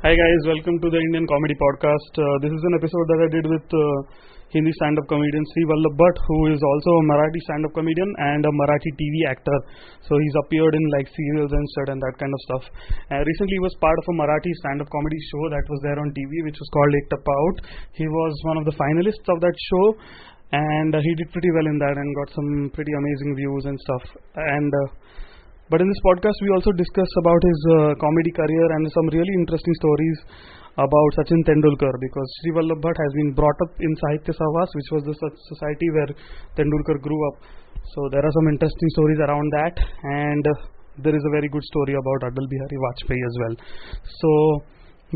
[0.00, 2.12] Hi guys, welcome to the Indian Comedy Podcast.
[2.16, 4.00] Uh, this is an episode that I did with uh,
[4.48, 8.96] Hindi stand-up comedian Sri Vallabh who is also a Marathi stand-up comedian and a Marathi
[8.96, 9.52] TV actor.
[10.08, 12.64] So he's appeared in like serials and stuff and that kind of stuff.
[13.12, 16.08] Uh, recently, he was part of a Marathi stand-up comedy show that was there on
[16.16, 17.56] TV, which was called Ek Tappa Out.
[17.92, 19.84] He was one of the finalists of that show,
[20.56, 23.76] and uh, he did pretty well in that and got some pretty amazing views and
[23.84, 24.16] stuff.
[24.32, 24.88] And uh,
[25.69, 29.33] but in this podcast, we also discuss about his uh, comedy career and some really
[29.41, 30.19] interesting stories
[30.77, 34.89] about Sachin Tendulkar because Sri Vallabh Bhatt has been brought up in Sahitya Savas, which
[34.91, 36.11] was the such society where
[36.53, 37.41] Tendulkar grew up.
[37.95, 40.53] So there are some interesting stories around that, and uh,
[41.01, 43.55] there is a very good story about Atal Bihari Vajpayee as well.
[44.21, 44.29] So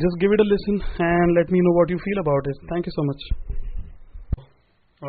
[0.01, 2.57] just give it a listen and let me know what you feel about it.
[2.73, 3.21] Thank you so much.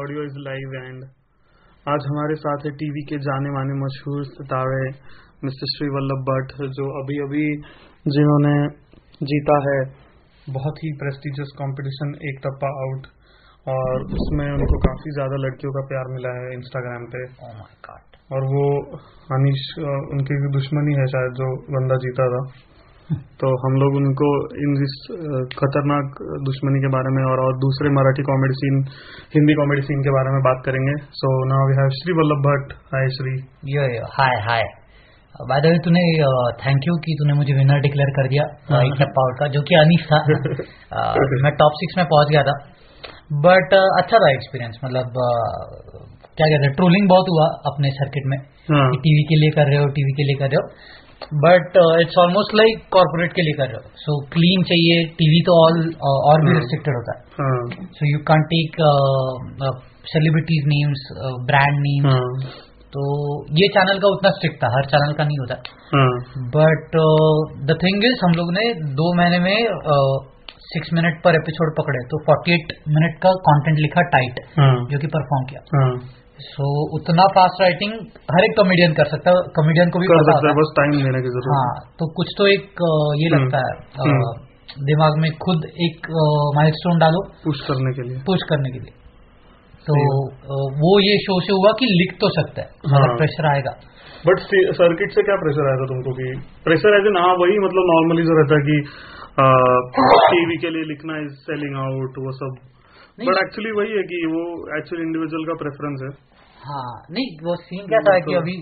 [0.01, 1.05] Audio is live and
[1.93, 4.85] आज हमारे साथ है TV के जाने माने मशहूर सितारे
[5.44, 7.46] mister Shri Vallabh Bhatt जो अभी अभी
[8.08, 8.56] जिन्होंने
[9.24, 9.80] जीता है
[10.50, 13.08] बहुत ही प्रेस्टिजियस कंपटीशन एक टप्पा आउट
[13.68, 18.20] और उसमें उनको काफ़ी ज़्यादा लड़कियों का प्यार मिला है इंस्टाग्राम पे। Oh my god.
[18.32, 18.66] और वो
[19.32, 19.66] अनिश
[20.16, 22.46] उनकी दुश्मनी है शायद जो बंदा जीता था।
[23.42, 24.30] तो हम लोग उनको
[24.66, 24.96] इन इस
[25.58, 28.80] खतरनाक दुश्मनी के बारे में और, और दूसरे Marathi comedy scene
[29.36, 32.74] Hindi comedy scene के बारे में बात करेंगे। So now we have Shri Vallabh Bhatt.
[32.74, 33.38] Hi Shri
[33.76, 34.85] yo yo hi hi
[35.50, 36.02] by the way तूने
[36.60, 39.76] थैंक यू कि तूने मुझे विनर डिक्लेयर कर दिया हाँ। टप्पा आउट का जो कि
[39.76, 40.20] अनीस था।
[41.46, 42.54] मैं टॉप सिक्स में पहुँच गया था।
[43.46, 45.18] बट अच्छा था एक्सपीरियंस मतलब
[46.38, 48.38] क्या कहते हैं ट्रोलिंग बहुत हुआ अपने सर्किट में
[48.72, 52.18] हाँ। टीवी के लिए कर रहे हो टीवी के लिए कर रहे हो। But it's
[52.24, 56.46] almost like corporate के लिए कर रहे हो। सो क्लीन चाहिए टीवी तो ऑल और
[56.46, 58.80] भी हाँ। रिस्ट्रिक्टेड होता है। हाँ। So you can take
[60.14, 61.06] celebrities names
[61.52, 63.06] brand names हाँ। तो
[63.60, 65.56] ये चैनल का उतना स्ट्रिक्ट था हर चैनल का नहीं होता।
[66.56, 66.98] बट
[67.70, 68.66] द थिंग इज़ हम लोग ने
[69.00, 69.58] दो महीने में
[70.68, 75.08] सिक्स मिनट पर एपिसोड पकड़े तो 48 मिनट का कंटेंट लिखा टाइट हाँ। जो कि
[75.08, 75.92] परफॉर्म किया। हाँ।
[76.46, 77.94] सो उतना फास्ट राइटिंग
[78.36, 80.92] हर एक कॉमेडियन कर सकता है कॉमेडियन को भी कर पता सकता है बस टाइम
[80.92, 83.72] लेने की ज़रूरत हाँ तो कुछ तो एक uh, ये हम्म, लगता है
[84.08, 84.34] uh,
[84.90, 86.08] दिमाग में खुद एक
[86.56, 88.94] माइलस्टोन डालो पुश करने के लिए। पुश करने के लिए।
[89.88, 89.96] तो
[90.84, 93.74] वो ये शो से हुआ कि लिख तो सकता है हाँ। प्रेशर आएगा।
[94.28, 94.40] बट
[94.78, 96.30] सर्किट से क्या प्रेशर आया था तुमको कि
[96.64, 98.78] प्रेशर एज एन हाँ वही मतलब नॉर्मली जो रहता है कि
[100.32, 102.56] टीवी के लिए लिखना इज़ सेलिंग आउट वो सब।
[103.20, 104.44] बट एक्चुअली वही है कि वो
[104.78, 106.10] एक्चुअली इंडिविजुअल का प्रेफरेंस है।
[106.70, 108.56] हाँ नहीं वो सीन क्या था तो- कि अभी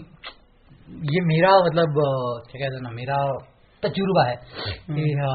[1.15, 2.01] ये मेरा मतलब
[2.51, 3.21] क्या कहते ना मेरा
[3.83, 5.33] तजुर्बा है कि हम्म। अ,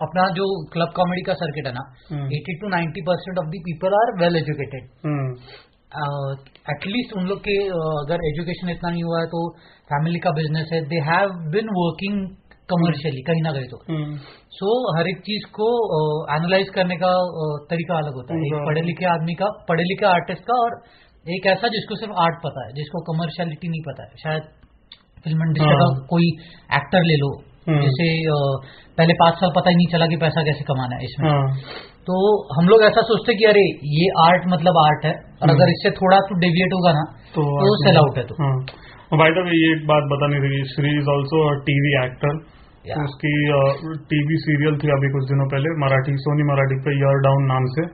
[0.00, 1.84] अपना जो क्लब कॉमेडी का सर्किट है ना
[2.36, 5.28] eighty to 90 percent of the people are well educated hmm,
[6.74, 9.40] at least उन लोग के अ, अगर एजुकेशन इतना नहीं हुआ है तो
[9.90, 12.18] फैमिली का बिज़नेस है they have been working
[12.72, 14.16] commercially कहीं ना कहीं तो हम्म,
[14.58, 15.66] सो हर एक चीज़ को
[16.36, 19.84] एनालाइज करने का अ, तरीका अलग होता है एक हम्म। पढ़े लिखे आदमी का पढ़े
[19.90, 20.78] लिखे आर्टिस्ट का और
[21.26, 24.54] एक ऐसा जिसको सिर्फ़ आर्ट पता है जिसको कमर्शियलिटी नहीं पता है शायद
[25.24, 26.26] फ़िल्म इंडस्ट्री का हाँ। कोई
[26.76, 28.06] एक्टर ले लो हम्म। जैसे
[28.98, 31.46] पहले पाँच साल पता ही नहीं चला कि पैसा कैसे कमाना है इसमें। हाँ।
[32.08, 32.18] तो
[32.58, 33.62] हम लोग ऐसा सोचते कि अरे
[33.94, 37.46] ये आर्ट मतलब आर्ट है और हम्म। अगर इससे थोड़ा तो डेविएट होगा ना तो
[37.62, 38.52] तो सेल आउट है तो। हाँ।
[39.22, 42.44] बाय द वे ये एक बात बतानी थी Shri is also TV actor
[42.88, 42.98] Yeah.
[43.04, 43.30] उसकी
[44.10, 47.86] टीवी सीरियल थी अभी कुछ दिनों पहले मराठी सोनी मराठी पे ईयर डाउन नाम से।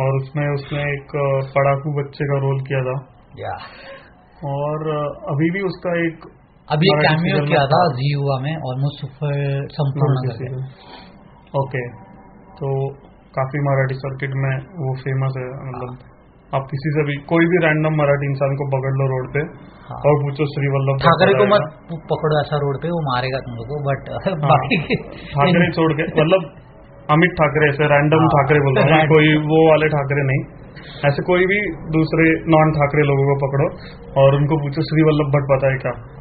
[0.00, 1.14] और उसमें उसने एक
[1.54, 2.96] पड़ाकू बच्चे का रोल किया था।
[3.38, 3.54] या
[4.50, 4.90] और
[5.34, 6.26] अभी भी उसका एक
[6.68, 9.34] अभी कैमियो किया था। जी हुआ में ऑलमोस्ट सुपर
[9.72, 10.60] संपूर्ण
[11.60, 11.82] ओके
[12.60, 12.70] तो
[13.34, 15.92] काफ़ी मराठी सर्किट में वो फ़ेमस है मतलब
[16.52, 19.42] आप किसी से भी कोई भी रैंडम मराठी इंसान को पकड़ लो रोड पे
[19.86, 21.64] हाँ। और पूछो श्री वल्लभ ठाकरे को मत
[22.12, 24.78] पकड़ो ऐसा रोड पे वो मारेगा तुम लोग को बट हाँ। बाकी
[25.32, 26.46] ठाकरे छोड़ के मतलब
[27.08, 30.44] अमित ठाकरे ऐसे रैंडम हाँ, ठाकरे बोल रहा हूँ कोई वो वाले ठाकरे नहीं।
[31.08, 31.58] ऐसे कोई भी
[31.96, 33.66] दूसरे नॉन ठाकरे लोगों को पकड़ो
[34.22, 36.13] और उनको पूछो श्री वल्लभ भट्ट पता है क्या। हाँ,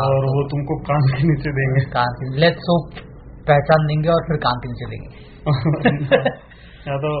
[0.00, 2.98] और वो तुमको कान के नीचे देंगे। कांतिन लेट्स होप
[3.46, 5.10] पहचान देंगे और फिर कांतिन से देंगे।
[6.88, 7.12] या तो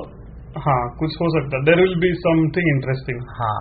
[0.64, 3.60] हाँ कुछ हो सकता है। There will be something interesting हाँ।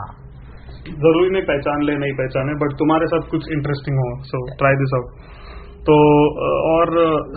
[0.86, 4.94] ज़रूरी नहीं पहचान ले नहीं पहचाने बट तुम्हारे साथ कुछ इंटरेस्टिंग हो सो ट्राई दिस
[4.96, 5.10] आउट
[5.90, 5.98] तो
[6.72, 6.92] और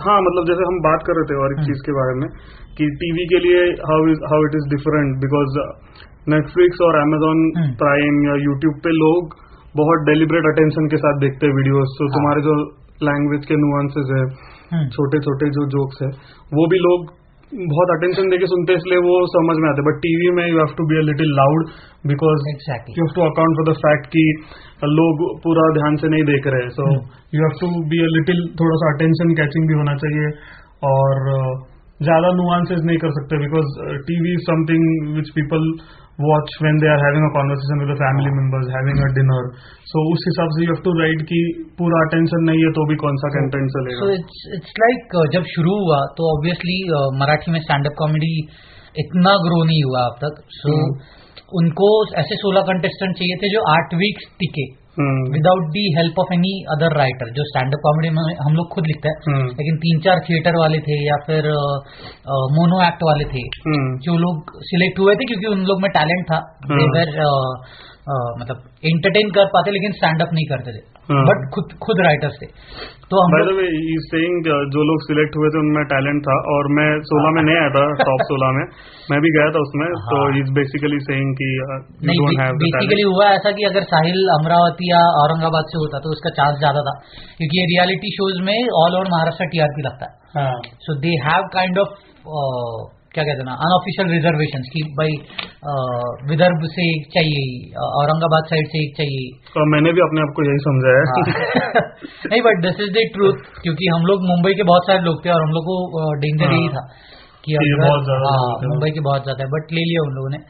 [0.05, 2.27] हाँ मतलब जैसे हम बात कर रहे थे और एक हम्म। चीज़ के बारे में
[2.77, 3.61] कि टीवी के लिए
[3.91, 5.57] how is how it is different because
[6.33, 9.35] Netflix और अमेजोन हम्म। प्राइम या यूट्यूब पे लोग
[9.81, 12.55] बहुत डेलिब्रेट अटेंशन के साथ देखते हैं वीडियोस तो हाँ। तुम्हारे जो
[13.09, 16.09] लैंग्वेज के नुआंसेस है हम्म, छोटे छोटे जो जोक्स है
[16.59, 17.13] वो भी लोग
[17.51, 20.71] बहुत अटेंशन देके सुनते हैं इसलिए वो समझ में आते बट टीवी में you have
[20.77, 21.67] to be a little loud
[22.11, 24.23] because you have to account for the fact कि
[24.95, 26.87] लोग पूरा ध्यान से नहीं देख रहे so.
[27.35, 30.33] You have to be a little थोड़ा सा अटेंशन कैचिंग भी होना चाहिए।
[30.89, 31.53] और uh,
[31.99, 33.69] ज़्यादा नुआंसेस नहीं कर सकते because
[34.07, 34.83] TV is something
[35.17, 35.67] which people
[36.23, 39.47] watch when they are having a conversation with family members having a dinner
[39.91, 41.39] so उस हिसाब से यू हैव टू राइट कि
[41.79, 45.51] पूरा अटेंशन नहीं है तो भी कौन सा कंटेंट चलेगा। सो इट्स इट्स लाइक जब
[45.55, 46.77] शुरू हुआ तो ऑब्वियसली
[47.21, 48.31] मराठी में स्टैंड अप कॉमेडी
[49.03, 50.87] इतना ग्रो नहीं हुआ अब तक। सो so,
[51.59, 51.87] उनको
[52.21, 54.67] ऐसे सोलह कंटेस्टेंट चाहिए थे जो आठ वीक्स टिके।
[55.03, 58.85] Without the help of any other writer जो स्टैंड अप कॉमेडी में हम लोग खुद
[58.87, 59.57] लिखते हैं hmm.
[59.57, 61.47] लेकिन तीन चार थिएटर वाले थे या फिर
[62.29, 64.01] मोनो एक्ट वाले थे hmm.
[64.01, 66.85] जो लोग सिलेक्ट हुए थे क्योंकि उन लोग में टैलेंट था hmm.
[66.95, 70.81] Were, uh, uh, मतलब एंटरटेन कर पाते लेकिन स्टैंड अप नहीं करते थे।
[71.27, 72.47] बट खुद खुद राइटर्स थे।
[73.11, 73.59] तो हम लोग
[74.05, 77.69] सेइंग जो लोग सिलेक्ट हुए थे उनमें टैलेंट था और मैं सोलह में नहीं आया
[77.75, 78.63] था टॉप सोलह में।
[79.11, 81.49] मैं भी गया था उसमें तो हाँ। इज़ बेसिकली सेइंग कि
[82.63, 86.81] बेसिकली हुआ ऐसा कि अगर साहिल अमरावती या औरंगाबाद से होता तो उसका चांस ज़्यादा
[86.81, 86.95] था।
[87.37, 91.49] क्योंकि ये रियलिटी शोज़ में ऑल ओवर महाराष्ट्र टीआरपी लगता है। हाँ। So they have
[91.53, 91.93] kind of
[93.15, 95.13] क्या कहते हैं ना अनऑफिशियल रिजर्वेशन की भाई
[96.31, 97.43] विदर्भ से एक चाहिए
[97.99, 101.83] औरंगाबाद साइड से एक चाहिए। तो मैंने भी अपने आप को यही समझा है। हाँ।
[102.31, 105.31] नहीं but this is the truth क्योंकि हम लोग मुंबई के बहुत सारे लोग थे
[105.35, 106.83] और हम लोग को डेंजर हाँ। यही था
[107.47, 110.43] कि हाँ। मुंबई के बहुत ज़्यादा है बट ले लिया उन लोगों ने।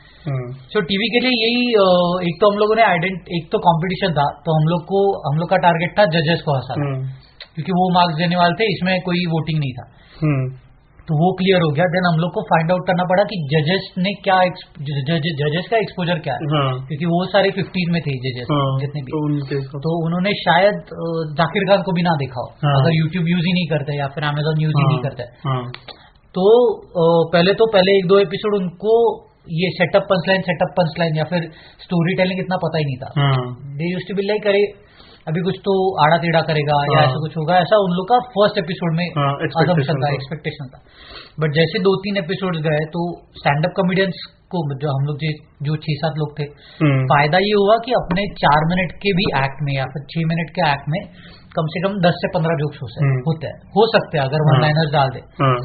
[0.74, 1.64] सो टीवी के लिए यही
[2.30, 5.40] एक तो हम लोगों ने आइडेंट एक तो कंपटीशन था तो हम लोग को हम
[5.40, 7.02] लोग का टारगेट था जजेस को हंसाना। हम्म,
[7.56, 9.90] क्योंकि वो मार्क्स देने वाले थे इसमें कोई वोटिंग नहीं था।
[11.07, 11.86] तो वो क्लियर हो गया.
[11.94, 14.38] देन हम लोग को फाइंड आउट करना पड़ा कि जजेस ने क्या
[15.42, 16.48] जजेस का एक्सपोजर क्या है.
[16.54, 16.72] हाँ.
[16.88, 19.60] क्योंकि वो सारे फिफ्टीज में थे जजेस हाँ, जितने भी.
[19.74, 20.96] तो तो उन्होंने शायद
[21.42, 22.48] जाकिर खान को भी ना देखा हो.
[22.63, 25.30] हाँ। अगर यूट्यूब यूज़ ही नहीं करते या फिर अमेजोन यूज़ ही हाँ, नहीं करते.
[25.46, 25.62] हाँ,
[26.36, 26.48] तो
[27.34, 28.96] पहले तो पहले एक दो एपिसोड उनको
[29.56, 31.44] ये सेटअप पंचलाइन सेटअप पंचलाइन या फिर
[31.84, 33.10] स्टोरी टेलिंग इतना पता ही नहीं था.
[33.18, 33.46] हाँ,
[33.80, 34.63] they use to be like अरे
[35.27, 35.74] अभी कुछ तो
[36.04, 39.06] आड़ा टेढ़ा करेगा या हाँ। ऐसा कुछ होगा ऐसा उन लोग का फ़र्स्ट एपिसोड में
[39.13, 40.81] हाँ, expectation assumption था। एक्सपेक्टेशन था
[41.39, 43.06] बट जैसे दो तीन एपिसोड गए तो
[43.39, 44.19] स्टैंड अप कॉमेडियंस
[44.54, 45.24] को जो हम लोग
[45.68, 46.45] जो छह सात लोग थे
[46.81, 50.27] हम्म, फ़ायदा ये हुआ कि अपने चार मिनट के भी एक्ट में या फिर छह
[50.27, 51.01] मिनट के एक्ट में
[51.57, 54.25] कम से कम दस से पंद्रह जोक्स हो सकते हम्म। होते हैं हो सकते हैं
[54.25, 55.56] अगर वन हाँ। लाइनर्स डाल दे हाँ,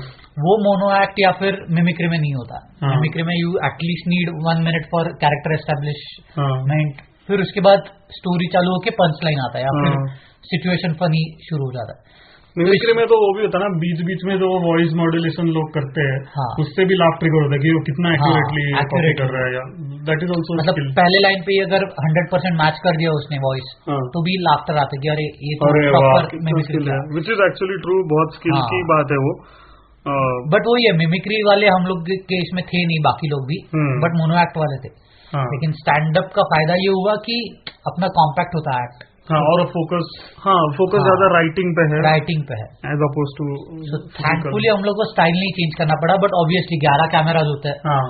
[0.47, 4.35] वो मोनो एक्ट या फिर मिमिक्री में नहीं होता हाँ। मिमिक्री में you at least need
[4.47, 9.59] one minute for character हाँ, एस्टेब्लिशमेंट फिर उसके बाद स्टोरी चालू होके पंच लाइन आता
[9.59, 10.07] है या फिर हाँ।
[10.49, 12.19] सिचुएशन फनी शुरू हो जाता है
[12.57, 15.51] मिमिक्री में तो वो भी होता है ना बीच बीच में जो वो वॉइस मॉड्यूलेशन
[15.57, 18.65] लोग करते हैं हाँ। उससे भी लाभ ट्रिगर होता है कि वो कितना हाँ, एक्यूरेटली
[18.81, 19.63] accurately। कर रहा है या
[20.09, 23.71] दैट इज़ ऑल्सो मतलब पहले लाइन पे अगर हंड्रेड परसेंट मैच कर दिया उसने वॉइस
[23.91, 28.35] हाँ। तो भी लाफ्टर आते कि अरे ये तो है विच इज़ एक्चुअली ट्रू बहुत
[28.41, 29.35] स्किल हाँ। की बात है वो
[30.53, 33.59] बट वही है मिमिक्री वाले हम लोग के इसमें थे नहीं बाकी लोग भी।
[34.05, 34.93] बट मोनो एक्ट वाले थे
[35.31, 37.37] हाँ। लेकिन स्टैंड अप का फ़ायदा ये हुआ कि
[37.91, 40.07] अपना कॉम्पैक्ट होता है एक्ट हाँ और फोकस
[40.45, 43.45] हाँ फोकस हाँ। ज़्यादा राइटिंग पे है। राइटिंग पे है। एज अपोज टू
[44.17, 47.79] थैंकफुली हम लोग को स्टाइल नहीं चेंज करना पड़ा बट ऑब्वियसली ग्यारह कैमराज होते हैं।
[47.91, 48.07] हाँ।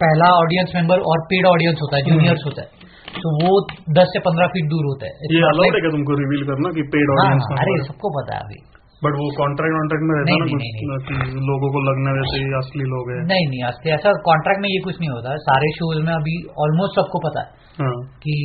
[0.00, 2.68] पहला ऑडियंस मेंबर और पेड ऑडियंस होता है। जूनियर्स होता है।
[3.16, 3.52] तो वो
[3.98, 6.82] दस से पंद्रह फीट दूर होता है। ये अलाउड है क्या तुमको रिवील करना कि
[6.94, 8.58] पेड ऑडियंस हाँ, अरे सबको पता है अभी।
[9.04, 12.10] बट वो कॉन्ट्रैक्ट वॉन्ट्रैक्ट में रहता है ना नहीं, नहीं, कुछ कि लोगों को लगने
[12.18, 15.30] वैसे ही असली लोग हैं। नहीं नहीं असली ऐसा कॉन्ट्रैक्ट में ये कुछ नहीं होता।
[15.30, 17.48] है सारे शोज़ में अभी ऑलमोस्ट सबको पता है
[17.82, 18.36] हाँ। कि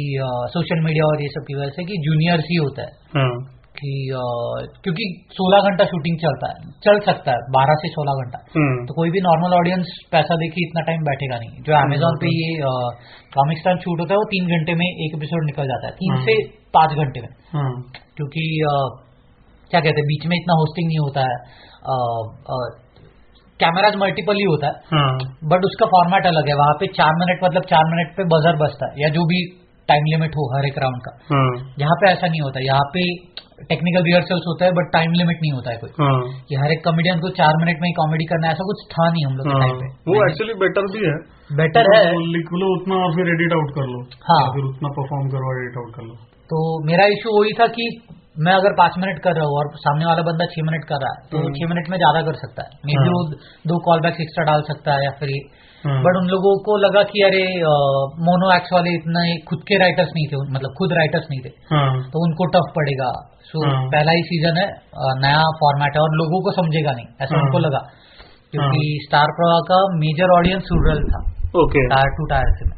[0.48, 4.12] सोशल मीडिया और ये सब की वजह से कि जूनियर्स ही होता है। हाँ। कि
[4.16, 4.24] अ,
[4.84, 6.56] क्योंकि 16 घंटा शूटिंग चलता है
[6.86, 10.62] चल सकता है 12 से 16 घंटा। हम्म। तो कोई भी नॉर्मल ऑडियंस पैसा देके
[10.62, 12.60] इतना टाइम बैठेगा नहीं। जो अमेजोन पे ये
[13.36, 16.14] कॉमिक स्टार शूट होता है वो तीन घंटे में एक एपिसोड निकल जाता है। तीन
[16.14, 16.36] हाँ। से
[16.74, 17.84] पाँच घंटे में। हाँ।
[18.18, 18.64] क्योंकि
[19.72, 21.36] क्या कहते हैं बीच में इतना होस्टिंग नहीं होता है।
[23.60, 25.10] कैमराज मल्टीपल ही होता है। हाँ।
[25.50, 28.88] बट उसका फॉर्मेट अलग है। वहाँ पे चार मिनट मतलब चार मिनट पे बजर बजता
[28.92, 29.42] है या जो भी
[29.90, 33.04] टाइम लिमिट हो हर एक राउंड का। हाँ। यहाँ पे ऐसा नहीं होता। यहाँ पे
[33.70, 36.82] टेक्निकल रिहर्सल्स होता है बट टाइम लिमिट नहीं होता है कोई। हाँ। कि हर एक
[36.86, 39.48] कॉमेडियन को चार मिनट में ही कॉमेडी करना है ऐसा कुछ था नहीं हम लोग
[39.48, 41.16] के हाँ। टाइम पे। वो एक्चुअली बेटर भी है।
[41.60, 42.02] बेटर है।
[42.38, 44.00] लिख लो उतना और फिर एडिट आउट कर लो।
[44.32, 46.16] हाँ। फिर उतना परफॉर्म करो एडिट आउट कर लो।
[46.50, 47.86] तो मेरा इशू वही था कि
[48.36, 51.16] मैं अगर पाँच मिनट कर रहा हूँ और सामने वाला बंदा छह मिनट कर रहा
[51.16, 53.24] है तो हम्म। छह मिनट में ज़्यादा कर सकता है। मे बी हाँ। वो
[53.72, 55.34] दो कॉल बैक्स एक्स्ट्रा डाल सकता है या फिर
[55.84, 57.42] हाँ। बट उन लोगों को लगा कि अरे
[58.26, 61.88] मोनो एक्स वाले इतना खुद के राइटर्स नहीं थे मतलब खुद राइटर्स नहीं थे। हाँ।
[62.14, 63.10] तो उनको टफ पड़ेगा।
[63.50, 64.68] सो हाँ। पहला ही सीज़न है
[65.24, 67.82] नया फॉर्मेट है और लोगों को समझेगा नहीं। ऐसा हाँ। उनको लगा।
[68.54, 71.22] क्योंकि स्टार प्रवाह का मेजर ऑडियंस रूरल था।
[71.60, 72.70] ओके टायर टू टायर से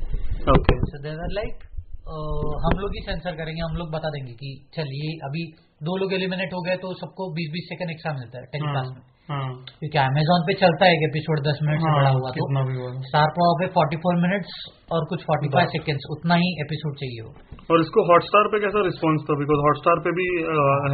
[0.52, 1.64] okay so they were like
[2.06, 5.44] हम लोग ही सेंसर करेंगे हम लोग बता देंगे कि चलिए अभी
[5.88, 9.02] दो लोग एलिमिनेट हो गए तो सबको बीस बीस सेकंड एक्स्ट्रा मिलता है टेलीकास्ट में।
[9.30, 12.36] हाँ। क्योंकि अमेजोन पे चलता है एक एपिसोड 10 मिनट से हाँ, बड़ा हुआ तो।
[12.38, 14.56] कितना भी हुआ। स्टार प्रवा पे 44 मिनट्स
[14.92, 17.30] और कुछ 45 सेकंड्स उतना ही एपिसोड चाहिए हो।
[17.72, 19.38] और इसको हॉटस्टार पे कैसा रिस्पांस था?
[19.44, 20.28] बिकॉज़ हॉटस्टार पे भी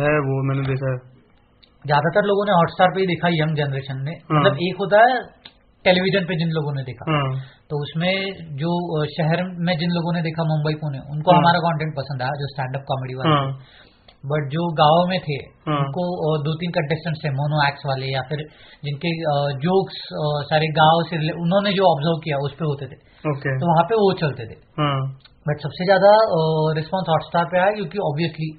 [0.01, 0.99] है वो मैंने देखा है।
[1.85, 5.17] ज़्यादातर लोगों ने हॉटस्टार पे ही देखा यंग जनरेशन ने। हाँ। मतलब एक होता है
[5.85, 7.27] टेलीविज़न पे जिन लोगों ने देखा। हाँ।
[7.69, 8.15] तो उसमें
[8.57, 8.71] जो
[9.11, 12.49] शहर में जिन लोगों ने देखा मुंबई पुणे उनको हाँ। हमारा कंटेंट पसंद आया जो
[12.53, 13.37] स्टैंड अप कॉमेडी वाले
[14.23, 15.35] बट जो गाँव में थे
[15.67, 16.03] हाँ। उनको
[16.45, 18.41] दो तीन कंटेस्टेंट्स थे मोनो एक्स वाले या फिर
[18.83, 19.11] जिनके
[19.61, 20.01] जोक्स
[20.49, 24.01] सारे गाँव से उन्होंने जो ऑब्ज़र्व किया उस पर होते थे। ओके तो वहाँ पे
[24.01, 24.57] वो चलते थे।
[25.47, 26.11] बट सबसे ज़्यादा
[26.77, 28.49] रिस्पॉन्स हॉटस्टार पे आया क्योंकि ऑब्वियसली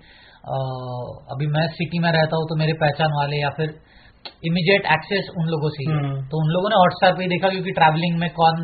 [1.34, 3.74] अभी मैं सिटी में रहता हूँ तो मेरे पहचान वाले या फिर
[4.44, 7.48] इमीडिएट एक्सेस उन लोगों से ही हम्म। तो उन लोगों ने हॉटस्टार पे ही देखा
[7.48, 8.62] क्योंकि ट्रैवलिंग में कौन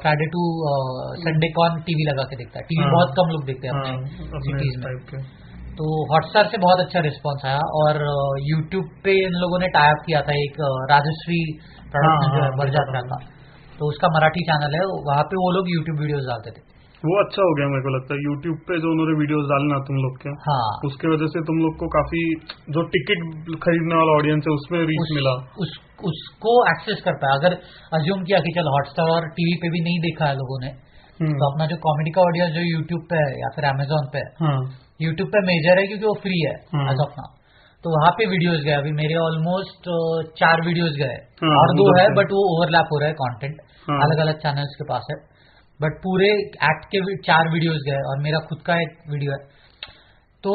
[0.00, 0.42] फ्राइडे टू
[1.20, 3.94] संडे कौन टीवी लगा के देखता है टीवी हाँ। बहुत कम लोग देखते हैं हाँ
[3.94, 5.22] अपने सिटीज़ में
[5.76, 8.00] तो हॉटस्टार से बहुत अच्छा रिस्पांस आया और
[8.46, 10.58] यूट्यूब पे इन लोगों ने टाइप किया था एक
[10.90, 11.38] राजस्वी
[11.92, 13.18] प्रोडक्शन हाँ, जो है हाँ, बरजात्रा हाँ। का
[13.78, 16.71] तो उसका मराठी चैनल है वहाँ पे वो लोग यूट्यूब वीडियोस डालते थे
[17.04, 19.78] वो अच्छा हो गया मेरे को लगता है। यूट्यूब पे जो उन्होंने वीडियोस डाले ना
[19.86, 22.20] तुम लोग के हाँ। उसके वजह से तुम लोग को काफ़ी
[22.76, 23.24] जो टिकट
[23.64, 25.72] खरीदने वाला ऑडियंस है उसमें रीच उस- मिला। उस
[26.10, 27.52] उसको एक्सेस करता है अगर
[27.98, 31.34] अज्यूम किया कि चल हॉटस्टार और टीवी पे भी नहीं देखा है लोगों ने हम्म,
[31.40, 34.30] तो अपना जो कॉमेडी का ऑडियंस जो यूट्यूब पे है या फिर अमेजोन पे है
[34.46, 34.56] हाँ।
[35.00, 37.30] यूट्यूब पे मेजर है क्योंकि वो फ्री है हाँ। एज ऑफ़ नाउ
[37.84, 39.86] तो वहाँ पे वीडियोस गए। अभी मेरे ऑलमोस्ट
[40.38, 43.56] चार वीडियोस गए। हाँ, और दो है बट वो ओवरलैप हो रहा है कंटेंट
[43.90, 45.16] हाँ। अलग अलग चैनल्स के पास है।
[45.84, 46.28] बट पूरे
[46.70, 49.40] एक्ट के भी चार वीडियोस गए और मेरा खुद का एक वीडियो है
[50.44, 50.54] तो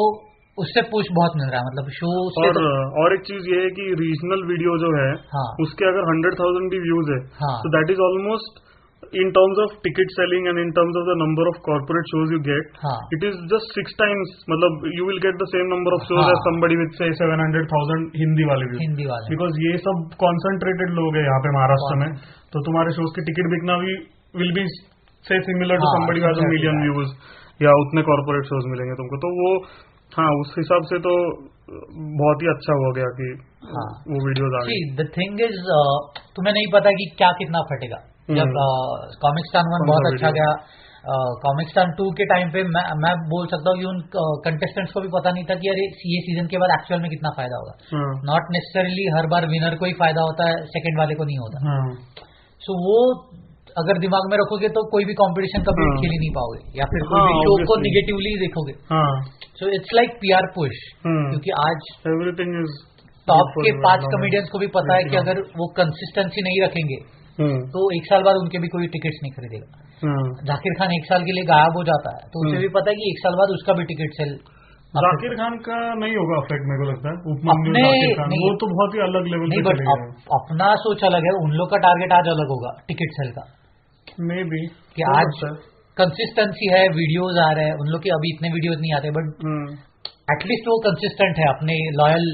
[0.58, 2.70] उससे पुश बहुत मिल रहा है मतलब शो से और तो,
[3.02, 6.72] और एक चीज़ ये है कि रीजनल वीडियो जो है हाँ उसके अगर हंड्रेड थाउज़ेंड
[6.72, 8.66] भी व्यूज़ है हाँ तो that is almost
[9.02, 12.40] in terms of ticket selling and in terms of the number of corporate shows you
[12.44, 14.34] get, हाँ it is just six times.
[14.50, 16.34] मतलब you will get the same number of shows हाँ.
[16.34, 18.78] as somebody with say 700,000 Hindi वाले भी.
[18.82, 22.08] हिंदी वाले because ये सब concentrated लोग हैं यहाँ पे महाराष्ट्र में
[22.52, 23.96] तो तुम्हारे शोज़ के टिकट बिकना भी
[24.42, 24.66] विल बी
[25.28, 27.12] से सिमिलर टू हाँ, somebody has exactly million views
[27.60, 29.52] या उतने कॉर्पोरेट शोज़ मिलेंगे तुमको तो वो
[30.12, 31.14] हाँ उस हिसाब से तो
[32.20, 33.26] बहुत ही अच्छा हो गया कि
[33.72, 33.88] हाँ.
[34.10, 35.58] वो वीडियोज़ आ गई। द थिंग इज़
[36.36, 37.98] तुम्हें नहीं पता कि क्या कितना फटेगा।
[38.38, 38.54] जब
[39.24, 40.30] कॉमिक्सटान वन हम्म। कौन सा बहुत अच्छा?
[40.38, 40.52] गया
[41.42, 44.00] कॉमिक्सटान टू के टाइम पे मैं, मैं बोल सकता हूँ कि उन
[44.46, 47.30] कंटेस्टेंट्स को भी पता नहीं था कि अरे ये सीज़न के बाद एक्चुअल में कितना
[47.36, 51.14] फ़ायदा होगा। हाँ। नॉट नेसेसरली हर बार विनर को ही फ़ायदा होता है सेकंड वाले
[51.20, 51.86] को नहीं होता। हाँ।
[52.62, 52.98] सो वो
[53.80, 55.96] अगर दिमाग में रखोगे तो कोई भी कंपटीशन कभी हाँ.
[55.98, 59.10] खेल ही नहीं पाओगे या फिर कोई हाँ, भी शो को निगेटिवली देखोगे। हाँ।
[59.60, 62.74] So it's like PR push hmm क्योंकि आज एवरीथिंग इज़
[63.28, 66.98] टॉप के पाँच कॉमेडियंस को भी पता है कि अगर वो कंसिस्टेंसी नहीं रखेंगे
[67.38, 71.10] हम्म तो एक साल बाद उनके भी कोई टिकट्स नहीं खरीदेगा। हाँ। जाकिर खान एक
[71.10, 73.36] साल के लिए गायब हो जाता है तो उसे। भी पता है कि एक साल
[73.40, 74.32] बाद उसका भी टिकट सेल
[74.94, 78.68] जाकिर खान का नहीं होगा अफेक्ट मेरे को लगता है। उपमन्यु जाकिर खान। वो तो
[78.70, 81.80] बहुत ही अलग लेवल नहीं पे बट चले अपना सोच अलग है उन लोग का
[81.86, 83.44] टारगेट आज अलग होगा टिकट सेल का।
[84.28, 84.60] मे बी
[84.96, 85.42] कि आज
[85.96, 89.26] कंसिस्टेंसी है वीडियोज़ आ रहे हैं। उन लोग के अभी इतने वीडियोज़ नहीं आते बट
[90.34, 92.26] एटलीस्ट वो कंसिस्टेंट है अपने लॉयल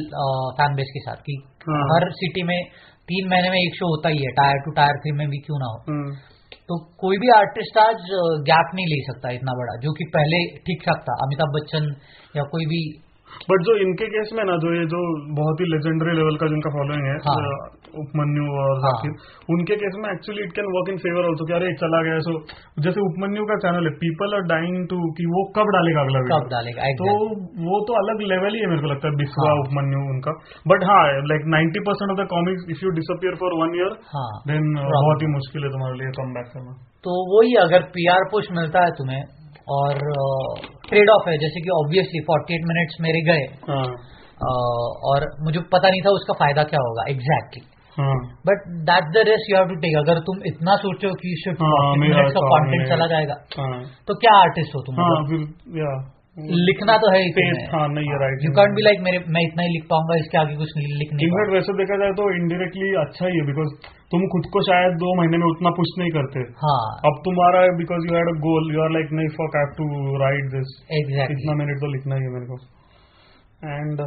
[0.59, 2.59] फ़ैन बेस के साथ कि हाँ। हर सिटी में
[3.09, 5.59] तीन महीने में एक शो होता ही है टायर टू टायर थ्री में भी क्यों
[5.59, 5.79] ना हो।
[6.69, 8.05] तो कोई भी आर्टिस्ट आज
[8.51, 10.39] गैप नहीं ले सकता इतना बड़ा जो कि पहले
[10.69, 11.89] ठीक ठाक था अमिताभ बच्चन
[12.37, 12.79] या कोई भी
[13.51, 15.01] बट जो इनके केस में ना जो ये जो
[15.39, 17.35] बहुत ही लेजेंडरी लेवल का जिनका फॉलोइंग है हाँ।
[18.03, 18.93] उपमन्यु और हाँ।
[19.55, 22.35] उनके केस में actually it can work in favour also कि अरे चला गया सो
[22.87, 26.49] जैसे उपमन्यु का चैनल है पीपल आर डाइंग टू कि वो कब डालेगा अगला कब
[26.55, 27.15] डालेगा तो
[27.69, 30.37] वो तो अलग लेवल ही है मेरे को लगता है बिस्वा हाँ। उपमन्यु उनका।
[30.67, 33.97] बट हाँ like 90 percent of the comics if you disappear for one year
[34.51, 38.51] then बहुत ही मुश्किल है तुम्हारे लिए कम बैक करना। तो वही अगर पीआर पुश
[38.53, 39.23] मिलता है तुम्हें
[39.75, 40.01] और
[40.89, 43.85] ट्रेड ऑफ़ है जैसे कि ऑब्वियसली 48 मिनट्स मेरे गए हाँ।
[44.47, 47.63] uh, और मुझे पता नहीं था उसका फ़ायदा क्या होगा exactly
[48.49, 51.63] but that the rest you have to take अगर तुम इतना सोचो कि शिफ्ट
[52.01, 55.01] मिनट्स का कंटेंट चला जाएगा हाँ। तो क्या आर्टिस्ट हो तुम?
[55.01, 55.15] हाँ?
[55.83, 55.95] या।
[56.69, 57.19] लिखना तो है.
[58.45, 61.13] यू कैंट बी लाइक मेरे मैं इतना ही लिख पाऊँगा इसके आगे कुछ नहीं लिख
[61.13, 63.71] नहीं इनफैक्ट वैसे देखा जाए तो इनडायरेक्टली अच्छा ही है बिकॉज़
[64.15, 68.09] तुम खुद को शायद दो महीने में उतना पुश नहीं करते। हाँ। अब तुम्हारा because
[68.09, 69.87] you had a goal you are like नहीं folk have to
[70.25, 72.59] write this exactly इतना मिनट तो लिखना ही है मेरे को।
[73.79, 74.03] एंड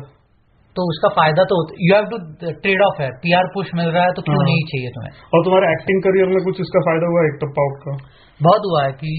[0.78, 2.18] तो उसका फ़ायदा तो you have to
[2.60, 5.24] trade off है पी आर पुश मिल रहा है तो क्यों हाँ। नहीं चाहिए तुम्हें
[5.34, 7.96] और तुम्हारे एक्टिंग करियर में कुछ इसका फ़ायदा हुआ एक टप्पा आउट का
[8.40, 9.14] बहुत हुआ है कि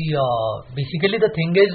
[0.75, 1.75] basically the thing is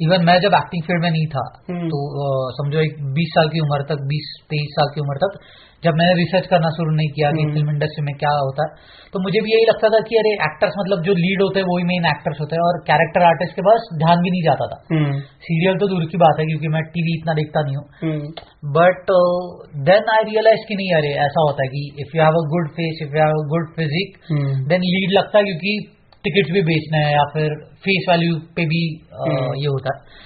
[0.00, 3.48] even मैं जब एक्टिंग फ़ील्ड में नहीं था हम्म। तो uh, समझो एक 20 साल
[3.48, 5.36] की उम्र तक बीस तेईस साल की उम्र तक
[5.82, 9.00] जब मैंने रिसर्च करना शुरू नहीं किया कि हम्म। फ़िल्म इंडस्ट्री में क्या होता है
[9.14, 11.86] तो मुझे भी यही लगता था कि अरे एक्टर्स मतलब जो लीड होते हैं वही
[11.88, 15.18] मेन एक्टर्स होते हैं और कैरेक्टर आर्टिस्ट के पास ध्यान भी नहीं जाता था। हम्म,
[15.46, 18.30] सीरियल तो दूर की बात है क्योंकि मैं टीवी इतना देखता नहीं हूँ। Hmm,
[18.78, 19.12] but
[19.90, 22.70] then I realise कि नहीं अरे ऐसा होता है कि if you have a good
[22.78, 25.76] face if you have a good physique hmm, then lead लगता है क्योंकि
[26.24, 27.54] टिकट भी बेचना है या फिर
[27.86, 30.20] फेस वैल्यू पे भी uh, हम्म। ये होता है।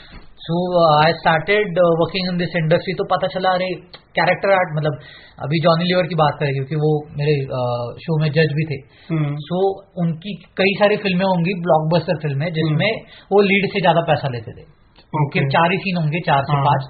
[0.47, 3.69] So I started working in this industry तो पता चला अरे
[4.19, 4.99] कैरेक्टर आर्ट मतलब
[5.39, 7.35] अभी जॉनी लीवर की बात करें क्योंकि वो मेरे
[8.05, 8.79] शो में जज भी थे।
[9.11, 9.61] हम्म, सो
[10.03, 12.91] उनकी कई सारी फ़िल्में होंगी ब्लॉकबस्टर फ़िल्में जिसमें
[13.33, 14.65] वो लीड से ज़्यादा पैसा लेते थे।
[15.13, 15.45] उनके.
[15.49, 16.89] चार ही सीन होंगे चार से हाँ। पाँच।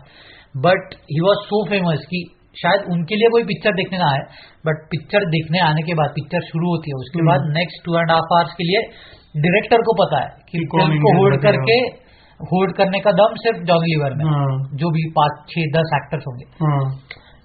[0.64, 2.23] But he was so famous कि
[2.56, 4.23] शायद उनके लिए कोई पिक्चर देखने ना आए
[4.66, 7.99] बट पिक्चर देखने आने के बाद पिक्चर शुरू होती है। उसके हम्म। बाद next two
[7.99, 8.80] and half hours के लिए
[9.45, 11.76] डायरेक्टर को पता है कि फ़िल्म को होल्ड करके
[12.40, 16.25] होल्ड करने का दम सिर्फ़ जॉन लीवर में। हाँ, जो भी पाँच छह दस एक्टर्स
[16.28, 16.47] होंगे।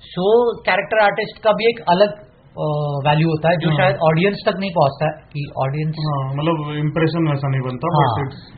[0.03, 0.25] सो
[0.61, 2.19] कैरेक्टर आर्टिस्ट का भी एक अलग
[2.51, 6.71] वैल्यू होता है जो हाँ। शायद ऑडियंस तक नहीं पहुँचता है कि ऑडियंस हाँ, मतलब
[6.77, 8.07] इम्प्रेशन वैसा नहीं बनता हाँ।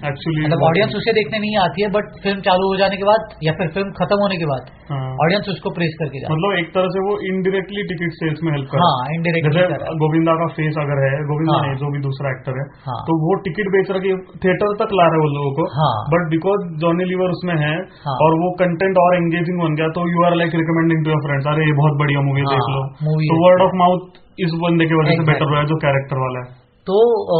[0.09, 3.35] एक्चुअली मतलब ऑडियंस उसे देखने नहीं आती है बट फ़िल्म चालू हो जाने के बाद
[3.43, 6.89] या फिर फ़िल्म खत्म होने के बाद ऑडियंस उसको प्रेस करके जाती मतलब एक तरह
[6.95, 10.81] से वो इनडायरेक्टली टिकट सेल्स में हेल्प है कर हाँ इनडायरेक्टली जैसे गोविंदा का फेस
[10.83, 13.93] अगर है गोविंदा हाँ। नहीं जो भी दूसरा एक्टर है हाँ। तो वो टिकट बेच
[13.93, 17.38] रहा है थिएटर तक ला रहे हैं वो लोगों को हाँ। बट बिकॉज़ जॉनी लीवर
[17.38, 17.71] उसमें है
[18.01, 21.23] हाँ। और वो कंटेंट और एंगेजिंग बन गया तो you are like recommending to your
[21.27, 22.83] friends अरे ये बहुत बढ़िया मूवी हाँ, देख लो
[23.23, 26.43] तो वर्ड ऑफ़ माउथ इस बंदे की वजह से बेटर हुआ है जो कैरेक्टर वाला
[26.43, 26.95] है तो
[27.35, 27.39] अ,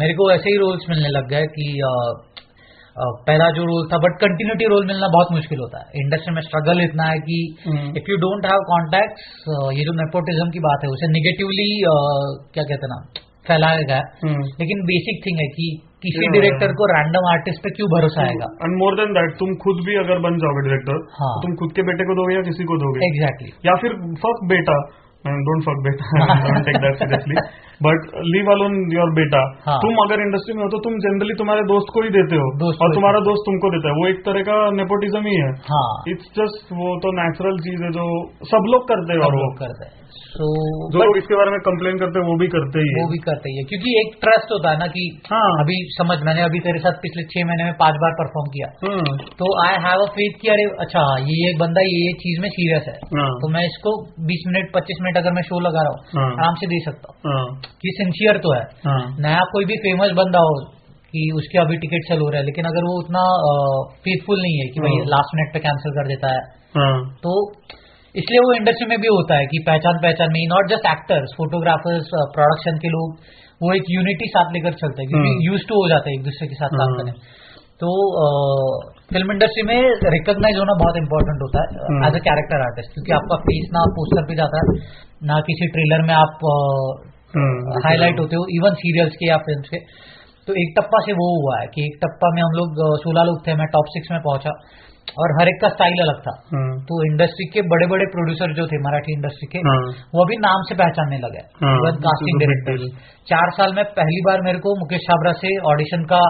[0.00, 1.68] मेरे को ऐसे ही रोल्स मिलने लग गए कि
[3.26, 6.80] पहला जो रोल था बट कंटिन्यूटी रोल मिलना बहुत मुश्किल होता है। इंडस्ट्री में स्ट्रगल
[6.84, 7.36] इतना है कि।
[8.00, 9.26] If you don't have contacts
[9.76, 12.98] ये जो नेपोटिज्म की बात है उसे निगेटिवली क्या कहते हैं ना
[13.50, 15.66] फैलाया गया हम्म। लेकिन बेसिक थिंग है कि
[16.06, 18.48] किसी डायरेक्टर को रैंडम आर्टिस्ट पे क्यों भरोसा आएगा?
[18.64, 21.72] एंड मोर देन दैट तुम खुद भी अगर बन जाओगे डायरेक्टर हाँ। तो तुम खुद
[21.78, 23.06] के बेटे को दोगे या किसी को दोगे?
[23.08, 24.76] एग्जैक्टली या फिर फक बेटा
[25.24, 27.34] डोंट फक बेटा don't take that seriously
[27.82, 31.62] but leave alone your बेटा हाँ। तुम अगर इंडस्ट्री में हो तो तुम जनरली तुम्हारे
[31.62, 34.70] दोस्त को ही देते हो। और तुम्हारा दोस्त तुमको देता है। वो एक तरह का
[34.70, 39.12] नेपोटिज्म ही है। हाँ। इट्स जस्ट वो तो नेचुरल चीज़ है जो सब लोग करते
[39.12, 40.46] हैं और वो। करते हैं। सो
[40.94, 43.52] जो लोग इसके बारे में कंप्लेन करते हैं वो भी करते ही वो भी करते
[43.52, 46.82] ही है। क्योंकि एक ट्रस्ट होता है ना कि हाँ। अभी समझ मैंने अभी तेरे
[46.84, 50.38] साथ पिछले छह महीने में पाँच बार परफॉर्म किया। हाँ, तो आई हैव अ फेथ
[50.42, 53.64] कि अरे अच्छा ये एक बंदा ये ये चीज़ में सीरियस है। हाँ, तो मैं
[53.70, 53.94] इसको
[54.32, 57.12] 20 मिनट 25 मिनट अगर मैं शो लगा रहा हूँ हाँ। आराम से दे सकता
[57.12, 57.46] हूँ। हाँ,
[57.88, 60.58] ये सिंसियर तो है। हाँ, नया कोई भी फ़ेमस बंदा हो
[61.14, 63.20] कि उसके अभी टिकट सेल हो रहा है लेकिन अगर वो उतना
[64.06, 67.30] फेथफुल नहीं है कि भाई हाँ। लास्ट मिनट पे कैंसिल कर देता है हाँ, तो
[68.14, 72.14] इसलिए वो इंडस्ट्री में भी होता है कि पहचान पहचान में not just actors photographers
[72.32, 75.88] production के लोग वो एक यूनिटी साथ लेकर चलते हैं क्योंकि हम्म। यूज़ टू हो
[75.88, 77.12] जाते हैं एक दूसरे के साथ काम हम्म। करने
[77.82, 77.90] तो
[79.10, 79.80] फ़िल्म इंडस्ट्री में
[80.14, 83.84] रिकॉग्नाइज होना बहुत इंपॉर्टेंट होता है hmm. As a character artist क्योंकि आपका फेस ना
[83.98, 84.78] पोस्टर पे जाता है
[85.30, 86.46] ना किसी ट्रेलर में आप
[87.30, 89.80] हम्म, हाईलाइट होते हो इवन सीरियल्स के या फ़िल्म के
[90.48, 93.40] तो एक टप्पा से वो हुआ है कि एक टप्पा में हम लोग सोलह लोग
[93.46, 94.52] थे मैं टॉप सिक्स में पहुँचा
[95.22, 98.66] और हर एक का स्टाइल अलग था। हम्म, तो इंडस्ट्री के बड़े बड़े प्रोड्यूसर जो
[98.72, 99.78] थे मराठी इंडस्ट्री के हाँ,
[100.18, 102.86] वो भी नाम से पहचानने लगे। हाँ, इवन कास्टिंग डायरेक्टर
[103.32, 106.22] चार साल में पहली बार मेरे को मुकेश छाबरा से ऑडिशन का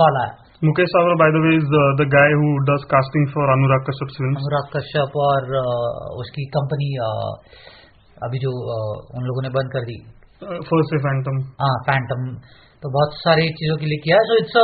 [0.00, 0.34] कॉल आया।
[0.64, 4.14] Mukesh Savra, by the way, is the, the guy who does casting for Anurag Kashyap's
[4.20, 4.38] films.
[4.40, 5.50] Anurag Kashyap और
[6.22, 6.88] उसकी कंपनी
[8.26, 8.52] अभी जो
[9.18, 9.96] उन लोगों ने बंद कर दी।
[10.44, 11.36] Uh, first a Phantom.
[11.64, 12.24] हाँ फैंटम
[12.82, 14.56] तो बहुत सारी चीज़ों के लिए किया है। So it's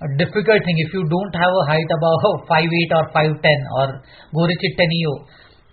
[0.00, 3.92] difficult thing if you don't have a height about five eight और फाइव टेन और
[4.40, 5.16] गोरे चिट्टे नहीं हो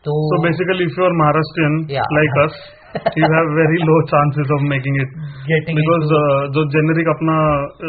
[0.06, 2.08] तो So basically, if you are Maharashtrian Yeah.
[2.16, 2.56] like us,
[3.20, 5.14] you have very low chances of making it
[5.52, 7.38] getting because uh, जो generic अपना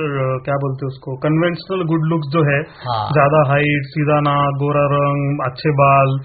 [0.01, 4.63] uh, क्या बोलते हैं उसको कन्वेंशनल गुड लुक्स जो है हाँ ज़्यादा हाइट सीधा नाक
[4.63, 6.17] गोरा रंग अच्छे बाल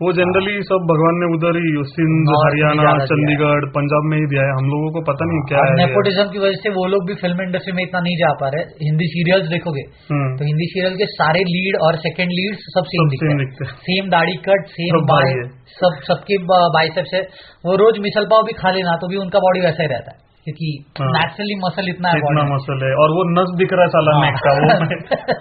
[0.00, 4.42] वो जनरली सब भगवान ने उधर ही सिंध हरियाणा है। चंडीगढ़ पंजाब में ही दिया
[4.48, 7.16] है। हम लोगों को पता नहीं क्या है नेपोटिज्म की वजह से वो लोग भी
[7.22, 11.00] फ़िल्म इंडस्ट्री में इतना नहीं जा पा रहे। हिंदी सीरियल्स देखोगे हम्म, तो हिंदी सीरियल
[11.00, 15.48] के सारे लीड और सेकंड लीड सब सेम दिखते हैं। सेम दाढ़ी कट सेम है।
[15.78, 16.38] सब सबके
[16.76, 17.24] बाइसेप्स है।
[17.66, 20.24] वो रोज मिसल पाव भी खा लेना तो भी उनका बॉडी वैसा ही रहता है।
[20.46, 20.66] क्योंकि
[20.98, 24.12] हाँ। नेचुरली मसल इतना है इतना मसल है। और वो नस दिख रहा है साला
[24.16, 24.68] हाँ। नेक का। वो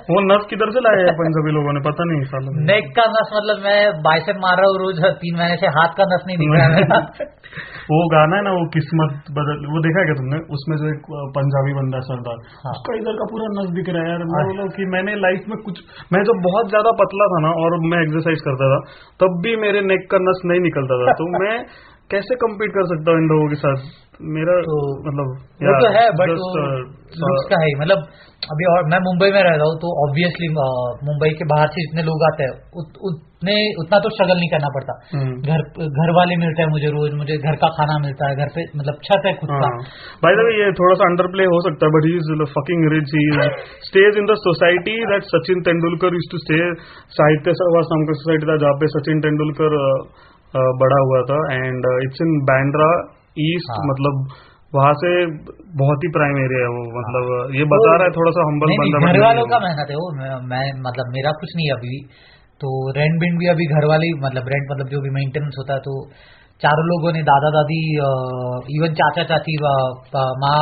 [0.15, 1.83] वो नस किधर से लाए हैं पंजाबी लोगों ने?
[1.87, 5.59] पता नहीं साला नेक का नस मतलब मैं बाइसेप मार रहा हूँ रोज तीन महीने
[5.63, 7.29] से हाथ का नस नहीं दिख रहा है
[7.89, 10.37] वो गाना है ना वो किस्मत बदल वो देखा है क्या तुमने?
[10.55, 11.03] उसमें जो एक
[11.35, 14.39] पंजाबी बंदा है सरदार हाँ। उसका इधर का पूरा नस दिख रहा है यार। मैं
[14.39, 15.81] हाँ। बोला कि मैंने लाइफ में कुछ
[16.15, 18.79] मैं जब बहुत ज़्यादा पतला था ना और मैं एक्सरसाइज करता था
[19.19, 21.53] तब भी मेरे नेक का नस नहीं निकलता था। तो मैं
[22.11, 23.77] कैसे कम्पीट कर सकता हूँ इन लोगों के साथ?
[24.21, 25.27] मेरा तो मतलब
[25.61, 27.97] वो तो है बट just, uh, लुक्स का है मतलब
[28.53, 30.47] अभी और मैं मुंबई में रहता हूँ तो ऑब्वियसली
[31.09, 34.67] मुंबई के बाहर से जितने लोग आते हैं उत, उतने उतना तो स्ट्रगल नहीं करना
[34.67, 38.35] पड़ता। हम्म। घर घर वाले मिलते हैं मुझे रोज मुझे घर का खाना मिलता है
[38.35, 39.69] घर पे मतलब छत है खुद का।
[40.25, 42.87] भाई द वे ये थोड़ा सा अंडर प्ले हो सकता है but he is fucking
[42.91, 43.25] rich he
[43.89, 46.75] stage in the society that Sachin Tendulkar use to stay
[47.09, 50.34] साहित्य नाम का सोसाइटी था जहाँ पे सचिन तेंदुलकर uh, uh,
[50.81, 52.89] बड़ा हुआ था। And it's in Bandra
[53.45, 54.27] East हाँ। मतलब
[54.73, 55.09] वहाँ से
[55.79, 59.01] बहुत ही प्राइम एरिया है वो मतलब ये बता रहा है थोड़ा सा हम्बल बंदा
[59.09, 60.07] घर वालों का। मेहनत है वो
[60.51, 61.99] मैं, मतलब मेरा कुछ नहीं है अभी
[62.61, 65.81] तो रेंट बिंड भी अभी घर वाले मतलब रेंट मतलब जो भी मेंटेनेंस होता है
[65.87, 65.93] तो
[66.61, 67.79] चारों लोगों ने दादा दादी
[68.75, 69.55] इवन चाचा चाची
[70.43, 70.59] माँ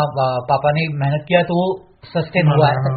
[0.50, 1.68] पापा ने मेहनत किया तो वो
[2.14, 2.96] सस्टेन हुआ है। हाँ,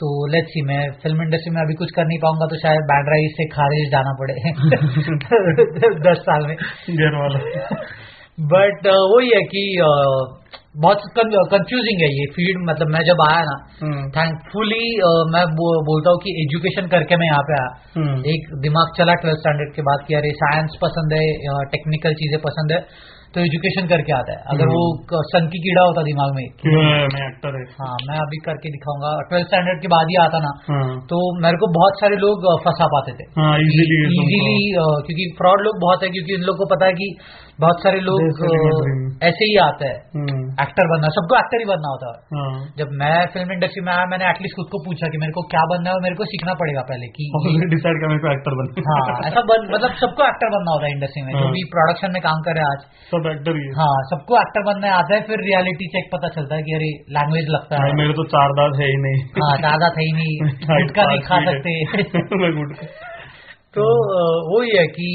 [0.00, 3.08] तो लेट्स सी मैं फ़िल्म इंडस्ट्री में अभी कुछ कर नहीं पाऊँगा तो शायद बैंड
[3.08, 4.34] राइज से खारिज जाना पड़े।
[6.10, 6.56] दस साल में।
[6.96, 7.38] घर वाला।
[8.52, 10.40] बट वही है कि uh,
[10.76, 10.96] बहुत
[11.52, 14.84] कंफ्यूजिंग है ये फ़ील्ड मतलब मैं जब आया ना हम्म, थैंकफुली
[15.32, 19.14] मैं बो, बोलता हूँ कि एजुकेशन करके मैं यहाँ पे आया। हम्म, एक दिमाग चला
[19.14, 21.24] ट्वेल्थ स्टैंडर्ड के बाद कि अरे साइंस पसंद है
[21.64, 22.78] टेक्निकल चीज़ें पसंद है।
[23.34, 26.84] तो एजुकेशन करके आता है। अगर वो क- सन की कीड़ा होता दिमाग में क्यों
[26.84, 30.38] है, मैं एक्टर है। हाँ मैं अभी करके दिखाऊँगा। ट्वेल्थ स्टैंडर्ड के बाद ही आता
[30.38, 34.72] ना हाँ। तो मेरे को बहुत सारे लोग फंसा पाते थे। हाँ इजीली इजीली
[35.06, 37.16] क्योंकि फ्रॉड लोग बहुत है क्योंकि इन लोग को पता है कि
[37.62, 38.20] बहुत सारे लोग.
[39.28, 43.16] ऐसे ही आते हैं। एक्टर बनना सबको एक्टर ही बनना होता है। हाँ। जब मैं
[43.34, 45.94] फ़िल्म इंडस्ट्री में आया मैंने एटलीस्ट खुद को पूछा कि मेरे को क्या बनना है
[45.96, 47.26] और मेरे को सीखना पड़ेगा पहले की
[47.74, 50.92] डिसाइड किया मेरे को एक्टर बनना हाँ ऐसा बन मतलब सबको एक्टर बनना होता है
[50.92, 53.66] इंडस्ट्री में। जो हाँ। भी प्रोडक्शन में काम कर रहे हैं आज। सब एक्टर ही
[53.80, 57.52] हाँ। सबको एक्टर बनना आता है फिर रियलिटी चेक पता चलता है कि अरे लैंग्वेज
[57.56, 60.34] लगता है। मेरे तो चार दांत है ही नहीं। हाँ चार ज़्यादा था ही नहीं।
[60.72, 61.76] गुटखा नहीं खा सकते।
[63.74, 65.10] तो वो वही है कि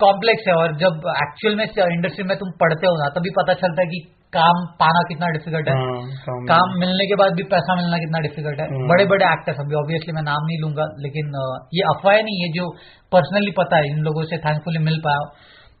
[0.00, 3.82] कॉम्प्लेक्स है और जब एक्चुअल में इंडस्ट्री में तुम पढ़ते हो ना तभी पता चलता
[3.82, 4.00] है कि
[4.36, 8.62] काम पाना कितना डिफ़िकल्ट है। हाँ, काम मिलने के बाद भी पैसा मिलना कितना डिफ़िकल्ट
[8.62, 11.36] है। बड़े बड़े एक्टर्स अभी ऑब्वियसली मैं नाम नहीं लूँगा लेकिन
[11.78, 12.66] ये अफवाह नहीं है जो
[13.12, 15.22] पर्सनली पता है इन लोगों से थैंकफुली मिल पाया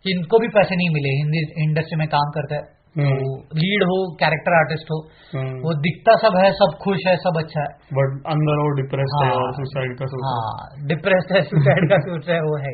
[0.04, 2.64] कि इनको भी पैसे नहीं मिले हिंदी इंडस्ट्री में काम करते हैं।
[2.98, 4.96] हम्म, तो लीड हो कैरेक्टर आर्टिस्ट हो
[5.32, 9.16] हम्म। वो दिखता सब है सब खुश है सब अच्छा है। बट अंदर वो डिप्रेस
[9.16, 10.52] है हाँ। और सुसाइड का सोच हाँ?
[10.92, 12.72] डिप्रेस्ड है सुसाइड का सोच है वो है।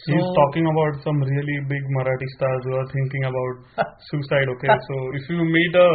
[0.00, 4.48] He is So- talking about some really big Marathi stars who are thinking about suicide.
[4.56, 5.88] Okay, so if you meet a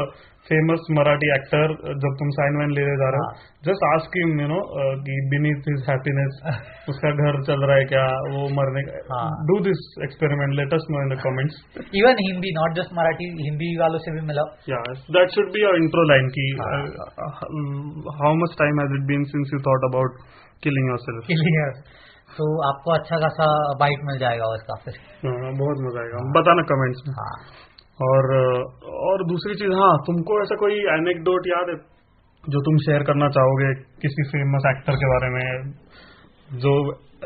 [0.50, 3.34] famous Marathi actor, uh, जब तुम साइन वाइन लेने जा रहे हो
[3.70, 4.60] just ask him you know
[5.08, 6.40] कि beneath his happiness
[6.94, 8.06] उसका घर चल रहा है क्या
[8.38, 12.56] वो मरने का हाँ। Do this experiment let us know in the comments even Hindi
[12.62, 14.82] not just Marathi Hindi वालों से भी मिला yeah
[15.20, 16.82] that should be your intro line की हाँ।
[18.24, 20.26] How much time has it been since you thought about
[20.68, 22.01] killing yourself clear
[22.37, 23.47] तो आपको अच्छा खासा
[23.81, 24.95] बाइट मिल जाएगा उसका फिर।
[25.59, 27.33] बहुत मज़ा आएगा। बताना कमेंट्स में। हाँ।
[28.09, 28.31] और
[29.09, 31.77] और दूसरी चीज़ हाँ तुमको ऐसा कोई एनेक्डोट याद है
[32.45, 33.69] जो तुम शेयर करना चाहोगे
[34.05, 35.73] किसी फ़ेमस एक्टर के बारे में?
[36.61, 36.73] जो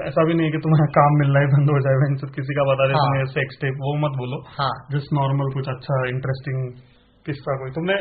[0.08, 2.86] ऐसा भी नहीं कि तुम्हारा काम मिलना ही बंद हो जाए वहीं किसी का बता
[2.88, 6.60] दे हाँ। सेक्स टेप वो मत बोलो। हाँ। जस्ट नॉर्मल कुछ अच्छा इंटरेस्टिंग
[7.26, 7.96] किस्सा कोई। तुमने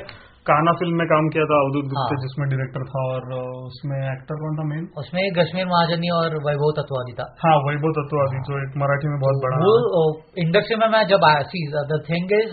[0.49, 4.41] काना फ़िल्म में काम किया था अवधूत गुप्ता हाँ। जिसमें डायरेक्टर था और उसमें एक्टर
[4.41, 8.75] कौन था मेन उसमें कश्मीर महाजनी और वैभव तत्वादी था हाँ वैभव तत्वादी जो एक
[8.83, 10.03] मराठी में बहुत बड़ा वो
[10.45, 12.51] इंडस्ट्री में मैं जब आया see the thing is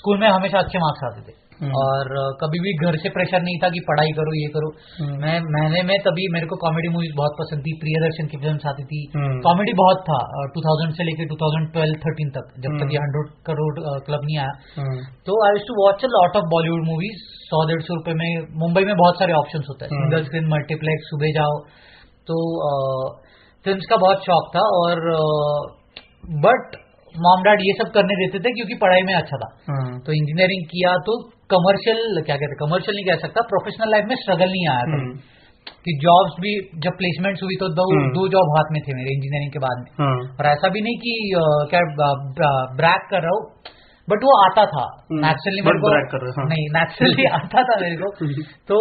[0.00, 1.36] school में हमेशा अच्छे मार्क्स आते थे।
[1.78, 5.34] और कभी भी घर से प्रेशर नहीं था कि पढ़ाई करो ये करो हम्म। मैं
[5.48, 9.00] महीने में तभी मेरे को कॉमेडी मूवीज़ बहुत पसंद थी प्रियदर्शन की फ़िल्म आती थी
[9.14, 10.20] हम्म। कॉमेडी बहुत था
[10.54, 13.74] टू थाउज़ेंड से लेकर टू थाउज़ेंड ट्वेल्व थर्टीन तक जब तक हम्म। ये हंड्रेड करोड़
[14.06, 17.82] क्लब नहीं आया हम्म, तो I to watch a lot of Bollywood movies सौ डेढ़
[17.82, 21.32] सौ रुपए में मुंबई में बहुत सारे ऑप्शन होते हैं हम्म। सिंगल स्क्रीन मल्टीप्लेक्स सुबह
[21.34, 21.56] जाओ
[22.26, 22.42] तो
[23.64, 25.08] फ़िल्म का बहुत शौक था और
[26.42, 26.76] बट
[27.24, 30.62] मॉम डैड ये सब करने देते थे क्योंकि पढ़ाई में अच्छा था। हाँ, तो इंजीनियरिंग
[30.72, 31.16] किया तो
[31.54, 35.18] कमर्शियल क्या कहते कमर्शियल नहीं कह सकता प्रोफेशनल लाइफ में स्ट्रगल नहीं आया था। हम्म,
[35.86, 36.52] कि जॉब्स भी
[36.84, 39.82] जब प्लेसमेंट्स हुई तो दो हम्म। दो जॉब हाथ में थे मेरे इंजीनियरिंग के बाद
[39.82, 41.12] में। हाँ, और ऐसा भी नहीं कि
[41.72, 41.82] क्या
[42.80, 43.42] ब्रैक कर रहा हूँ
[44.12, 44.84] बट वो आता था.
[45.08, 45.88] हम्म, नेचुरली मेरे को
[46.36, 48.12] हाँ। नहीं नेचुरली आता था मेरे को.
[48.70, 48.78] तो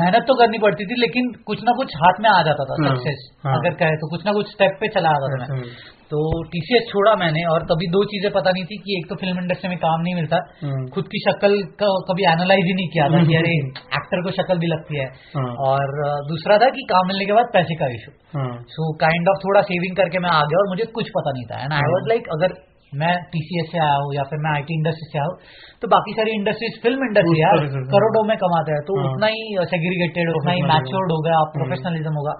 [0.00, 2.92] मेहनत तो करनी पड़ती थी लेकिन कुछ ना कुछ हाथ में आ जाता था हाँ,
[2.92, 5.48] सक्सेस हाँ। अगर कहे तो कुछ ना कुछ स्टेप पे चला आता था मैं.
[5.52, 5.74] हम्म,
[6.12, 6.22] तो
[6.52, 9.68] टीसीएस छोड़ा मैंने और तभी दो चीज़ें पता नहीं थी कि एक तो फ़िल्म इंडस्ट्री
[9.74, 10.40] में काम नहीं मिलता.
[10.64, 13.54] हम्म, खुद की शक्ल का कभी एनालाइज ही नहीं किया था कि अरे
[14.00, 15.06] एक्टर को शक्ल भी लगती है.
[15.36, 15.94] हाँ, और
[16.32, 19.62] दूसरा था कि काम मिलने के बाद पैसे का इशू हाँ, सो काइंड ऑफ़ थोड़ा
[19.70, 21.62] सेविंग करके मैं आ गया और मुझे कुछ पता नहीं था.
[21.64, 22.54] एंड आई वाज लाइक अगर
[22.92, 25.36] मैं टीसीएस से आया हूँ या फिर मैं आईटी इंडस्ट्री से आया हूँ
[25.82, 29.30] तो बाकी सारी इंडस्ट्रीज़ फ़िल्म इंडस्ट्री यार हाँ। करोड़ों में कमाते हैं तो हाँ। उतना
[29.32, 32.34] ही सेग्रीगेटेड उतना ही। मैच्योर्ड होगा प्रोफेशनलिज्म होगा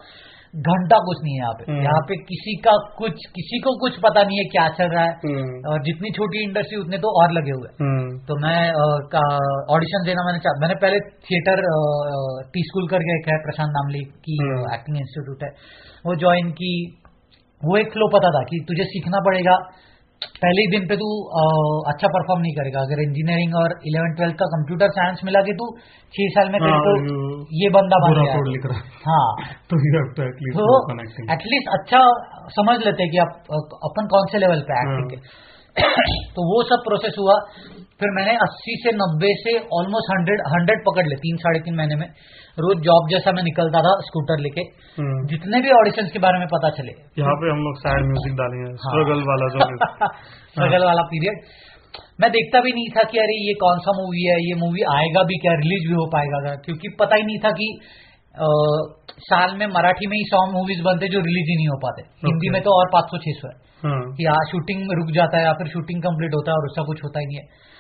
[0.55, 3.95] घंटा कुछ नहीं है यहाँ पे हम्म। यहाँ पे किसी का कुछ किसी को कुछ
[4.01, 7.33] पता नहीं है क्या चल रहा है हम्म, और जितनी छोटी इंडस्ट्री उतने तो और
[7.33, 7.71] लगे हुए
[8.29, 8.59] तो मैं
[9.77, 11.63] ऑडिशन देना मैंने चाह मैंने पहले थिएटर
[12.53, 14.37] टी स्कूल करके एक है प्रशांत नामली की।
[14.75, 15.51] एक्टिंग इंस्टीट्यूट है
[16.07, 16.73] वो ज्वाइन की
[17.63, 19.57] वो एक फ्लो पता था कि तुझे सीखना पड़ेगा
[20.43, 21.09] पहले ही दिन पे तू
[21.93, 25.69] अच्छा परफॉर्म नहीं करेगा। अगर इंजीनियरिंग और इलेवन ट्वेल्थ का कंप्यूटर साइंस मिला के तू
[26.15, 26.97] छह साल में तेरे हाँ,
[27.63, 29.29] ये बंदा बन गया। लिख रहा हाँ।
[29.71, 29.81] तो
[31.37, 32.03] एटलीस्ट तो अच्छा
[32.59, 33.57] समझ लेते हैं कि आप
[33.91, 35.52] अपन कौन से लेवल पे एक्टिंग हाँ। के
[36.37, 37.35] तो वो सब प्रोसेस हुआ।
[38.01, 41.97] फिर मैंने 80 से 90 से ऑलमोस्ट 100 100 पकड़ ले तीन साढ़े तीन महीने
[41.97, 42.07] में।
[42.59, 44.61] रोज जॉब जैसा मैं निकलता था स्कूटर लेके।
[45.01, 48.33] हम्म। जितने भी ऑडिशंस के बारे में पता चले। यहाँ पे हम लोग सैड म्यूज़िक
[48.33, 51.41] डालेंगे। हाँ। स्ट्रगल वाला जो स्ट्रगल वाला पीरियड
[52.21, 55.23] मैं देखता भी नहीं था कि अरे ये कौन सा मूवी है ये मूवी आएगा
[55.23, 56.55] भी क्या रिलीज़ भी हो पाएगा क्या?
[56.55, 57.81] क्योंकि पता ही नहीं था कि
[58.35, 58.47] अ,
[59.19, 62.49] साल में मराठी में ही सौ मूवीज़ बनते जो रिलीज़ ही नहीं हो पाते। हिंदी
[62.49, 65.45] में तो और पाँच सौ छह सौ है हाँ। कि हाँ शूटिंग रुक जाता है
[65.45, 67.71] या फिर शूटिंग कंप्लीट होता है और उसका कुछ होता ही नहीं है।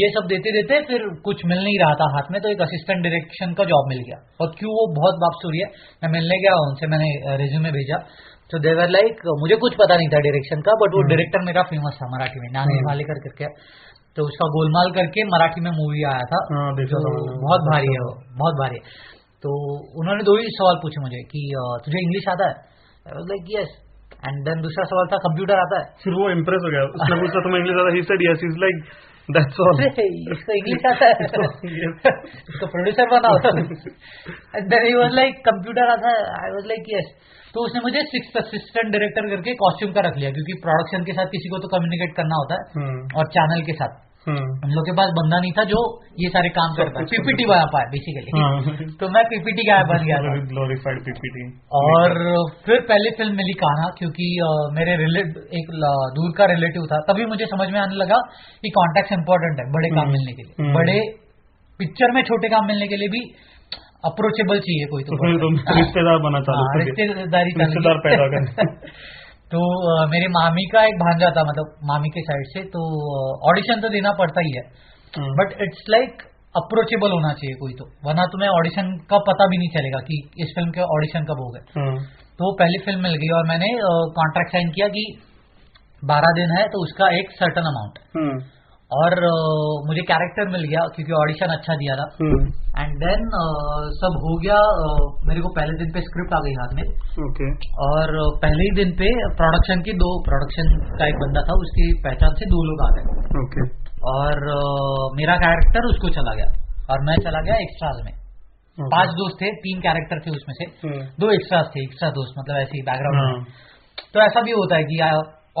[0.00, 3.02] ये सब देते देते फिर कुछ मिल नहीं रहा था हाथ में तो एक असिस्टेंट
[3.04, 5.66] डायरेक्शन का जॉब मिल गया। और क्यों वो बहुत बाप है
[6.02, 7.08] मैं मिलने गया उनसे मैंने
[7.42, 7.98] रेज्यूमे भेजा।
[8.50, 11.98] तो देवर लाइक मुझे कुछ पता नहीं था डायरेक्शन का बट वो डायरेक्टर मेरा फ़ेमस
[12.00, 13.50] था मराठी में नाने हम्म। वालेकर करके
[14.16, 17.12] तो उसका गोलमाल करके मराठी में मूवी आया था। हाँ, तो
[17.44, 18.10] बहुत भारी है वो
[18.42, 18.82] बहुत भारी है।
[19.44, 19.54] तो
[20.00, 21.40] उन्होंने दो ही सवाल पूछे मुझे कि
[21.86, 22.54] तुझे इंग्लिश आता है?
[23.30, 23.70] लाइक यस
[24.22, 27.40] एंड देन दूसरा सवाल था कंप्यूटर आता है। फिर वो इम्प्रेस हो गया। उसने पूछा
[27.46, 28.02] तुम्हें इंग्लिश आता ही?
[28.10, 28.76] Said yes is like
[29.28, 29.80] that's all
[30.34, 31.14] इसको इंग्लिश आता है।
[32.50, 33.34] इसको प्रोड्यूसर बनाओ।
[34.70, 36.22] Then he was like computer आता है.
[36.38, 37.08] आई वाज लाइक यस
[37.54, 41.26] तो उसने मुझे सिक्स असिस्टेंट डायरेक्टर करके कॉस्ट्यूम का रख लिया क्योंकि प्रोडक्शन के साथ
[41.32, 42.86] किसी को तो कम्युनिकेट करना होता है
[43.18, 46.74] और चैनल के साथ। हम लोग के पास बंदा नहीं था जो ये सारे काम
[46.74, 48.30] करता है पीपीटी बना पाया बेसिकली।
[49.00, 52.14] तो मैं पीपीटी गाय बन गया था। Glorified PPT. और
[52.66, 54.40] फिर पहली फ़िल्म मिली कान्हा क्योंकि
[54.72, 55.66] मेरे रिलेटिव एक
[56.14, 58.18] दूर का रिलेटिव था। तभी मुझे समझ में आने लगा
[58.62, 61.00] कि कॉन्टेक्ट इंपॉर्टेंट है बड़े काम हम्म, मिलने के लिए। हम्म। बड़े
[61.78, 63.20] पिक्चर में छोटे काम मिलने के लिए भी
[64.04, 65.16] अप्रोचेबल चाहिए कोई तो।
[65.78, 68.66] रिश्तेदार बना हाँ। रिश्तेदारी रिश्तेदार पैदा कर।
[69.52, 69.60] तो
[70.10, 72.82] मेरे मामी का एक भांजा था मतलब मामी के साइड से तो
[73.50, 74.62] ऑडिशन तो देना पड़ता ही है।
[75.38, 76.22] बट इट्स लाइक
[76.54, 80.54] अप्रोचेबल होना चाहिए कोई तो। वरना तुम्हें ऑडिशन का पता भी नहीं चलेगा कि इस
[80.56, 81.94] फ़िल्म के ऑडिशन कब हो गए। हाँ,
[82.38, 83.68] तो पहली फ़िल्म मिल गई और मैंने
[84.18, 85.04] कॉन्ट्रैक्ट साइन किया कि
[86.02, 88.34] बारह दिन है तो उसका एक सर्टन अमाउंट हाँ,
[88.98, 89.34] और अ,
[89.88, 92.06] मुझे कैरेक्टर मिल गया क्योंकि ऑडिशन अच्छा दिया था।
[92.80, 94.88] एंड देन uh, सब हो गया अ,
[95.28, 96.82] मेरे को पहले दिन पे स्क्रिप्ट आ गई हाथ में।
[97.26, 97.50] ओके
[97.88, 102.40] और पहले ही दिन पे प्रोडक्शन की दो प्रोडक्शन का एक बंदा था उसकी पहचान
[102.40, 103.04] से दो लोग आ गए।
[103.44, 103.68] ओके
[104.14, 104.42] और
[105.20, 106.50] मेरा कैरेक्टर उसको चला गया।
[106.90, 108.86] और मैं चला गया एक्स्ट्राज में। Okay.
[108.92, 112.60] पाँच दोस्त थे तीन कैरेक्टर थे उसमें से। हाँ, दो एक्स्ट्राज थे एक्स्ट्रा दोस्त मतलब
[112.60, 113.42] ऐसे ही बैकग्राउंड हाँ,
[114.14, 115.00] तो ऐसा भी होता है कि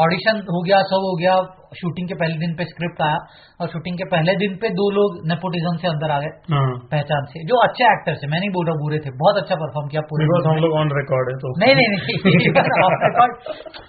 [0.04, 1.34] ऑडिशन हो गया सब हो गया
[1.80, 3.18] शूटिंग के पहले दिन पे स्क्रिप्ट आया
[3.60, 7.24] और शूटिंग के पहले दिन पे दो लोग नेपोटिज्म से अंदर आ गए हाँ। पहचान
[7.24, 10.02] से जो अच्छे एक्टर थे मैं नहीं बोल रहा बुरे थे बहुत अच्छा परफॉर्म किया
[10.02, 12.10] पूरे बिकॉज़ हम लोग ऑन रिकॉर्ड है तो। नहीं नहीं नहीं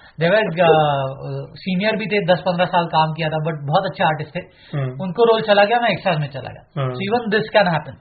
[0.20, 0.50] देवर
[1.56, 4.42] सीनियर भी थे दस पंद्रह साल काम किया था बट बहुत अच्छे आर्टिस्ट थे।
[4.76, 7.96] हाँ, उनको रोल चला गया मैं एक्साज में चला गया। So even this can happen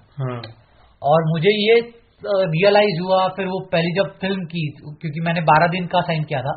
[1.02, 4.63] और मुझे ये रियलाइज़ हुआ फिर वो पहली जब फ़िल्म की
[5.01, 6.53] क्योंकि मैंने बारह दिन का साइन किया था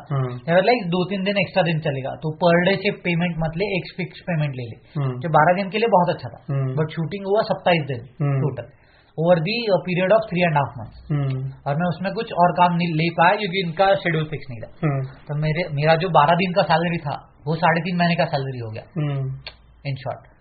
[0.67, 3.91] लाइक दो तीन दिन एक्स्ट्रा दिन चलेगा। तो पर डे से पेमेंट मत ले एक
[3.97, 4.77] फिक्स पेमेंट ले ले।
[5.23, 8.39] जो बारह दिन के लिए बहुत अच्छा था। हम्म। बट शूटिंग हुआ सत्ताईस दिन हम्म।
[8.41, 8.69] Total
[9.17, 10.93] over the period of three and half month
[11.67, 14.69] और मैं उसमें कुछ और काम नहीं ले पाया क्योंकि इनका शेड्यूल फिक्स नहीं था।
[15.27, 17.15] तो मेरे मेरा जो बारह दिन का सैलरी था
[17.47, 18.85] वो साढ़े तीन महीने का सैलरी हो गया।
[19.89, 20.35] इन शॉर्ट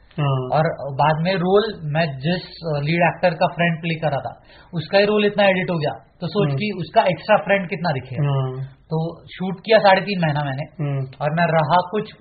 [0.57, 0.67] और
[1.01, 2.45] बाद में रोल मैं जिस
[2.85, 4.33] लीड एक्टर का फ्रेंड प्ले कर रहा था
[4.73, 7.91] उसका ही रोल इतना एडिट हो गया। तो सोच हम्म। कि उसका एक्स्ट्रा फ्रेंड कितना
[7.93, 8.53] दिखेगा हाँ,
[8.93, 9.01] तो
[9.33, 12.13] शूट किया साढ़े तीन महीना मैंने हाँ, और मैं रहा कुछ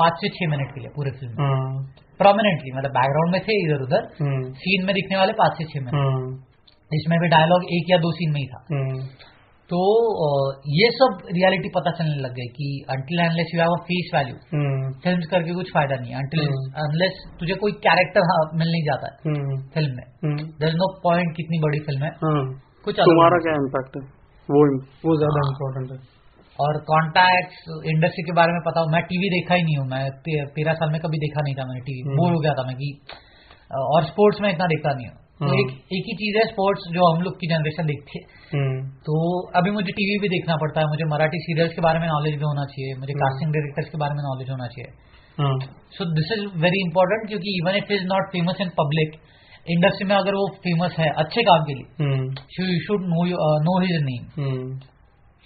[0.00, 1.70] पाँच से छह मिनट के लिए पूरे फ़िल्म में। हाँ,
[2.20, 5.80] प्रोमिनेंटली मतलब बैकग्राउंड में थे इधर उधर हाँ, सीन में दिखने वाले पाँच से छह
[5.80, 6.26] मिनट हाँ,
[6.90, 8.98] इसमें भी डायलॉग एक या दो सीन में ही था। हाँ,
[9.70, 9.78] तो
[10.74, 14.36] ये सब रियलिटी पता चलने लग गई कि until unless you have a face value
[14.52, 19.10] हाँ, फ़िल्म करके कुछ फ़ायदा नहीं अंटिल हम्म। अनलेस तुझे कोई कैरेक्टर मिल नहीं जाता
[19.10, 22.40] है हाँ, फ़िल्म में। हाँ, दर इज़ नो पॉइंट कितनी बड़ी फ़िल्म है। हाँ।
[22.88, 24.04] कुछ तुम्हारा क्या इम्पैक्ट है?
[24.48, 24.64] वो
[25.04, 26.00] वो ज़्यादा इम्पोर्टेंट है।
[26.58, 30.04] और कॉन्टैक्ट इंडस्ट्री के बारे में पता हो मैं टीवी देखा ही नहीं हूँ। मैं
[30.28, 32.76] तेरह साल में कभी देखा नहीं था मैंने टीवी हम्म। बोर हो गया था मैं
[32.76, 32.90] कि
[33.94, 36.86] और स्पोर्ट्स में इतना देखता नहीं हूँ। तो हम्म। एक एक ही चीज़ है स्पोर्ट्स
[36.94, 38.22] जो हम लोग की जनरेशन देखती है।
[38.52, 38.72] हाँ,
[39.08, 39.18] तो
[39.60, 42.46] अभी मुझे टीवी भी देखना पड़ता है मुझे मराठी सीरियल्स के बारे में नॉलेज भी
[42.46, 44.90] होना चाहिए मुझे हम्म। कास्टिंग डायरेक्टर्स के बारे में नॉलेज होना चाहिए।
[45.38, 45.54] हाँ,
[45.96, 49.18] so this is very important क्योंकि even if is not famous in public
[49.66, 52.20] industry में अगर वो फ़ेमस है अच्छे काम के लिए हाँ,
[52.58, 53.24] you should know
[53.66, 54.60] know his name हाँ,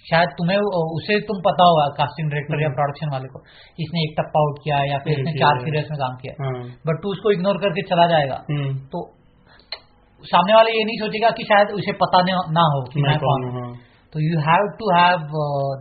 [0.05, 0.57] शायद तुम्हें
[0.97, 3.39] उसे तुम पता होगा कास्टिंग डायरेक्टर या हम्म। प्रोडक्शन वाले को।
[3.79, 6.63] इसने एक टप्पा आउट किया या फिर इसने चार है। सीरियल्स में काम किया। हाँ,
[6.87, 9.03] बट तू उसको इग्नोर करके चला जाएगा। हाँ, तो
[10.31, 13.43] सामने वाले ये नहीं सोचेगा कि शायद उसे पता न- ना हो कि मैं कौन
[13.45, 13.75] हूँ। हूँ
[14.13, 15.23] तो you have to have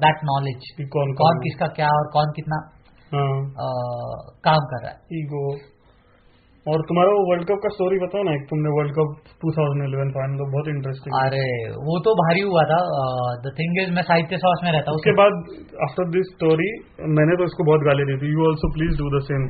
[0.04, 2.58] that knowledge कौन कौन किसका क्या और कौन कितना
[3.14, 3.36] हाँ।
[4.44, 5.42] काम कर रहा है। ईगो
[6.70, 10.36] और तुम्हारा वो वर्ल्ड कप का स्टोरी बताओ ना एक तुमने वर्ल्ड कप 2011 फाइनल
[10.40, 11.46] तो बहुत इंटरेस्टिंग अरे
[11.86, 12.78] वो तो भारी हुआ था
[13.46, 15.40] द थिंग इज़ मैं साहित्य सॉस में रहता हूँ उसके बाद
[15.88, 16.68] आफ्टर दिस स्टोरी
[17.18, 19.48] मैंने तो इसको बहुत गाली दी थी you also please do the same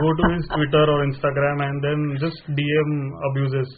[0.00, 2.96] go to his Twitter और Instagram and then just DM
[3.30, 3.76] abuses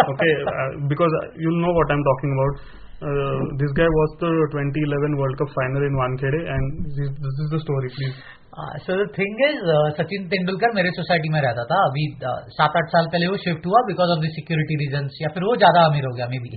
[0.00, 2.54] okay uh, because you'll know what I'm talking about.
[3.02, 7.48] Uh, this guy was the 2011 World Cup final in Wankhede, and this, this is
[7.50, 7.90] the story.
[7.90, 8.41] Please.
[8.52, 9.60] So the thing is
[9.98, 13.66] Sachin Tendulkar मेरे society में रहता था। अभी uh, सात आठ साल पहले वो शिफ्ट
[13.66, 16.50] हुआ because of the security reason या फिर वो ज़्यादा अमीर हो गया मे बी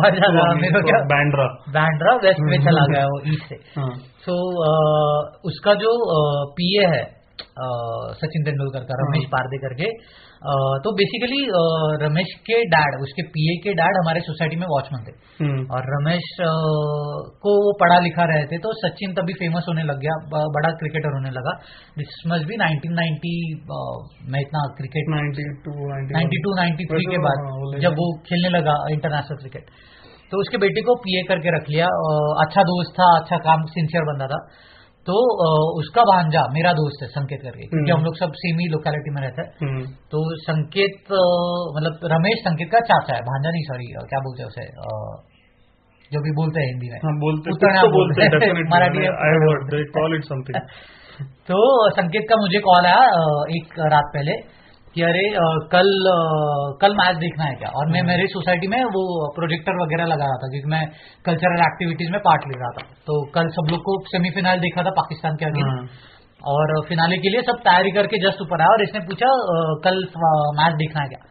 [0.00, 3.58] और ज़्यादा अमीर हो गया। बैंड्रा बैंड्रा वेस्ट में चला गया वो ईस्ट से।
[4.26, 5.18] सो so, uh,
[5.50, 5.92] उसका जो
[6.60, 7.04] पीए uh, है
[8.20, 9.90] सचिन तेंदुलकर का रमेश पारदे करके
[10.84, 11.38] तो बेसिकली
[12.02, 16.28] रमेश के डैड उसके पीए के डैड हमारे सोसाइटी में वॉचमैन थे। हम्म। और रमेश
[17.44, 20.14] को वो पढ़ा लिखा रहे थे तो सचिन तभी फ़ेमस होने लग गया
[20.56, 21.54] बड़ा क्रिकेटर होने लगा
[21.98, 23.34] दिस मस्ट बी 1990
[24.30, 25.12] में इतना क्रिकेट
[26.14, 29.74] 92 93 के बाद जब वो खेलने लगा इंटरनेशनल क्रिकेट
[30.30, 31.90] तो उसके बेटे को पीए करके रख लिया
[32.46, 34.40] अच्छा दोस्त था अच्छा काम सिंसियर बंदा था।
[35.06, 35.16] तो
[35.78, 39.22] उसका भांजा मेरा दोस्त है संकेत करके क्योंकि हम लोग सब सेम ही लोकेलिटी में
[39.22, 40.96] रहते हैं। हम्म। तो संकेत
[41.76, 44.66] मतलब रमेश संकेत का चाचा है भांजा नहीं सॉरी क्या बोलते हैं उसे
[46.12, 48.26] जो भी बोलते हैं हिंदी में। हाँ, बोलते, तो बोलते,
[48.62, 48.98] मराठी
[51.48, 53.00] तो संकेत का मुझे कॉल आया
[53.50, 54.55] एक रात पहले।
[54.96, 55.22] कि अरे
[55.72, 55.88] कल
[56.80, 59.02] कल मैच देखना है क्या और मैं हम्म। मेरी सोसाइटी में वो
[59.34, 60.82] प्रोजेक्टर वगैरह लगा रहा था क्योंकि मैं
[61.24, 64.94] कल्चरल एक्टिविटीज़ में पार्ट ले रहा था तो कल सब लोग को सेमीफाइनल देखा था
[64.96, 66.14] पाकिस्तान के आगे हम्म।
[66.52, 69.32] और फिनाले के लिए सब तैयारी करके जस्ट ऊपर आया और इसने पूछा
[69.84, 70.02] कल
[70.56, 71.26] मैच देखना है क्या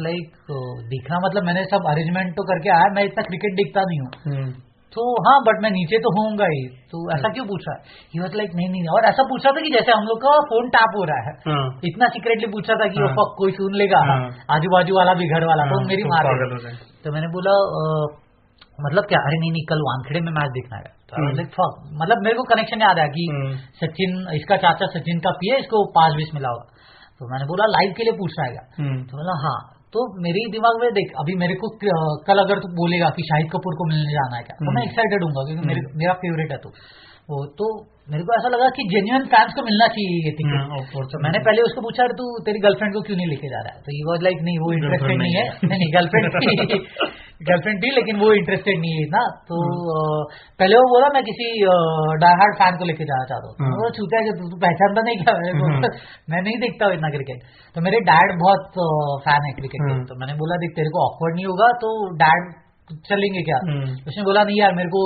[0.00, 0.54] लाइक
[0.88, 4.48] देखना मतलब मैंने सब अरेंजमेंट तो करके आया मैं इतना क्रिकेट देखता नहीं हूँ हम्म।
[4.96, 6.58] तो हाँ बट मैं नीचे तो होऊँगा ही
[6.90, 7.72] तो ऐसा क्यों पूछा
[8.14, 10.68] ही वॉज़ लाइक नहीं नहीं और ऐसा पूछा था कि जैसे हम लोग का फ़ोन
[10.74, 14.02] टैप हो रहा है हाँ। इतना सीक्रेटली पूछा था कि हाँ। वो कोई सुन लेगा
[14.10, 14.18] हाँ।
[14.56, 16.30] आजू बाजू वाला भी घर वाला तो हाँ, मेरी मार
[17.04, 17.56] तो मैंने बोला
[18.84, 21.66] मतलब क्या अरे नहीं नहीं कल वानखेड़े में मैच देखना है तो।
[22.00, 23.26] मतलब मेरे को कनेक्शन याद आया कि।
[23.80, 26.66] सचिन इसका चाचा सचिन का पिए इसको पाँच बीस मिला होगा
[27.20, 29.58] तो मैंने बोला लाइव के लिए पूछ रहा है। तो बोला हाँ
[29.94, 31.68] तो मेरे दिमाग में देख अभी मेरे को
[32.24, 35.24] कल अगर तू बोलेगा कि शाहिद कपूर को मिलने जाना है क्या तो मैं एक्साइटेड
[35.24, 36.72] हूँ क्योंकि हम्म। मेरा फेवरेट है तो
[37.28, 37.66] वो तो
[38.12, 41.62] मेरे को ऐसा लगा कि जेन्यून फैंस को मिलना चाहिए ये टिकट तो मैंने पहले
[41.66, 43.78] उसको पूछा तू तेरी गर्लफ्रेंड को क्यों नहीं लेके जा रहा है?
[43.84, 45.44] तो ये वॉज़ लाइक नहीं वो इंटरेस्टेड नहीं है.
[45.70, 46.26] नहीं नहीं गर्लफ्रेंड
[47.48, 50.26] गर्लफ्रेंड थी लेकिन वो इंटरेस्टेड नहीं है ना तो हम्म।
[50.60, 51.46] पहले वो बोला मैं किसी
[52.24, 55.34] डायहार्ड फ़ैन को लेके जाना चाहता हूँ। वो छूता है कि तू पहचानता नहीं क्या।
[56.34, 58.78] मैं नहीं देखता हूँ इतना क्रिकेट तो मेरे डैड बहुत
[59.24, 62.52] फ़ैन है क्रिकेट के। तो मैंने बोला देख तेरे को ऑकवर्ड नहीं होगा तो डैड
[63.08, 63.58] चलेंगे क्या?
[63.66, 65.00] हम्म। उसने बोला नहीं यार मेरे को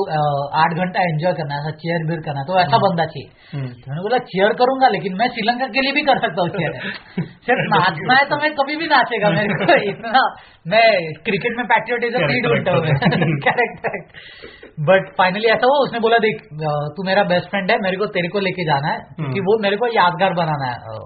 [0.62, 3.68] आठ घंटा एंजॉय करना है चेयर बियर करना है। तो ऐसा हम्म। बंदा चाहिए। हम्म।
[3.74, 6.72] तो मैंने बोला चेयर करूँगा लेकिन मैं श्रीलंका के लिए भी कर सकता हूँ चेयर
[7.48, 10.22] सिर्फ़ नाचना है तो मैं कभी भी नाचेगा मेरे को इतना
[10.66, 10.86] मैं
[11.22, 14.00] क्रिकेट में पैट्रियोटिज्म नहीं ढूंढता हूँ कैरेक्टर
[14.88, 16.42] बट फाइनली ऐसा हुआ उसने बोला देख
[16.96, 19.76] तू मेरा बेस्ट फ्रेंड है मेरे को तेरे को लेके जाना है क्योंकि वो मेरे
[19.76, 20.98] को यादगार बनाना है।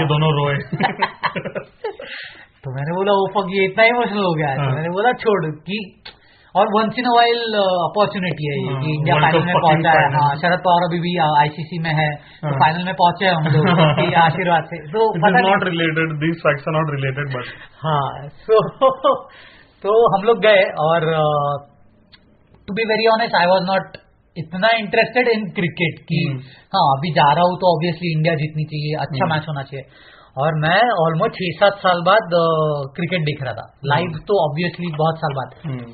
[0.00, 0.54] ये दोनों रोए।
[2.64, 5.12] तो मैंने बोला वो फक ये इतना इमोशनल हो गया है तो हाँ। मैंने बोला
[5.20, 5.76] छोड़ कि
[6.54, 10.62] और वंस इन वाइल अपॉर्चुनिटी है ये कि इंडिया फाइनल में पहुँचा है हाँ शरद
[10.64, 12.08] पवार अभी भी आईसीसी uh, में है
[12.42, 15.06] तो फाइनल हाँ। में पहुँचे हैं हम लोग आशीर्वाद से तो
[15.38, 18.60] not related these facts are not related but हाँ सो
[19.84, 21.08] तो हम लोग गए और
[22.68, 24.00] to be very honest I was not
[24.36, 26.20] इतना इंटरेस्टेड इन क्रिकेट की।
[26.74, 29.84] हाँ अभी जा रहा हूँ तो ऑब्वियसली इंडिया जीतनी चाहिए अच्छा मैच हम्म। होना चाहिए
[30.36, 32.34] और मैं ऑलमोस्ट छह सात साल बाद
[32.96, 35.86] क्रिकेट देख रहा था। लाइव तो ऑब्वियसली बहुत साल बाद। हम्म।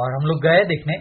[0.00, 0.96] और हम लोग गए देखने।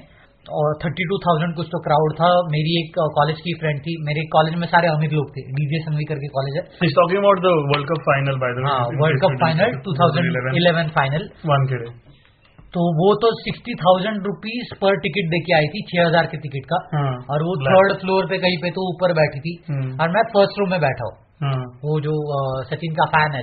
[0.45, 4.21] और थर्टी टू थाउज़ेंड कुछ तो क्राउड था। मेरी एक कॉलेज की फ्रेंड थी। मेरे
[4.35, 7.87] कॉलेज में सारे अमीर लोग थे। डीजे संघवी करके कॉलेज है। Talking about the world
[7.91, 8.63] cup final by the
[9.01, 11.83] world cup final two thousand eleven final one के
[12.73, 16.67] तो वो तो सिक्सटी थाउज़ेंड रुपीज़ पर टिकट देके आई थी छह हज़ार के टिकट
[16.67, 20.09] का। हाँ, और वो थर्ड फ्लोर पे कहीं पे तो ऊपर बैठी थी। हम्म। और
[20.09, 22.13] मैं फ़र्स्ट रो में बैठा हाँ। वो जो
[22.69, 23.41] सचिन का फ़ैन है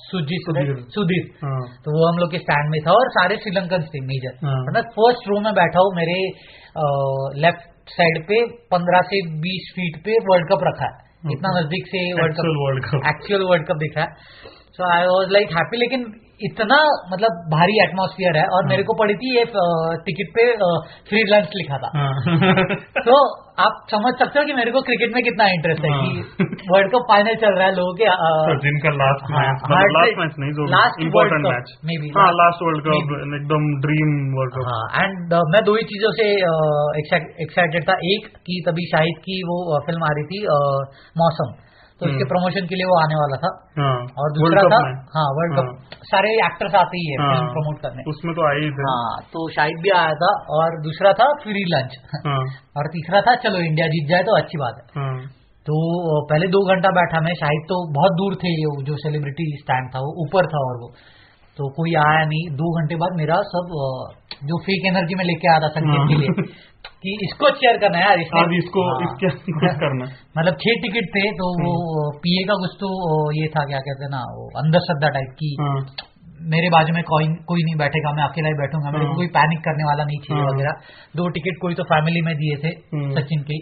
[0.00, 0.48] सुजीत
[0.94, 4.34] सुधीर। हाँ। तो वो हम लोग के स्टैंड में था और सारे श्रीलंकन थे मेजर
[4.44, 6.16] मतलब फ़र्स्ट रो में बैठा हूँ मेरे
[7.42, 8.40] लेफ़्ट साइड पे
[8.72, 12.36] पंद्रह से बीस फीट पे वर्ल्ड कप रखा है। इतना नज़दीक से world
[12.84, 14.10] cup actual world cup दिखा है।
[14.76, 16.04] So I was like happy लेकिन
[16.48, 16.76] इतना
[17.12, 19.44] मतलब भारी एटमोस्फियर है और हाँ। मेरे को पड़ी थी ये
[20.06, 20.44] टिकट पे
[21.08, 22.12] फ्री लंच लिखा था। हाँ।
[23.08, 23.16] तो
[23.62, 27.06] आप समझ सकते हो कि मेरे को क्रिकेट में कितना इंटरेस्ट है कि वर्ल्ड कप
[27.10, 28.04] फाइनल चल रहा है लोगों के
[28.66, 32.12] जिनका लास्ट मैच लास्ट मैच नहीं जो last important match maybe
[32.42, 36.30] last world cup एकदम ड्रीम वर्ल्ड कप एंड मैं दो ही चीज़ों से
[37.44, 40.46] एक्साइटेड था। एक की तभी शाहिद की वो फ़िल्म आ रही थी
[41.16, 41.52] मौसम।
[42.00, 43.48] तो उसके हम्म। प्रमोशन के लिए वो आने वाला था।
[43.78, 44.78] हाँ और दूसरा था
[45.14, 48.70] हाँ वर्ल्ड कप सारे एक्टर्स आते ही है हाँ। फ़िल्म प्रमोट करने। उसमें तो ही
[48.78, 52.38] थे। हाँ तो शाहिद भी आया था और दूसरा था फ्री लंच हाँ।
[52.76, 55.18] और तीसरा था चलो इंडिया जीत जाए तो अच्छी बात है। हाँ।
[55.66, 55.78] तो
[56.30, 60.00] पहले दो घंटा बैठा मैं शाहिद तो बहुत दूर थे ये जो सेलिब्रिटी स्टैंड था
[60.00, 60.88] वो ऊपर था और वो।
[61.58, 63.76] तो कोई आया नहीं। दो घंटे बाद मेरा सब
[64.44, 66.48] जो फेक एनर्जी में लेके आया था संगीत के लिए
[67.04, 71.06] कि इसको चेयर करना है यार इसने इसको हाँ। इसके कुछ करना मतलब छह टिकट
[71.12, 71.74] थे तो वो
[72.20, 72.90] पीए का कुछ तो
[73.32, 75.76] ये था क्या कहते हैं ना वो अंधश्रद्धा टाइप की हाँ
[76.48, 79.26] मेरे बाजू में कोई कोई नहीं बैठेगा मैं अकेला ही बैठूँगा मेरे को हाँ। कोई
[79.32, 82.74] पैनिक करने वाला नहीं चाहिए हाँ। वगैरह दो टिकट कोई तो फैमिली में दिए थे
[82.92, 83.58] हम्म। सचिन के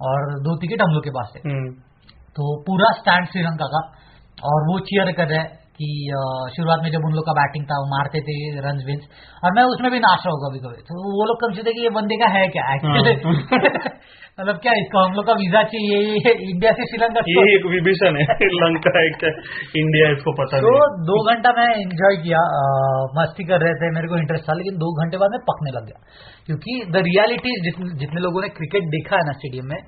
[0.00, 1.72] और दो टिकट हम लोग के पास थे हम्म,
[2.36, 3.82] तो पूरा स्टैंड श्रीलंका का
[4.46, 5.90] और वो चेयर कर रहे हैं कि
[6.56, 9.04] शुरुआत में जब उन लोग का बैटिंग था वो मारते थे रन विंस
[9.44, 11.82] और मैं उसमें भी नाच रहा हूँ कभी कभी तो वो लोग कम से कि
[11.82, 12.74] ये बंदे का है क्या?
[12.74, 13.92] एक्चुअली हाँ।
[14.40, 15.96] मतलब क्या इसको हम लोग का वीज़ा चाहिए?
[15.96, 19.24] ये इंडिया से श्रीलंका ये एक विभीषण है। श्रीलंका एक
[19.76, 20.72] इंडिया इसको पता तो
[21.10, 22.44] दो घंटा मैं एंजॉय किया
[23.18, 25.86] मस्ती कर रहे थे मेरे को इंटरेस्ट था लेकिन दो घंटे बाद मैं पकने लग
[25.86, 26.00] गया।
[26.46, 29.78] क्योंकि द रियलिटी जितने, जितने लोगों ने क्रिकेट देखा है ना स्टेडियम में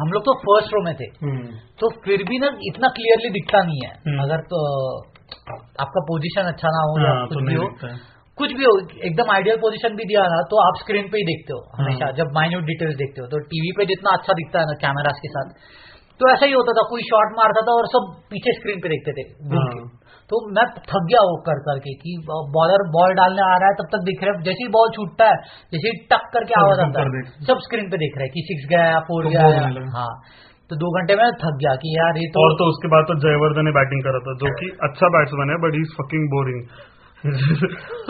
[0.00, 1.46] हम लोग तो फ़र्स्ट रो में थे। हम्म,
[1.80, 4.60] तो फिर भी ना इतना क्लियरली दिखता नहीं है। हम्म। अगर तो
[5.84, 7.68] आपका पोजीशन अच्छा ना हो या हाँ, कुछ तो भी हो
[8.38, 8.72] कुछ भी हो
[9.08, 12.16] एकदम आइडियल पोजीशन भी दिया ना तो आप स्क्रीन पे ही देखते हो हमेशा हाँ।
[12.20, 15.32] जब माइन्यूट डिटेल्स देखते हो तो टीवी पे जितना अच्छा दिखता है ना कैमरास के
[15.36, 15.54] साथ
[16.20, 19.12] तो ऐसा ही होता था कोई शॉट मारता था और सब पीछे स्क्रीन पे देखते
[19.18, 19.68] थे हाँ।
[20.30, 22.12] तो मैं थक गया वो कर करके कि
[22.56, 25.30] बॉलर बॉल डालने आ रहा है तब तक दिख रहा है जैसे ही बॉल छूटता
[25.30, 25.38] है
[25.72, 28.68] जैसे ही टक करके आवाज़ आता है सब स्क्रीन पे देख रहे हैं कि सिक्स
[28.74, 30.12] गया फोर तो गया। हाँ
[30.70, 33.14] तो दो घंटे में थक गया कि यार ये तो और तो उसके बाद तो
[33.22, 36.60] जयवर्धन ने बैटिंग करा था जो कि अच्छा बैट्समैन है but is fucking boring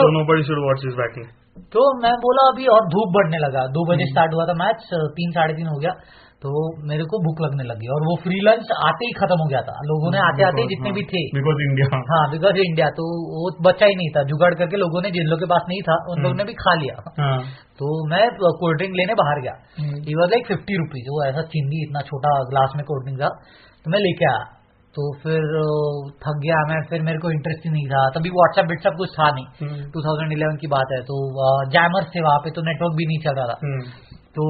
[0.00, 1.28] so nobody should watch is batting
[1.74, 4.84] तो मैं बोला अभी और धूप बढ़ने लगा। दो बजे हम्म। स्टार्ट हुआ था मैच
[5.18, 5.92] तीन साढ़े तीन हो गया।
[6.45, 6.51] तो
[6.88, 9.74] मेरे को भूख लगने लगी और वो फ्री लंच आते ही खत्म हो गया था।
[9.84, 13.70] लोगों ने आते आते ही जितने भी थे। बिकॉज़ इंडिया हाँ बिकॉज़ इंडिया तो वो
[13.70, 16.22] बचा ही नहीं था। जुगाड़ करके लोगों ने जिन लोग के पास नहीं था उन
[16.22, 17.38] लोगों ने भी खा लिया। हाँ।
[17.78, 21.43] तो मैं कोल्ड ड्रिंक लेने बाहर गया। हम्म। He was like fifty rupees वो ऐसा
[21.43, 23.28] चिंदी इतना छोटा ग्लास में कोल्ड ड्रिंक था।
[23.84, 24.45] तो मैं लेके आया।
[24.97, 25.41] तो फिर
[26.24, 29.30] थक गया मैं। फिर मेरे को इंटरेस्ट ही नहीं था। तभी व्हाट्सएप व्हाट्सएप कुछ था
[29.30, 31.16] नहीं। हम्म, 2011 की बात है। तो
[31.70, 33.80] जैमर्स थे वहाँ पे तो नेटवर्क भी नहीं चल रहा था। हम्म,
[34.39, 34.45] तो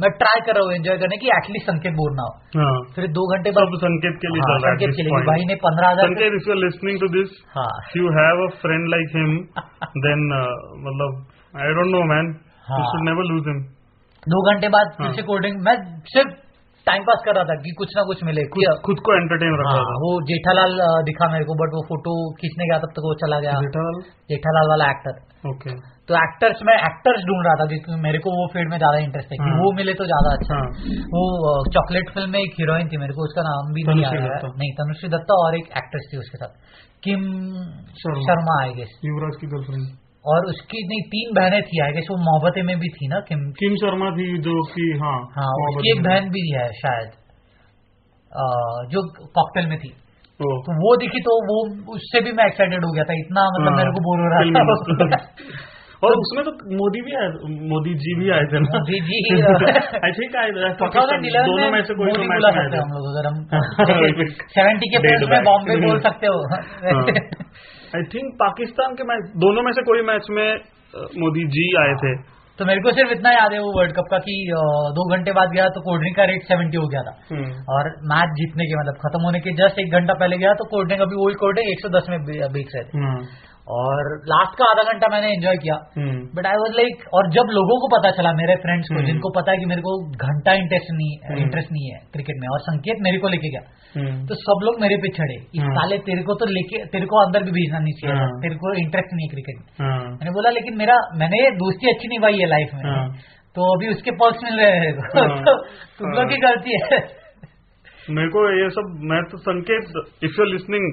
[0.00, 3.06] मैं ट्राई कर रहा हूँ एंजॉय करने की एटलीस्ट संकेत बोर ना हो। हाँ। फिर
[3.18, 6.36] दो घंटे बाद संकेत के लिए हाँ, संकेत के लिए भाई ने पंद्रह हज़ार संकेत
[6.40, 9.30] if you are listening to this हाँ। if you have a friend like him
[9.60, 10.52] uh,
[10.88, 11.16] मतलब
[11.54, 12.28] I don't know man.
[12.68, 13.62] You हाँ। should never lose him.
[14.26, 15.74] दो घंटे बाद फिर हाँ। से कोल्ड ड्रिंक मैं
[16.12, 16.36] सिर्फ़
[16.86, 19.72] टाइम पास कर रहा था कि कुछ ना कुछ मिले खुद खुद को एंटरटेन रखा
[19.72, 20.76] हाँ, था। वो जेठालाल
[21.08, 23.98] दिखा मेरे को बट वो फ़ोटो खींचने गया तब तक वो चला गया। जेठालाल?
[24.32, 25.72] जेठालाल वाला एक्टर ओके
[26.08, 29.32] तो एक्टर्स में एक्टर्स ढूंढ रहा था क्योंकि मेरे को वो फ़ील्ड में ज़्यादा इंटरेस्ट
[29.32, 31.22] है कि हाँ। वो मिले तो ज़्यादा अच्छा। हाँ। वो
[31.74, 34.38] चॉकलेट फ़िल्म में एक हीरोइन थी मेरे को उसका नाम भी नहीं आ तनुश्री रहा
[34.38, 36.52] दत्ता। नहीं तनुश्री दत्ता और एक एक्ट्रेस थी उसके साथ।
[37.02, 37.22] किम
[38.00, 39.86] शर्मा। आई गेस युवराज की गर्लफ्रेंड
[40.24, 43.46] और उसकी नहीं तीन बहनें थी आई गेस वो मोहब्बतें में भी थी ना किम?
[43.60, 47.16] किम शर्मा थी जो कि हाँ हाँ उसकी एक बहन भी है शायद।
[48.92, 49.02] जो
[49.34, 49.92] कॉकटेल में थी।
[50.38, 51.56] तो। वो दिखी तो वो
[51.94, 54.38] उससे भी मैं एक्साइटेड हो गया था इतना मतलब हाँ, मेरे को बोर हो रहा
[54.38, 54.64] था।
[55.04, 55.16] में।
[56.04, 57.28] और उसमें तो मोदी भी आए
[57.68, 59.34] मोदी जी भी आए थे ना। मोदी जी।
[60.04, 60.30] आई थिंक
[60.80, 64.26] पाकिस्तान- दोनों में से कोई तो मोदी बुला सकते हैं हम लोग अगर हम हाँ,
[64.50, 66.38] सेवेंटी के Dead में बॉम्बे बोल सकते हो।
[67.96, 70.54] आई थिंक पाकिस्तान के मैच दोनों में से कोई मैच में
[70.96, 74.18] मोदी जी आए थे। तो मेरे को सिर्फ़ इतना याद है वो वर्ल्ड कप का
[74.20, 74.32] कि
[74.94, 78.32] दो घंटे बाद गया तो कोल्ड का रेट सेवेंटी हो गया था। हम्म, और मैच
[78.38, 81.20] जीतने के मतलब खत्म होने के जस्ट एक घंटा पहले गया तो कोल्ड का अभी
[81.20, 83.22] वही कोल्ड एक सौ दस में बेच रहे थे। हम्म,
[83.76, 87.50] और लास्ट का आधा घंटा मैंने एंजॉय किया hmm, but I was like और जब
[87.52, 89.94] लोगों को पता चला मेरे फ्रेंड्स को हम्म। जिनको पता है कि मेरे को
[90.26, 93.62] घंटा इंटरेस्ट नहीं हम्म। इंटरेस्ट नहीं है क्रिकेट में और संकेत मेरे को लेके गया
[93.94, 97.06] हम्म, तो सब लोग मेरे पे चढ़े इस हम्म। साले तेरे को तो लेके तेरे
[97.06, 100.02] को अंदर भी भेजना नहीं चाहिए हाँ। तेरे को इंटरेस्ट नहीं है क्रिकेट में हाँ,
[100.10, 103.06] मैंने बोला लेकिन मेरा मैंने दोस्ती अच्छी निभाई है लाइफ में हाँ।
[103.56, 105.54] तो अभी उसके पर्क्स मिल रहे हैं। हाँ। तो
[105.98, 106.98] तुम लोग की गलती है
[108.16, 110.84] मेरे को ये सब मैं तो Sanket if you listening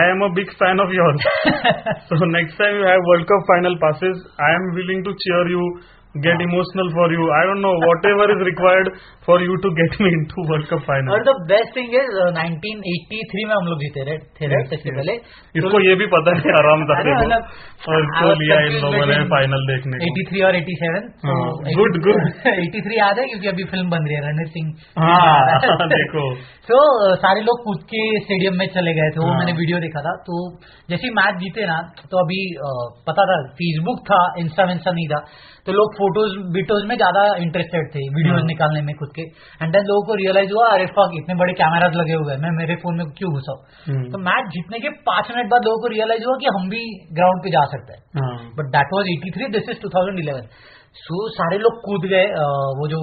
[0.00, 1.22] I am a big fan of your
[2.10, 5.64] so next time you have World Cup final passes, I am willing to cheer you,
[6.18, 7.22] get emotional for you.
[7.30, 11.14] I don't know whatever is required for you to get me into World Cup final.
[11.14, 14.96] और the best thing is 1983 में हम लोग जीते रहे थे इससे yes.
[14.96, 15.14] पहले
[15.54, 17.42] इसको ये भी पता है आराम था मतलब
[17.88, 22.00] और इसको लिया इन लोगों ने फाइनल देखने को 83 और 87 तो हाँ, good,
[22.06, 22.20] good.
[22.54, 26.26] 83 याद है क्योंकि अभी फ़िल्म बन रही है रणवीर सिंह हाँ देखो
[26.70, 26.80] तो
[27.22, 30.16] सारे लोग कूद के स्टेडियम में चले गए थे वो हाँ। मैंने वीडियो देखा था
[30.26, 30.42] तो
[30.90, 31.78] जैसे मैच जीते ना
[32.10, 32.42] तो अभी
[33.08, 35.24] पता था फेसबुक था इंस्टा विंस्टा नहीं था
[35.70, 39.26] तो लोग फ़ोटोज़ वीडियोज़ में ज़्यादा इंटरेस्टेड थे वीडियोज़ हाँ। निकालने में खुद के।
[39.60, 42.50] एंड देन लोगों को रियलाइज़ हुआ अरे फक इतने बड़े कैमराज लगे हुए हैं। मैं
[42.56, 43.54] मेरे फ़ोन में क्यों घुसा?
[43.86, 46.82] हम्म। तो मैच जीतने के पाँच मिनट बाद लोगों को रियलाइज़ हुआ कि हम भी
[47.20, 50.52] ग्राउंड पे जा सकते हैं। But that was eighty three this is two thousand eleven
[51.00, 52.22] so सारे लोग कूद गए
[52.78, 53.00] वो जो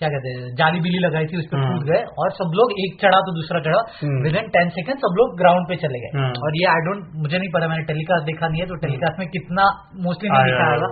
[0.00, 2.74] क्या कहते हैं जाली बिली लगाई थी उस पर हाँ। कूद गए। और सब लोग
[2.84, 3.80] एक चढ़ा तो दूसरा चढ़ा।
[4.26, 7.02] विद इन टेन सेकेंड सब लोग ग्राउंड पे चले गए। हाँ। और ये आई डोंट
[7.24, 9.66] मुझे नहीं पता मैंने टेलीकास्ट देखा नहीं है तो टेलीकास्ट में कितना
[10.06, 10.90] मोस्टली नहीं दिखाया होगा।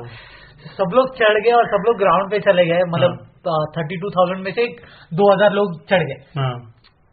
[0.75, 3.13] सब लोग चढ़ गए और सब लोग ग्राउंड पे चले गए मतलब
[3.75, 4.67] थर्टी टू थाउज़ेंड में से
[5.15, 6.57] दो हज़ार लोग चढ़ गए। हाँ।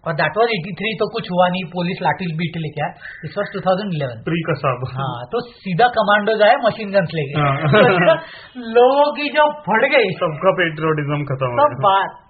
[0.04, 2.92] और दैट वॉज़ एटी थ्री तो कुछ हुआ नहीं पुलिस लाठी बीट लेके आए।
[3.26, 7.42] इस was two thousand eleven pre Kasab हाँ तो सीधा कमांडोज आए मशीन गन्स लेके
[7.42, 8.20] हाँ।
[8.76, 12.24] लोगों की जो फट गई। सबका पेट्रियोटिज्म खत्म सब बात।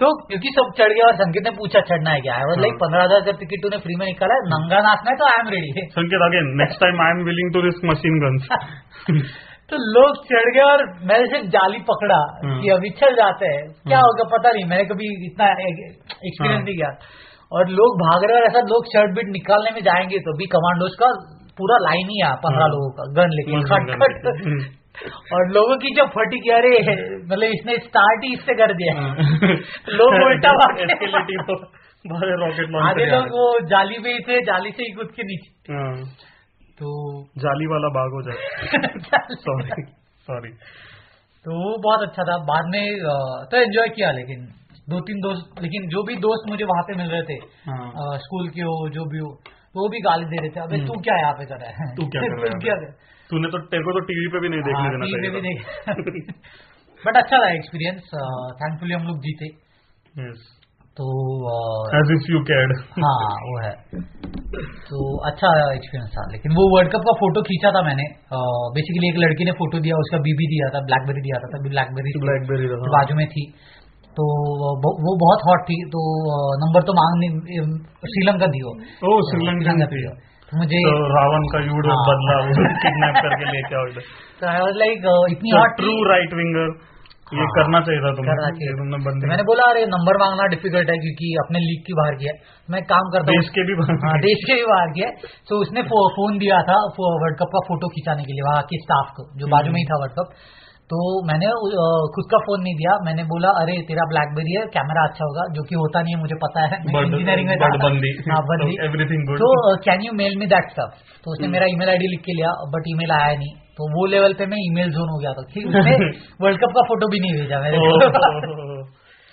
[0.00, 2.34] तो क्योंकि सब चढ़ गया और संकेत ने पूछा चढ़ना है क्या?
[2.38, 5.16] है लाइक हाँ। पंद्रह हज़ार का टिकट तूने फ्री में निकाला है। नंगा नाचना है
[5.20, 8.50] तो I am ready Sanket again next time I am willing to risk machine guns
[9.70, 13.62] तो लोग चढ़ गए और मैंने सिर्फ़ जाली पकड़ा हम्म। कि अभी चल जाते हैं
[13.62, 16.90] क्या हम्म। होगा पता नहीं मैंने कभी इतना एक्सपीरियंस हाँ। नहीं किया
[17.52, 20.94] और लोग भाग रहे और ऐसा लोग शर्ट बीट निकालने में जाएँगे तो भी कमांडोज
[20.94, 21.10] का
[21.58, 24.60] पूरा लाइन ही है पंद्रह हाँ। लोगों का गन लेके Machine खट खट हम्म।
[25.34, 29.10] और लोगों की जो फटी कि अरे मतलब इसने स्टार्ट ही इससे कर दिया हाँ।
[29.98, 30.80] लोग उल्टा भाग
[32.04, 35.74] बाहर रॉकेट आधे लोग वो जाली पे ही थे जाली से ही कूद के नीचे
[36.78, 36.88] तो
[37.38, 39.82] जाली वाला बाग हो जाए सॉरी
[40.28, 40.50] सॉरी
[41.46, 42.84] तो वो बहुत अच्छा था। बाद में
[43.50, 44.40] तो एंजॉय किया लेकिन
[44.88, 47.36] दो तीन दोस्त लेकिन जो भी दोस्त मुझे वहाँ पे मिल रहे थे
[47.68, 50.60] हाँ। अ, स्कूल के हो जो भी हो तो वो भी गाली दे रहे थे।
[50.60, 51.86] अबे हम्म। तू क्या यहाँ पे कर रहा है?
[51.96, 52.90] तू क्या कर रहा है?
[53.30, 55.40] तूने तो तेरे को तो टीवी पे भी नहीं देखने हाँ, देना TV पे भी
[55.40, 58.12] चाहिए देख बट अच्छा था एक्सपीरियंस
[58.60, 59.48] थैंकफुली हम लोग जीते।
[60.20, 60.44] यस
[60.98, 61.06] तो
[61.96, 63.72] एज इफ़ यू कैड हाँ वो है।
[64.90, 68.06] तो अच्छा एक्सपीरियंस था लेकिन वो वर्ल्ड कप का फ़ोटो खींचा था मैंने।
[68.76, 72.14] बेसिकली एक लड़की ने फ़ोटो दिया उसका बीबी दिया था ब्लैकबेरी दिया था तभी ब्लैकबेरी
[72.24, 73.44] ब्लैकबेरी जो बाजू में थी।
[74.16, 74.26] तो
[74.84, 76.02] वो बहुत हॉट थी तो
[76.60, 77.66] नंबर तो मांग नहीं
[78.12, 78.72] श्रीलंका थी वो
[79.08, 80.04] ओ श्रीलंकन थी
[80.48, 82.36] तो मुझे तो रावण का युद्ध हाँ। बदला
[82.82, 83.86] किडनैप करके लेके आओ
[84.40, 86.70] तो आई वाज लाइक इतनी हॉट ट्रू राइट विंगर
[87.26, 90.18] ये हाँ। करना चाहिए था तुम्हें करना चाहिए। तुमने तो बंदी मैंने बोला अरे नंबर
[90.18, 92.34] मांगना डिफ़िकल्ट है क्योंकि अपने लीग की बाहर किया
[92.68, 95.08] मैं एक काम करता हूँ। देश के भी बाहर हाँ। देश के भी बाहर किया
[95.48, 99.10] तो उसने फ़ोन दिया था वर्ल्ड कप का फ़ोटो खिंचाने के लिए वहाँ के स्टाफ
[99.18, 100.38] को जो बाजू में ही था वर्ल्ड कप
[100.90, 100.98] तो
[101.28, 101.46] मैंने
[102.14, 105.64] खुद का फ़ोन नहीं दिया। मैंने बोला अरे तेरा ब्लैकबेरी है कैमरा अच्छा होगा जो
[105.70, 107.56] कि होता नहीं है मुझे पता है। इंजीनियरिंग में
[107.86, 108.12] बंदी
[108.50, 109.48] बंदी एवरीथिंग गुड तो
[109.86, 110.92] can you mail me that stuff
[111.24, 114.34] तो उसने मेरा ईमेल आईडी लिख के लिया बट ईमेल आया नहीं। तो वो लेवल
[114.36, 115.96] पे मैं ईमेल जोन हो गया था। ठीक उसने
[116.42, 117.88] वर्ल्ड कप का फ़ोटो भी नहीं भेजा मेरे को।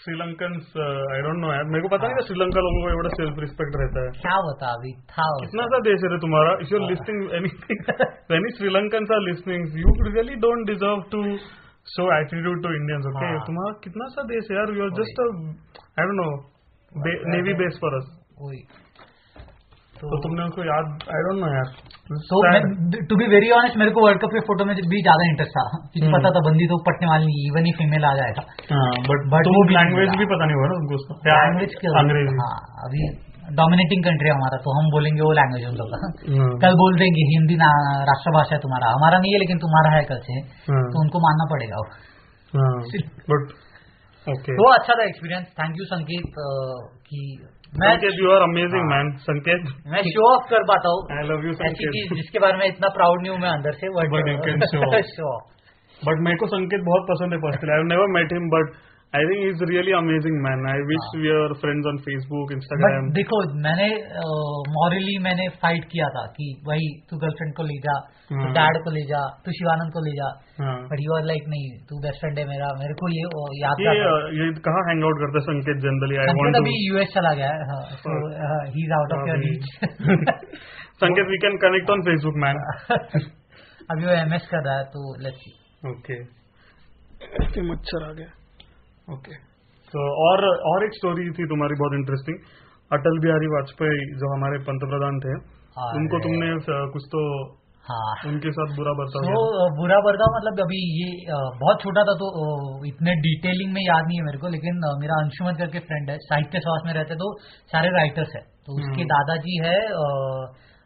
[0.02, 0.56] श्रीलंकन
[1.16, 3.78] आई डोंट नो यार मेरे को पता नहीं था श्रीलंका लोगों को बड़ा सेल्फ रिस्पेक्ट
[3.82, 4.92] रहता है। क्या बता अभी?
[5.12, 6.56] था कितना सा देश है तुम्हारा?
[6.64, 7.80] If you're listening anything
[8.38, 11.22] any Sri Lankan are listening you really don't deserve to
[11.94, 13.30] show attitude to Indians okay.
[13.48, 16.30] तुम्हारा कितना सा देश है यार you are just I don't know
[17.36, 18.12] navy base for us
[20.04, 20.86] तो तुमने उसको याद
[21.16, 21.68] आई डोंट नो यार.
[22.30, 22.40] तो
[23.10, 25.64] टू बी वेरी ऑनेस्ट मेरे को वर्ल्ड कप के फ़ोटो में भी ज़्यादा इंटरेस्ट था।
[25.74, 28.44] क्योंकि हम्म। पता था बंदी तो पटने वाली नहीं इवन ही फीमेल आ जाएगा
[29.10, 31.00] बट But तो वो लैंग्वेज भी पता नहीं हुआ ना उनको
[31.30, 32.56] लैंग्वेज के अंग्रेज़ी। हाँ
[32.88, 33.02] अभी
[33.56, 36.94] डोमिनेटिंग कंट्री है हमारा तो हम बोलेंगे वो लैंग्वेज उन लोग का। हाँ, कल बोल
[37.00, 37.72] देंगे हिंदी ना
[38.10, 40.38] राष्ट्रभाषा है तुम्हारा। हमारा नहीं है लेकिन तुम्हारा है कल से।
[40.70, 41.88] हाँ, तो उनको मानना पड़ेगा वो।
[43.32, 43.52] बट
[44.32, 46.38] ओके तो अच्छा था एक्सपीरियंस थैंक यू संकेत
[47.08, 47.22] की
[47.82, 51.46] मैं संकेत यू आर अमेजिंग मैन संकेत मैं शो ऑफ़ कर पाता हूँ। आई लव
[51.46, 55.12] यू ऐसी संकेत चीज़ जिसके बारे में इतना प्राउड नहीं हूँ मैं अंदर से बट
[55.12, 55.44] शो ऑफ़.
[56.02, 58.72] बट मेरे को संकेत बहुत पसंद है personally I never met him but
[59.14, 63.38] I think is really amazing man I wish we are friends on Facebook Instagram देखो
[63.66, 63.90] मैंने
[64.78, 67.96] मॉरली uh, मैंने फाइट किया था कि भाई तू गर्लफ्रेंड को ले जा
[68.30, 70.30] तू हाँ। डैड को ले जा तू शिवानंद को ले जा।
[70.64, 73.30] हाँ। बट यू आर लाइक नहीं तू बेस्ट फ्रेंड है मेरा मेरे को ये
[73.62, 73.96] याद ये
[74.40, 77.64] ये कहाँ हैंग आउट करते संकेत जनरली आई वांट अभी यूएस चला गया है
[78.04, 78.20] so
[78.76, 78.86] he.
[78.86, 79.66] Is out of your reach
[81.04, 82.62] Sanket we can connect on Facebook man
[82.92, 85.60] अभी वो एमएस कर रहा है तो लेट्स सी
[85.92, 86.24] ओके
[87.68, 88.32] मच्छर आ गया।
[89.08, 89.36] ओके
[89.94, 92.38] तो और और एक स्टोरी थी तुम्हारी बहुत इंटरेस्टिंग
[92.92, 95.34] अटल बिहारी वाजपेयी जो हमारे पंतप्रधान थे
[95.98, 96.48] उनको तुमने
[96.94, 97.54] कुछ तो
[97.86, 101.26] हाँ। उनके साथ बुरा बर्ताव तो किया। बुरा बर्ताव मतलब अभी ये
[101.64, 105.56] बहुत छोटा था तो इतने डिटेलिंग में याद नहीं है मेरे को लेकिन मेरा अंशुमन
[105.56, 107.34] करके फ्रेंड है साहित्य स्वास्थ्य में रहते तो
[107.74, 109.80] सारे राइटर्स है। तो उसके हम्म। दादाजी है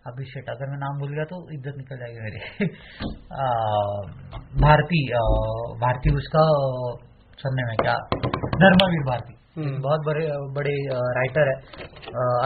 [0.05, 2.39] अभी शेट अगर मैं नाम भूल गया तो इज़्ज़त निकल जाएगी मेरी।
[4.65, 5.05] भारती
[5.81, 6.43] भारती उसका
[7.39, 7.95] सरने में क्या?
[8.61, 10.23] धर्मवीर भारती हम्म। बहुत बड़े
[10.55, 10.73] बड़े
[11.17, 11.55] राइटर है।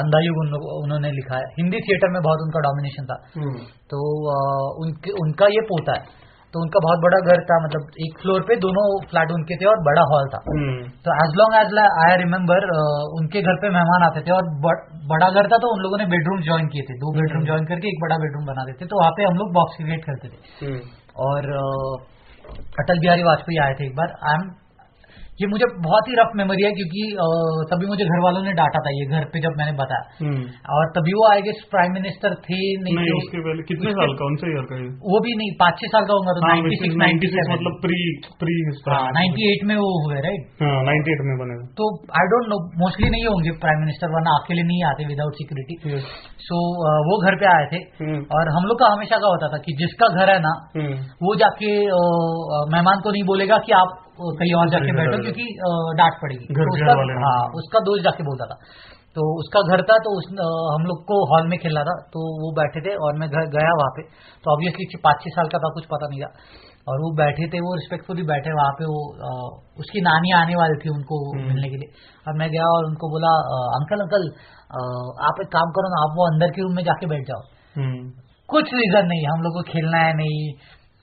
[0.01, 3.97] अंधायुग उन, उन्होंने लिखा है। हिंदी थिएटर में बहुत उनका डोमिनेशन था। हम्म, तो
[4.83, 6.19] उनके उनका ये पोता है।
[6.53, 9.83] तो उनका बहुत बड़ा घर था मतलब एक फ्लोर पे दोनों फ्लैट उनके थे और
[9.83, 12.65] बड़ा हॉल था। हम्म, तो as long as I remember
[13.19, 14.49] उनके घर पे मेहमान आते थे और
[15.11, 17.93] बड़ा घर था तो उन लोगों ने बेडरूम ज्वाइन किए थे। दो बेडरूम ज्वाइन करके
[17.93, 20.73] एक बड़ा बेडरूम बना देते तो वहाँ पे हम लोग बॉक्स क्रिकेट खेलते थे।
[21.27, 21.51] और
[22.79, 24.49] अटल बिहारी वाजपेयी आए थे एक बार। आई एम
[25.41, 27.03] ये मुझे बहुत ही रफ मेमोरी है क्योंकि
[27.69, 30.41] तभी मुझे घर वालों ने डांटा था ये घर पे जब मैंने बताया। हम्म।
[30.77, 34.13] और तभी वो आई गेस प्राइम मिनिस्टर थे नहीं नहीं थे उसके पहले कितने साल
[34.19, 34.27] का?
[34.31, 34.79] उनसे ईयर का
[35.11, 37.99] वो भी नहीं पाँच छह साल का होगा तो नाइन्टी सिक्स नाइन्टी मतलब प्री
[38.43, 38.57] प्री
[39.19, 41.89] नाइन्टी एट में वो हुए राइट हाँ नाइन्टी एट में बने। तो
[42.21, 45.99] आई डोंट नो मोस्टली नहीं होंगे प्राइम मिनिस्टर वरना अकेले नहीं आते विदाउट सिक्योरिटी
[46.49, 46.61] सो
[47.09, 49.73] वो घर पे आए थे। हम्म, और हम लोग का हमेशा का होता था कि
[49.81, 51.73] जिसका घर है ना हम्म, वो जाके
[52.75, 55.45] मेहमान को नहीं बोलेगा कि आप कहीं और जाके बैठो क्योंकि
[55.99, 56.95] डांट पड़ेगी। घर तो उसका
[57.25, 58.57] हाँ उसका दोस्त जाके बोलता था।
[59.15, 60.27] तो उसका घर था तो उस
[60.73, 63.71] हम लोग को हॉल में खेलना था तो वो बैठे थे और मैं घर गया
[63.79, 64.03] वहाँ पे।
[64.43, 66.29] तो ऑब्वियसली पाँच छह साल का था कुछ पता नहीं था।
[66.87, 69.31] और वो बैठे थे वो रिस्पेक्टफुली बैठे वहाँ पे वो अ,
[69.79, 71.89] उसकी नानी आने वाली थी उनको हम्म। मिलने के लिए।
[72.27, 74.79] और मैं गया और उनको बोला "अ, अंकल अंकल अ,
[75.29, 77.41] आप एक काम करो ना आप वो अंदर के रूम में जाके बैठ जाओ।
[77.75, 78.11] हम्म,
[78.49, 80.39] कुछ रीजन नहीं हम लोग को खेलना है नहीं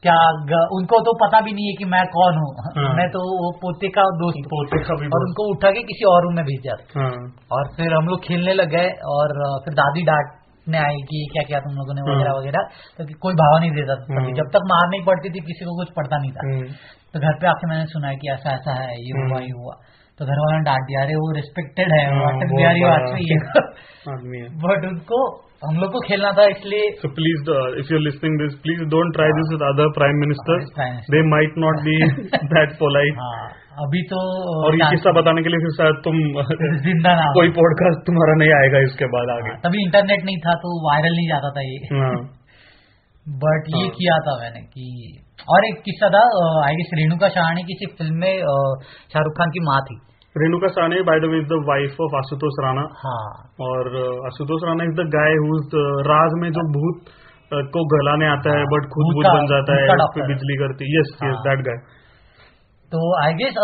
[0.03, 0.17] क्या
[0.51, 3.49] ग, उनको तो पता भी नहीं है कि मैं कौन हूँ। हाँ। मैं तो वो
[3.63, 6.61] पोते का दोस्त पोते का भी और उनको उठा के किसी और रूम में भेज
[6.67, 7.15] दिया। हाँ।
[7.53, 9.35] और फिर हम लोग खेलने लग गए और
[9.65, 12.63] फिर दादी डांटने आई कि क्या क्या तुम लोगों ने हाँ। वगैरह वगैरह।
[12.99, 15.91] तो कोई भाव नहीं देता। हाँ। जब तक मार नहीं पड़ती थी किसी को कुछ
[15.97, 16.47] पड़ता नहीं था।
[17.13, 19.75] तो घर पे आके मैंने सुना है कि ऐसा ऐसा है ये हुआ। ये हुआ।
[20.19, 24.49] तो घर वालों ने डांट दिया अरे वो रिस्पेक्टेड है हाँ, अटल बिहारी वाजपेयी है
[24.63, 25.19] बट उनको
[25.63, 26.83] हम लोग को खेलना था इसलिए
[27.89, 30.69] you're listening this, please don't try this with other prime ministers.
[30.75, 31.15] Prime Minister.
[31.15, 31.97] They might not be
[32.53, 33.19] that polite.
[33.23, 33.49] हाँ
[33.83, 34.21] अभी तो
[34.67, 36.17] और ये किस्सा बताने के लिए फिर शायद तुम
[36.87, 40.55] ज़िंदा ना कोई पॉडकास्ट तुम्हारा नहीं आएगा इसके बाद आगे हाँ, तभी इंटरनेट नहीं था
[40.65, 42.17] तो वायरल नहीं जाता था ये हाँ
[43.27, 44.87] बट ये हाँ। किया था मैंने कि
[45.55, 46.25] और एक किस्सा था
[46.65, 48.35] आई गेस रेणुका शाहनी किसी फ़िल्म में
[49.13, 49.99] शाहरुख खान की माँ थी
[50.43, 53.21] Renuka Sahni by the way is the wife of Ashutosh Rana हाँ।
[53.69, 55.61] और uh, Ashutosh Rana is the guy who
[56.09, 57.15] Raaz में जो भूत
[57.53, 60.93] uh, को गलाने आता है बट खुद भूत बन जाता है उस पे बिजली करती
[60.97, 61.81] यस यस हाँ। दैट गाय
[62.93, 63.57] तो आई गेस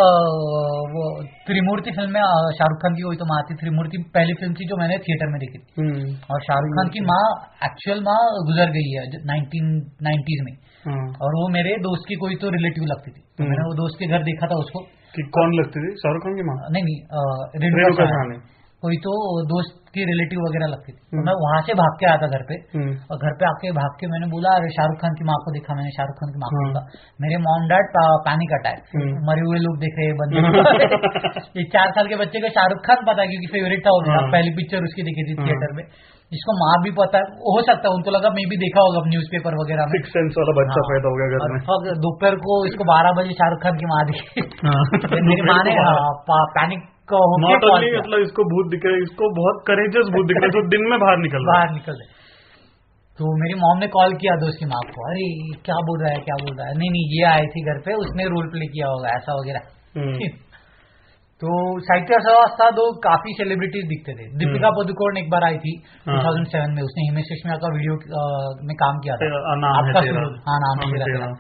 [0.95, 1.03] वो
[1.47, 2.25] त्रिमूर्ति फ़िल्म में
[2.57, 5.39] शाहरुख खान की वही तो माँ थी त्रिमूर्ति पहली फ़िल्म थी जो मैंने थिएटर में
[5.45, 5.85] देखी थी।
[6.33, 7.23] और शाहरुख खान की माँ
[7.65, 8.19] एक्चुअल माँ
[8.49, 9.71] गुजर गई है नाइनटीन
[10.03, 10.53] नाइन्टीज में।
[11.25, 13.99] और वो मेरे दोस्त की कोई तो रिलेटिव लगती थी। तो हम्म। मैंने वो दोस्त
[13.99, 14.85] के घर देखा था उसको।
[15.15, 15.95] कि कौन लगती थी?
[16.03, 16.59] शाहरुख खान की माँ?
[16.71, 18.39] नहीं नहीं रेणुका साहनी
[18.83, 19.13] कोई तो
[19.51, 22.43] दोस्त की रिलेटिव वगैरह लगती थी। तो हम्म। मैं वहाँ से भाग के आता घर
[22.49, 25.37] पे। हम्म, और घर पे आके भाग के मैंने बोला अरे शाहरुख खान की माँ
[25.45, 26.83] को देखा मैंने शाहरुख खान की माँ को हाँ। देखा।
[27.21, 27.87] मेरे मॉम डैड
[28.27, 28.83] पैनिक अटैक।
[29.29, 30.43] मरे हुए लोग देख रहे बंदे
[31.61, 34.51] ये चार साल के बच्चे को शाहरुख खान पता है क्योंकि फेवरेट था हाँ। पहली
[34.51, 35.85] पिक्चर उसकी देखी थी हाँ। थिएटर में।
[36.37, 39.29] इसको माँ भी पता है। हो सकता है उनको लगा मैं भी देखा होगा न्यूज़
[39.35, 41.61] पेपर वगैरह में। सेंस वाला बच्चा हाँ। पैदा हो गया घर में।
[42.07, 44.45] दोपहर को इसको बारह बजे शाहरुख खान की माँ दिखी
[45.31, 45.77] मेरी माँ ने
[46.59, 46.91] पैनिक
[47.45, 50.87] नॉट ओनली मतलब इसको भूत दिख रहे इसको बहुत करेजियस भूत दिख रहे जो दिन
[50.91, 52.13] में बाहर निकल बाहर निकल गए
[53.19, 55.27] तो मेरी मॉम ने कॉल किया दोस्त की माँ को। अरे
[55.67, 56.75] क्या बोल रहा है क्या बोल रहा है?
[56.79, 59.63] नहीं नहीं ये आई थी घर पे उसने रोल प्ले किया होगा ऐसा वगैरह।
[59.99, 60.17] हम्म,
[61.43, 65.73] तो साहित्य सवास था दो काफ़ी सेलिब्रिटीज दिखते थे। दीपिका पदुकोण एक बार आई थी
[66.07, 67.97] टू थाउज़ेंड सेवन में। उसने हिमेश रेशमिया का वीडियो
[68.69, 69.31] में काम किया था।
[69.71, 70.05] आपका
[70.49, 71.33] हाँ नाम है है।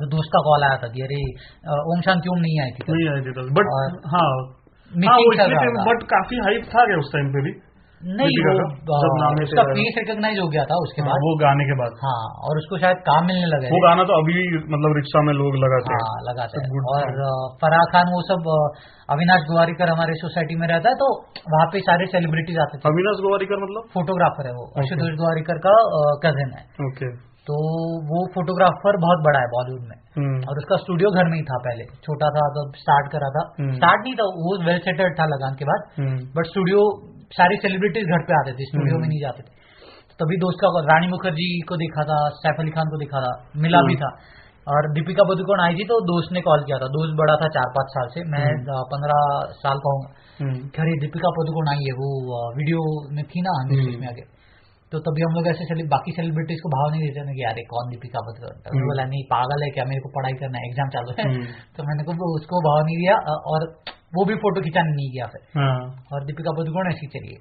[0.00, 1.20] तो दोस्त का कॉल आया था कि अरे
[1.92, 2.84] ओम शांति ओम नहीं आई थी?
[2.86, 4.30] तब। नहीं आई थी बट हाँ। हाँ।
[5.88, 7.52] बट काफ़ी हाइप था क्या उस टाइम पे भी?
[7.98, 8.50] नहीं वो
[9.44, 12.60] उसका फेस रिकॉग्नाइज हो गया था उसके हाँ, बाद। वो गाने के बाद। हाँ और
[12.60, 14.36] उसको शायद काम मिलने लगा वो गाना तो अभी
[14.74, 17.12] मतलब रिक्शा में लोग लगाते हैं। हाँ लगाते हैं। और
[17.62, 18.50] फराह खान वो सब
[19.16, 21.12] अविनाश गुवारीकर हमारे सोसाइटी में रहता है तो
[21.54, 23.88] वहाँ पे सारे सेलिब्रिटीज आते थे। अविनाश गोवारिकर मतलब?
[23.94, 24.68] फोटोग्राफर है वो.
[24.84, 25.74] आशुतोष गुवारीकर का
[26.26, 27.10] कजिन है। ओके
[27.48, 27.58] तो
[28.08, 31.58] वो फोटोग्राफर बहुत बड़ा है बॉलीवुड में। हम्म, और उसका स्टूडियो घर में ही था
[31.66, 33.44] पहले। छोटा था तो स्टार्ट करा था।
[33.76, 35.86] स्टार्ट नहीं था वो वेल सेटल्ड था लगान के बाद।
[36.36, 36.82] बट स्टूडियो
[37.30, 39.56] सारी सेलिब्रिटीज घर पे आते थे स्टूडियो हम्म। में नहीं जाते थे
[40.20, 43.82] तभी दोस्त का रानी मुखर्जी को देखा था सैफ अली खान को देखा था मिला
[43.82, 47.12] भी हम्म। था और दीपिका पदुकोण आई थी तो दोस्त ने कॉल किया था दोस्त
[47.18, 49.20] बड़ा था चार पाँच साल से मैं हम्म। पंद्रह
[49.60, 50.02] साल का हूँ
[50.74, 52.08] खरी अरे दीपिका पदुकोण आई है वो
[52.56, 54.26] वीडियो में थी ना। हंड्रेड में आगे
[54.92, 57.58] तो तभी हम लोग ऐसे सेलि- बाकी सेलिब्रिटीज को भाव नहीं देते ना कि यार
[57.72, 59.84] कौन दीपिका पदुकोण तो हम्म। बोला नहीं पागल है क्या?
[59.84, 61.44] मेरे को पढ़ाई करना है एग्ज़ाम चालू है। हम्म।
[61.76, 63.16] तो मैंने को उसको भाव नहीं दिया
[63.52, 63.66] और
[64.16, 65.76] वो भी फ़ोटो खिंचाने नहीं गया फिर। हाँ।
[66.12, 67.38] और दीपिका पदुकोण ऐसी चलिए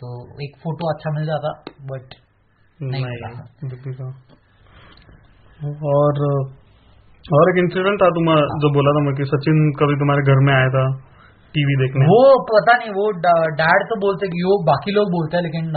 [0.00, 0.08] तो
[0.44, 1.52] एक फ़ोटो अच्छा मिल जाता
[1.92, 2.16] बट
[2.82, 4.08] नहीं मिला। नहीं दीपिका।
[5.94, 6.20] और
[7.24, 10.54] और एक इंसिडेंट था तुम्हारा जो बोला था मैं कि सचिन कभी तुम्हारे घर में
[10.54, 10.84] आया था।
[11.54, 13.06] टीवी देखने। वो पता नहीं वो
[13.62, 15.72] डैड तो बोलते कि वो बाकी लोग बोलते हैं लेकिन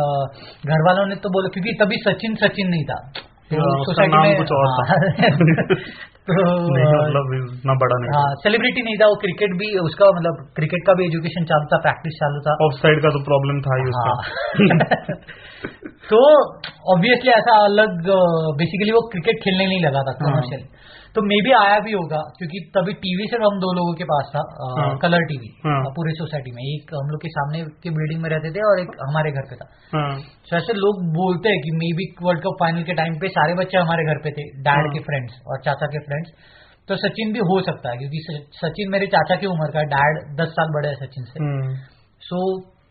[0.74, 3.00] घर वालों ने तो बोला क्योंकि तभी सचिन सचिन नहीं था।
[3.52, 4.96] हाँ, सोसाइटी में कुछ और था। हाँ,
[6.30, 6.34] तो
[6.70, 10.94] मतलब इतना बड़ा नहीं हाँ सेलिब्रिटी नहीं था वो क्रिकेट भी उसका मतलब क्रिकेट का
[10.94, 14.12] भी एजुकेशन चालू था प्रैक्टिस चालू था। ऑफ़ साइड का तो प्रॉब्लम था ही उसका।
[14.12, 15.16] हाँ।
[16.12, 16.20] तो
[16.96, 18.12] ऑब्वियसली ऐसा अलग
[18.60, 20.68] बेसिकली वो क्रिकेट खेलने नहीं लगा था हाँ। कमर्शियल
[21.18, 24.28] तो मे भी आया भी होगा क्योंकि तभी टीवी सिर्फ़ हम दो लोगों के पास
[24.34, 24.42] था
[24.80, 28.30] हाँ। कलर टीवी हाँ। पूरे सोसाइटी में। एक हम लोग के सामने की बिल्डिंग में
[28.30, 30.12] रहते थे और एक हमारे घर पे था। हाँ।
[30.50, 33.56] तो ऐसे लोग बोलते हैं कि maybe world cup final के टाइम पे सारे
[33.56, 36.32] बच्चे हमारे घर पे थे डैड हाँ। के फ्रेंड्स और चाचा के फ्रेंड्स
[36.88, 38.20] तो सचिन भी हो सकता है क्योंकि
[38.62, 41.50] सचिन मेरे चाचा की उम्र का है डैड दस साल बड़े हैं सचिन से।
[42.22, 42.46] So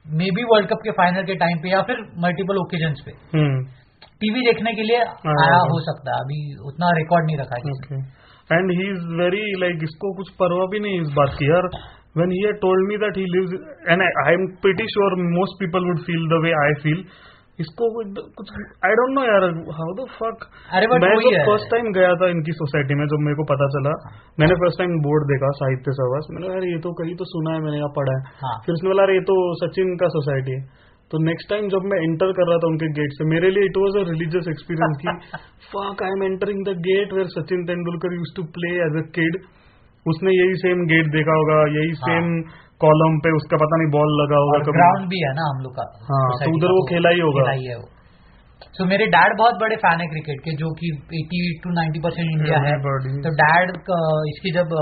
[0.07, 3.67] maybe world cup के फाइनल के टाइम पे या फिर मल्टीपल ओकेजन पे। हम्म।
[4.05, 7.57] टीवी देखने के लिए हाँ, आया हाँ। हो सकता है। अभी उतना रिकॉर्ड नहीं रखा
[7.57, 8.27] है.
[8.53, 11.69] And he is very like इसको कुछ परवाह भी नहीं इस बात की यार।
[12.17, 13.53] When he had told me that he lives
[13.93, 17.05] and I, I'm pretty sure most people would feel the way I feel.
[17.61, 17.85] इसको
[18.31, 18.51] कुछ
[18.85, 19.51] आई डोंट नो यार
[20.01, 20.47] the fuck?
[20.73, 23.93] अरे मैं जब फ़र्स्ट टाइम गया था इनकी सोसाइटी में जब मेरे को पता चला।
[24.41, 27.61] मैंने फ़र्स्ट टाइम बोर्ड देखा साहित्य सभा। मैंने यार ये तो कहीं तो सुना है
[27.61, 30.86] मैंने यहाँ पढ़ा है। हाँ। फिर उसने बोला "अरे, ये तो सचिन का सोसाइटी है।
[31.11, 33.77] तो नेक्स्ट टाइम जब मैं एंटर कर रहा था उनके गेट से मेरे लिए it
[33.77, 35.13] was a religious experience की
[35.75, 39.39] fuck I am entering the gate where Sachin Tendulkar use to play as a kid
[40.07, 42.27] उसने यही सेम गेट देखा होगा यही हाँ। सेम
[42.85, 45.73] कॉलम पे उसका पता नहीं बॉल लगा होगा कभी। ग्राउंड भी है ना हम लोग
[45.77, 47.87] का। हाँ, तो उधर वो खेला ही होगा। खेला ही है वो।
[48.77, 50.91] सो so, मेरे डैड बहुत बड़े फ़ैन है क्रिकेट के जो कि
[51.21, 52.75] 80 टू 90 परसेंट इंडिया है।
[53.25, 53.71] तो डैड
[54.33, 54.75] इसकी जब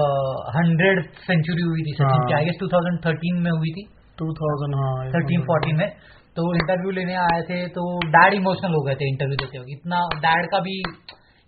[0.56, 3.86] हंड्रेड सेंचुरी हुई थी सचिन। की आई गेस 2013 में हुई थी।
[4.22, 5.88] 2000 हाँ थर्टीन फोर्टीन में।
[6.36, 10.00] तो इंटरव्यू लेने आए थे तो डैड इमोशनल हो गए थे इंटरव्यू देते हुए। इतना
[10.14, 10.78] डैड का भी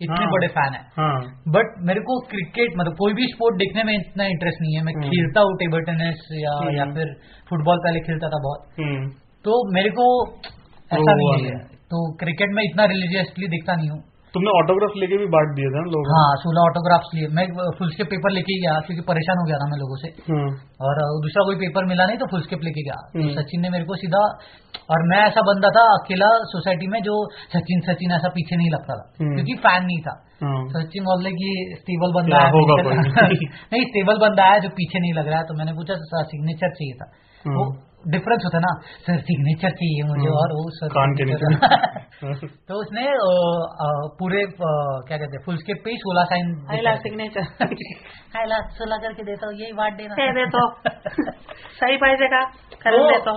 [0.00, 3.84] इतने हाँ। बड़े फ़ैन है। हाँ। बट मेरे को क्रिकेट मतलब कोई भी स्पोर्ट देखने
[3.84, 7.14] में इतना इंटरेस्ट नहीं है। मैं हम्म। खेलता हूँ टेबल टेनिस या हम्म। या फिर
[7.50, 9.08] फुटबॉल पहले खेलता था बहुत। हम्म।
[9.44, 10.34] तो मेरे को
[10.90, 14.02] ऐसा नहीं है। तो क्रिकेट में इतना रिलीजियसली देखता नहीं हूँ।
[14.36, 17.44] तुमने ऑटोग्राफ लेके भी बांट दिए थे ना लोगों हाँ सोलह ऑटोग्राफ्स लिए। मैं
[17.78, 20.48] फुल स्केप पेपर लेके गया क्योंकि परेशान हो गया था मैं लोगों से। हाँ
[20.88, 23.70] और दूसरा कोई पेपर मिला नहीं तो फुल स्केप लेके गया। तो हम्म। सचिन ने
[23.70, 24.22] मेरे को सीधा
[24.90, 28.94] और मैं ऐसा बंदा था अकेला सोसाइटी में जो सचिन सचिन ऐसा पीछे नहीं लगता
[28.94, 32.50] था। हम्म। क्योंकि फ़ैन नहीं था। हाँ। सचिन बोल रहे कि स्टेबल बंदा है।
[33.72, 36.92] नहीं स्टेबल बंदा है जो पीछे नहीं लग रहा है। तो मैंने पूछा सिग्नेचर चाहिए
[36.92, 37.10] था?
[37.50, 38.72] हाँ। डिफरेंस होता है ना।
[39.06, 43.06] सर सिग्नेचर चाहिए मुझे हाँ। और वो सर। कान के signature- तो उसने
[44.20, 47.42] पूरे क्या कहते हैं फुल स्केप पे ही सोलह साइन आईला सिग्नेचर
[48.78, 50.62] सोलह करके देता हूँ यही बांट देना। हे देतो
[51.80, 52.44] सही पाहिजे का
[53.26, 53.32] तो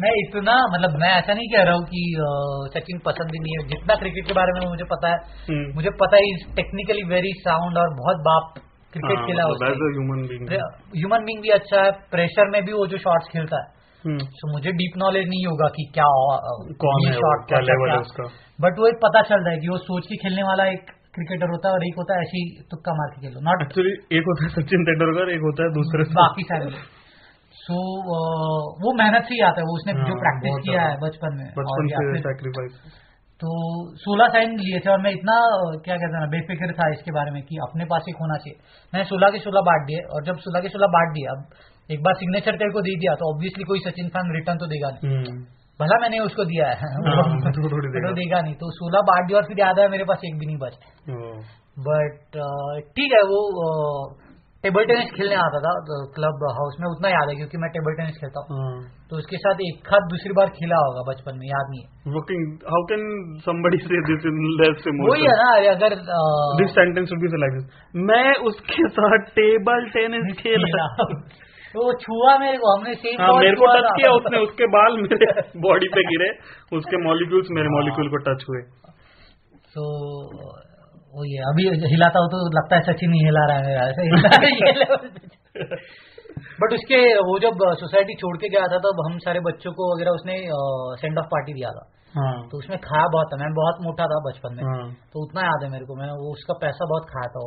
[0.00, 2.02] मैं इतना मतलब मैं ऐसा नहीं कह रहा हूँ कि
[2.74, 5.16] सचिन पसंद ही नहीं है। जितना क्रिकेट के बारे में मुझे पता है
[5.50, 8.54] हम्म। मुझे पता है टेक्निकली वेरी साउंड और बहुत बाप
[8.92, 10.52] क्रिकेट हाँ, खेला human being.
[10.96, 14.52] ह्यूमन बींग भी अच्छा है प्रेशर में भी वो जो शॉट्स खेलता है। हम्म। तो
[14.52, 16.06] मुझे डीप नॉलेज नहीं होगा कि क्या
[16.84, 18.28] कौन है वो, क्या लेवल है उसका?
[18.58, 21.52] बट वो एक पता चल रहा है कि वो सोच के खेलने वाला एक क्रिकेटर
[21.52, 22.40] होता है और एक होता है ऐसी
[22.70, 26.08] तुक्का मार के खेलो। नॉट एक्चुअली एक होता है सचिन तेंदुलकर एक होता है दूसरे
[26.16, 26.72] बाकी सारे।
[27.60, 27.78] सो
[28.82, 31.46] वो मेहनत से ही आता है। वो उसने हाँ, जो प्रैक्टिस किया है बचपन में
[31.56, 32.98] बचपन से सैक्रिफाइस
[33.40, 33.50] तो
[34.00, 35.34] सोलह साइन लिए थे और मैं इतना
[35.84, 38.56] क्या कहते हैं ना बेफिक्र था इसके बारे में कि अपने पास एक होना चाहिए।
[38.92, 41.44] मैंने सोलह के सोलह बांट दिए और जब सोलह के सोलह बांट दिया अब
[41.92, 44.90] एक बार सिग्नेचर तेरे को दे दिया तो ऑब्वियसली कोई सचिन फ़ैन रिटर्न तो देगा
[44.90, 45.32] नहीं।
[45.80, 49.38] भला मैंने उसको दिया है। हाँ, तो देगा। तो देगा नहीं। तो सोलह बांट दिया
[49.38, 51.20] और फिर याद है मेरे पास एक भी नहीं बचा।
[51.86, 52.42] बट
[52.82, 53.40] ठीक है वो
[54.64, 55.70] टेबल टेनिस खेलने आता था
[56.14, 59.54] क्लब हाउस में उतना याद है क्योंकि मैं टेबल टेनिस खेलता हूँ। तो उसके साथ
[59.60, 61.88] एक हाथ दूसरी बार खेला होगा बचपन में याद नहीं है।
[62.72, 63.06] How can
[63.46, 65.96] somebody say this in less वही है ना अगर
[66.60, 67.64] this sentence should be
[67.94, 70.86] मैं उसके साथ टेबल टेनिस खेला।
[71.74, 74.96] तो वो छुआ मेरे को हमने सेम हाँ मेरे को टच किया उसने उसके बाल
[75.02, 75.28] मेरे
[75.66, 76.30] बॉडी पे गिरे
[76.76, 78.62] उसके मॉलिक्यूल्स मेरे मॉलिक्यूल को टच हुए।
[79.74, 79.84] तो
[81.14, 84.28] वो ये अभी हिलाता हो तो लगता है सचिन ही हिला रहा है ऐसे हिला
[84.28, 85.78] रहा है ये
[86.60, 90.10] बट उसके वो जब सोसाइटी छोड़ के गया था तब हम सारे बच्चों को वगैरह
[90.10, 90.36] उसने
[91.00, 94.18] सेंड ऑफ़ पार्टी दिया था। हाँ। तो उसमें खाया बहुत था मैं बहुत मोटा था
[94.24, 97.28] बचपन में। हाँ। तो उतना याद है मेरे को मैं वो उसका पैसा बहुत खाया
[97.34, 97.40] था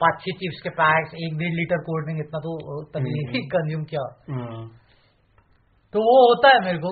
[0.00, 2.56] पाँच छह चिप्स के पैक्स एक डेढ़ लीटर कोल्ड ड्रिंक इतना तो
[2.96, 4.64] तकलीफ़ कंज्यूम किया। हाँ।
[5.94, 6.88] तो वो होता है मेरे को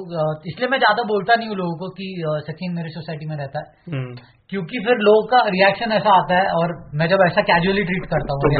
[0.50, 2.06] इसलिए मैं ज़्यादा बोलता नहीं हूँ लोगों को कि
[2.46, 4.12] सचिन मेरे सोसाइटी में रहता है। हम्म,
[4.50, 8.36] क्योंकि फिर लोगों का रिएक्शन ऐसा आता है और मैं जब ऐसा कैजुअली ट्रीट करता
[8.36, 8.52] हूँ तो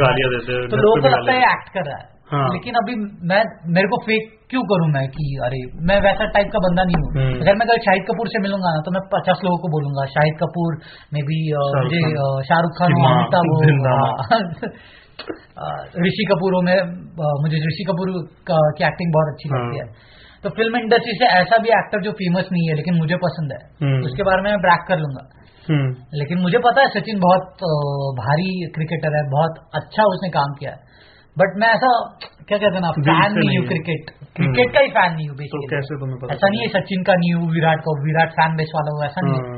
[0.73, 2.93] तो लोगों को लगता है एक्ट कर रहा है। हाँ। लेकिन अभी
[3.29, 3.41] मैं
[3.73, 5.59] मेरे को फेक क्यों करूँ मैं कि अरे
[5.89, 8.71] मैं वैसा टाइप का बंदा नहीं हूँ हम्म। अगर मैं कल शाहिद कपूर से मिलूँगा
[8.73, 10.77] ना तो मैं पचास लोगों को बोलूँगा शाहिद कपूर
[11.13, 11.37] में बी
[11.77, 12.01] मुझे
[12.49, 13.59] शाहरुख खान हो अमिताभ हो।
[15.59, 16.77] हाँ। ऋषि कपूर हो मैं
[17.43, 18.11] मुझे ऋषि कपूर
[18.49, 19.85] का की एक्टिंग बहुत अच्छी हाँ। लगती है
[20.43, 23.61] तो फ़िल्म इंडस्ट्री से ऐसा भी एक्टर जो फ़ेमस नहीं है लेकिन मुझे पसंद है
[23.83, 25.23] हम्म। उसके बारे में मैं ब्रैक कर लूँगा
[25.65, 27.63] हम्म लेकिन मुझे पता है सचिन बहुत
[28.19, 30.94] भारी क्रिकेटर है बहुत अच्छा उसने काम किया है
[31.35, 31.87] बट मैं ऐसा
[32.49, 35.63] क्या कहते हैं ना फ़ैन नहीं हूँ क्रिकेट क्रिकेट का ही फ़ैन नहीं हूँ तो
[35.71, 38.71] कैसे तुम्हें पता ऐसा नहीं है सचिन का नहीं हूँ विराट का विराट फ़ैन बेस
[38.75, 39.57] वाला हूँ ऐसा नहीं हाँ,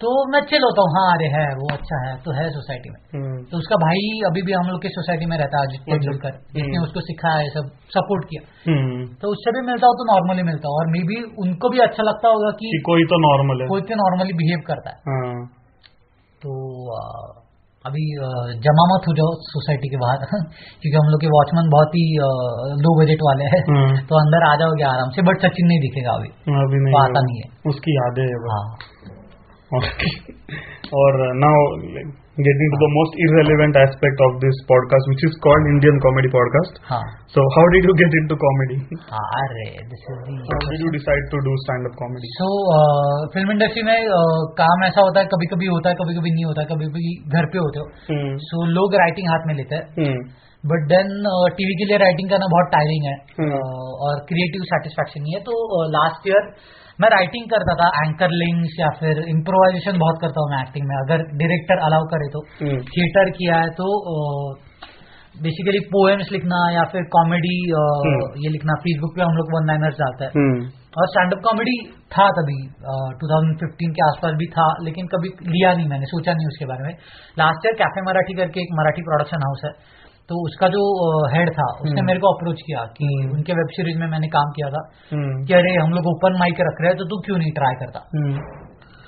[0.00, 2.96] तो मैं चिल होता हूँ हाँ अरे है वो अच्छा है तो है सोसाइटी में।
[3.14, 6.34] हम्म, तो उसका भाई अभी भी हम लोग की सोसाइटी में रहता है अजित तेंदुलकर?
[6.56, 10.06] जिसने हम्म। उसको सिखाया है सब सपोर्ट किया। हम्म, तो उससे भी मिलता हो तो
[10.12, 11.16] नॉर्मली मिलता हूँ। और मे बी
[11.46, 14.90] उनको भी अच्छा लगता होगा कि कोई तो नॉर्मल है। कोई तो नॉर्मली बिहेव करता
[14.90, 15.46] है। हाँ।
[16.44, 16.58] तो
[17.88, 18.04] अभी
[18.66, 20.24] जमा मत हो जाओ सोसाइटी के बाहर
[20.80, 22.04] क्योंकि हम लोग के वॉचमैन बहुत ही
[22.84, 26.12] लो बजट वाले हैं। हाँ, तो अंदर आ जाओगे आराम से बट सचिन नहीं दिखेगा
[26.12, 26.30] अभी।
[26.64, 28.66] अभी नहीं आता नहीं है। उसकी यादें हाँ
[30.98, 31.66] और now
[32.36, 36.80] getting to the most irrelevant aspect of this podcast which is called Indian comedy podcast
[36.88, 37.00] हाँ
[37.34, 38.78] so how did you get into comedy
[39.12, 40.18] हाँ अरे this is
[40.50, 42.50] how did you decide to do stand up comedy so
[43.36, 46.48] film industry में uh, काम ऐसा होता है कभी कभी होता है कभी कभी नहीं
[46.50, 49.80] होता है कभी कभी घर पे होते हो हम्म सो लोग राइटिंग हाथ में लेते
[49.80, 50.24] हैं हम्म
[50.64, 51.12] बट देन
[51.58, 55.46] टीवी के लिए राइटिंग करना बहुत टायरिंग है हम्म। uh, और क्रिएटिव सेटिस्फैक्शन नहीं है
[55.48, 56.50] तो लास्ट ईयर
[56.98, 60.94] मैं राइटिंग करता था एंकर लिंक्स या फिर इम्प्रोवाइजेशन बहुत करता हूँ मैं एक्टिंग में।
[60.98, 63.88] अगर डायरेक्टर अलाउ करे तो। हम्म। थिएटर किया है तो
[65.44, 69.98] बेसिकली पोएम्स लिखना या फिर कॉमेडी हम्म। ये लिखना। फेसबुक पे हम लोग वन लाइनर्स
[69.98, 70.62] डालते हैं। हम्म।
[71.00, 71.76] और स्टैंड अप कॉमेडी
[72.14, 72.58] था तभी
[73.20, 76.66] टू थाउज़ेंड फिफ्टीन के आसपास भी था लेकिन कभी लिया नहीं मैंने सोचा नहीं उसके
[76.72, 76.94] बारे में।
[77.42, 79.72] लास्ट ईयर कैफ़े मराठी करके एक मराठी प्रोडक्शन हाउस है।
[80.30, 80.82] तो उसका जो
[81.32, 84.28] हेड था उसने हम्म। मेरे को अप्रोच किया कि हम्म। उनके वेब सीरीज़ में मैंने
[84.28, 84.80] काम किया था
[85.12, 87.78] हम्म कि अरे हम लोग ओपन माइक रख रहे हैं तो तू क्यों नहीं ट्राई
[87.82, 88.02] करता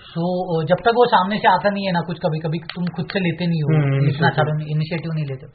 [0.09, 2.87] सो सो जब तक वो सामने से आता नहीं है ना कुछ कभी कभी तुम
[2.97, 4.55] खुद से लेते नहीं हो इतना सारा.
[4.69, 5.51] इनिशिएटिव नहीं लेते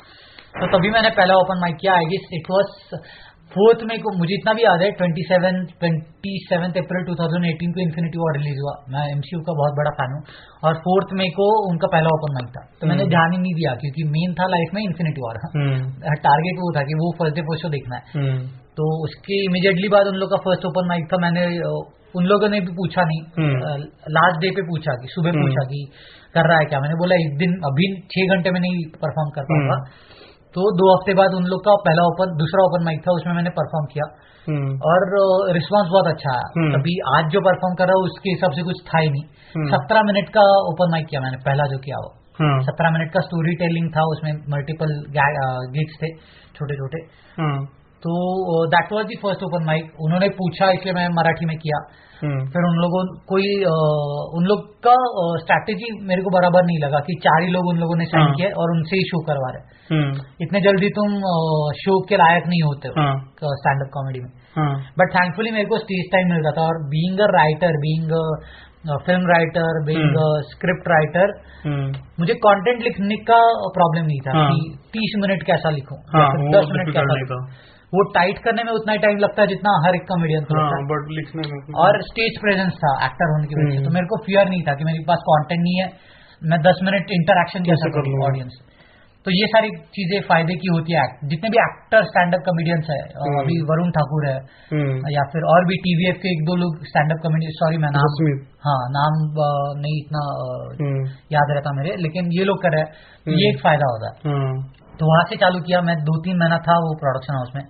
[0.53, 2.74] तो तभी मैंने पहला ओपन माइक किया I guess it was
[3.56, 7.45] fourth में को मुझे इतना भी याद है twenty seven twenty seven April two thousand
[7.45, 10.22] eighteen को इन्फिनिटी वॉर रिलीज़ हुआ। मैं एमसीयू का बहुत बड़ा फ़ैन हूँ।
[10.68, 13.56] और फोर्थ में को उनका पहला ओपन माइक था। तो मैंने हम्म। ध्यान ही नहीं
[13.60, 17.36] दिया क्योंकि मेन था लाइफ में इन्फिनिटी वॉर हम्म। टारगेट वो था कि वो फ़र्स्ट
[17.36, 18.39] डे फ़र्स्ट शो देखना है। हम्म।
[18.78, 21.43] तो उसके इमीडिएटली बाद उन लोग का फ़र्स्ट ओपन माइक था मैंने
[22.18, 23.86] उन लोगों ने भी पूछा हम्म। नहीं
[24.16, 25.80] लास्ट डे पे पूछा कि सुबह हम्म। पूछा कि
[26.34, 26.80] कर रहा है क्या?
[26.80, 29.78] मैंने बोला एक दिन अभी छह घंटे में नहीं परफॉर्म कर पाऊँगा।
[30.56, 33.49] तो दो हफ़्ते बाद उन लोग का पहला ओपन दूसरा ओपन माइक था उसमें मैंने
[33.49, 34.06] परफॉर्म किया।
[34.47, 35.06] हम्म। और
[35.58, 36.47] रिस्पांस बहुत अच्छा आया।
[36.80, 39.24] अभी आज जो परफॉर्म कर रहा हूँ उसके हिसाब से कुछ था ही नहीं।
[39.56, 42.12] हम्म। सत्रह मिनट का ओपन माइक किया मैंने पहला जो किया वो।
[42.62, 44.93] सत्रह मिनट का स्टोरी टेलिंग था उसमें मल्टीपल
[45.76, 46.10] गिग्स थे
[46.56, 47.01] छोटे छोटे
[48.04, 48.14] तो
[48.68, 52.65] that was the first open mic उन्होंने पूछा इसलिए मैं मराठी में किया। हम्म फिर
[52.65, 52.99] उन लोगों
[53.30, 53.47] कोई
[54.39, 54.93] उन लोग का
[55.41, 58.36] स्ट्रैटेजी मेरे को बराबर नहीं लगा कि चार ही लोग उन लोगों ने साइन हाँ।
[58.36, 61.17] किया और उनसे ही शो करवा रहे। हम्म। इतने जल्दी तुम
[61.82, 65.65] शो के लायक नहीं होते हो हाँ। स्टैंड अप कॉमेडी में। हाँ। बट थैंकफुली मेरे
[65.65, 68.15] को स्टेज टाइम मिल रहा था और being a writer being
[69.05, 70.15] film writer being
[70.47, 71.36] script writer
[71.67, 73.38] हम्म। मुझे कंटेंट लिखने का
[73.78, 77.39] प्रॉब्लम नहीं था हाँ। कि तीस मिनट कैसा लिखूं हाँ दस मिनट कैसा लिखूं।
[77.93, 80.81] वो टाइट करने में उतना ही टाइम लगता है जितना हर एक कॉमेडियन को हाँ
[80.91, 84.11] बट लिखने में और स्टेज प्रेजेंस था एक्टर होने की वजह से। हम्म। तो मेरे
[84.13, 85.89] को फियर नहीं था कि मेरे पास कंटेंट नहीं है
[86.41, 88.61] मैं दस मिनट इंटरेक्शन कैसे कर ऑडियंस
[89.25, 92.97] तो ये सारी चीज़ें फ़ायदे की होती है। जितने भी एक्टर स्टैंड अप कॉमेडियंस है।
[93.41, 94.33] अभी वरुण ठाकुर है
[94.71, 97.91] हम्म। या फिर और भी टीवीएफ के एक दो लोग स्टैंड अप कॉमेडी सॉरी मैं
[97.93, 98.27] नाम
[98.65, 99.21] हाँ नाम
[99.83, 100.23] नहीं इतना
[100.81, 102.91] हम्म। याद रहता मेरे लेकिन ये लोग कर रहे हैं।
[103.25, 104.53] तो ये। एक फ़ायदा होता है। हाँ
[104.99, 107.63] तो वहाँ से चालू किया मैं दो तीन महीना था वो प्रोडक्शन हाउस में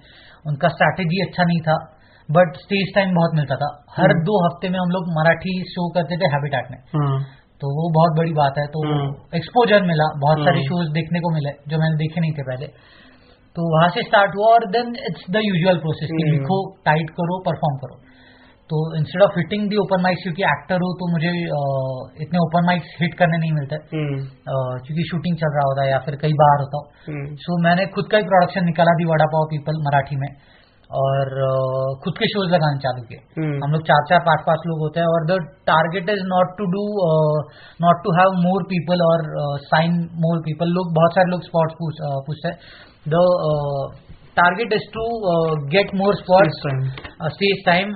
[0.46, 1.76] उनका स्ट्रैटेजी अच्छा नहीं था
[2.30, 5.88] बट स्टेज टाइम बहुत मिलता था हर हम्म। दो हफ़्ते में हम लोग मराठी शो
[5.92, 7.18] करते थे हैबिटेट में हाँ
[7.62, 11.20] तो वो बहुत बड़ी बात है तो हम्म। एक्सपोजर मिला बहुत सारे हम्म। शोज़ देखने
[11.20, 12.68] को मिले जो मैंने देखे नहीं थे पहले
[13.56, 17.14] तो वहाँ से स्टार्ट हुआ और then it's the usual process कि हम्म। लिखो टाइट
[17.18, 18.00] करो परफॉर्म करो
[18.72, 21.32] तो instead of hitting the open mics क्योंकि एक्टर हो तो मुझे
[22.26, 24.18] इतने ओपन माइक्स हिट करने नहीं मिलते। हम्म।
[24.86, 27.86] क्योंकि शूटिंग चल रहा होता है या फिर कहीं बाहर होता हूँ। हम्म। सो मैंने
[27.96, 30.32] खुद का ही प्रोडक्शन निकाला दी वड़ा पाव पीपल मराठी में।
[31.02, 31.30] और
[32.04, 35.00] खुद के शोज़ लगाने चालू किए। हम्म। हम लोग चार चार पाँच पाँच लोग होते
[35.00, 35.38] हैं और the
[35.70, 36.84] target is not to do
[37.86, 39.24] not to have more people और
[39.68, 39.96] साइन
[40.26, 41.76] मोर पीपल लोग बहुत सारे लोग स्पॉट्स
[42.28, 42.58] पूछते हैं।
[43.14, 43.22] The
[44.38, 45.04] target is to
[45.74, 47.32] get more spots First time.
[47.34, 47.94] Stage time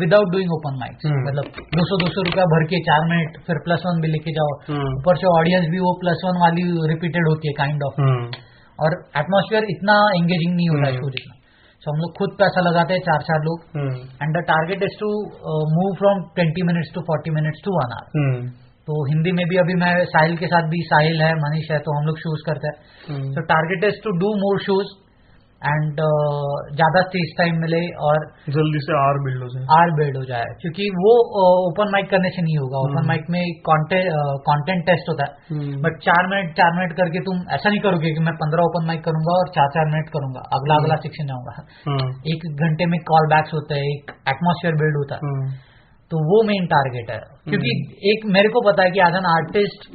[0.00, 3.38] without doing open mics हम्म। मतलब दो सौ दो सौ रुपया भर के चार मिनट
[3.46, 6.64] फिर प्लस वन भी लेके जाओ। हम्म ऊपर से ऑडियंस भी वो प्लस वन वाली
[6.92, 8.46] रिपीटेड होती है काइंड ऑफ़ हम्म
[8.78, 11.34] और एटमोसफियर इतना एंगेजिंग नहीं होता है। शो जितना
[11.82, 13.58] सो हम लोग खुद पैसा लगाते हैं चार चार लोग
[14.22, 15.12] and the target is to
[15.74, 18.40] move from twenty minutes to forty minutes to one hour
[18.88, 21.94] तो हिंदी में भी अभी मैं साहिल के साथ भी साहिल है मनीष है तो
[21.96, 24.92] हम लोग शूज़ करते हैं। तो target is to do more shows
[25.62, 25.98] and
[26.76, 30.52] ज़्यादा स्टेज टाइम मिले और जल्दी से आर बिल्ड हो जाए। आर बिल्ड हो जाए।
[30.60, 35.26] क्योंकि वो ओपन माइक करने से नहीं होगा। ओपन हम्म। माइक में कंटेंट टेस्ट होता
[35.26, 38.68] है। हम्म, बट चार मिनट चार मिनट करके तुम ऐसा नहीं करोगे कि मैं पंद्रह
[38.70, 41.56] ओपन माइक करूँगा और चार चार मिनट करूँगा। अगला हम्म। अगला सेक्शन जाऊँगा।
[42.34, 45.50] एक घंटे में कॉल बैक्स होते हैं एक एटमोसफियर बिल्ड होता हाँ,
[46.10, 47.18] तो वो मेन टारगेट है।
[47.50, 47.74] क्योंकि
[48.12, 49.86] एक मेरे को पता है कि एज एन आर्टिस्ट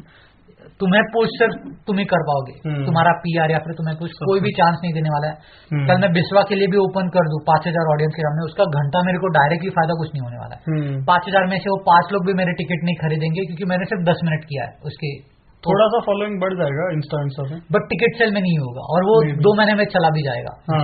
[0.79, 1.53] तुम्हें पुश सिर्फ़
[1.87, 4.93] तुम ही कर पाओगे। हम्म। तुम्हारा पीआर या फिर तुम्हें कुछ कोई भी चांस नहीं
[4.93, 5.35] देने वाला है।
[5.71, 8.47] हम्म। कल मैं बिस्वा के लिए भी ओपन कर दू पाँच हज़ार ऑडियंस के सामने
[8.49, 11.55] उसका घंटा मेरे को डायरेक्टली फ़ायदा कुछ नहीं होने वाला है। हम्म। पाँच हज़ार में
[11.59, 14.63] से वो पाँच लोग भी मेरे टिकट नहीं खरीदेंगे क्योंकि मैंने सिर्फ़ दस मिनट किया
[14.63, 18.57] है उसके। थोड़ा सा फॉलोइंग बढ़ जाएगा इंस्टा इंस्टा से। बट टिकट सेल में नहीं
[18.57, 19.15] होगा और वो
[19.45, 20.79] दो महीने में चला भी जाएगा हाँ।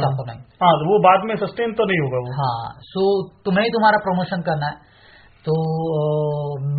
[0.63, 3.03] हाँ, तो वो बाद में सस्टेन तो नहीं होगा वो। हाँ सो
[3.45, 4.90] तुम्हें ही तुम्हारा प्रमोशन करना है।
[5.45, 5.53] तो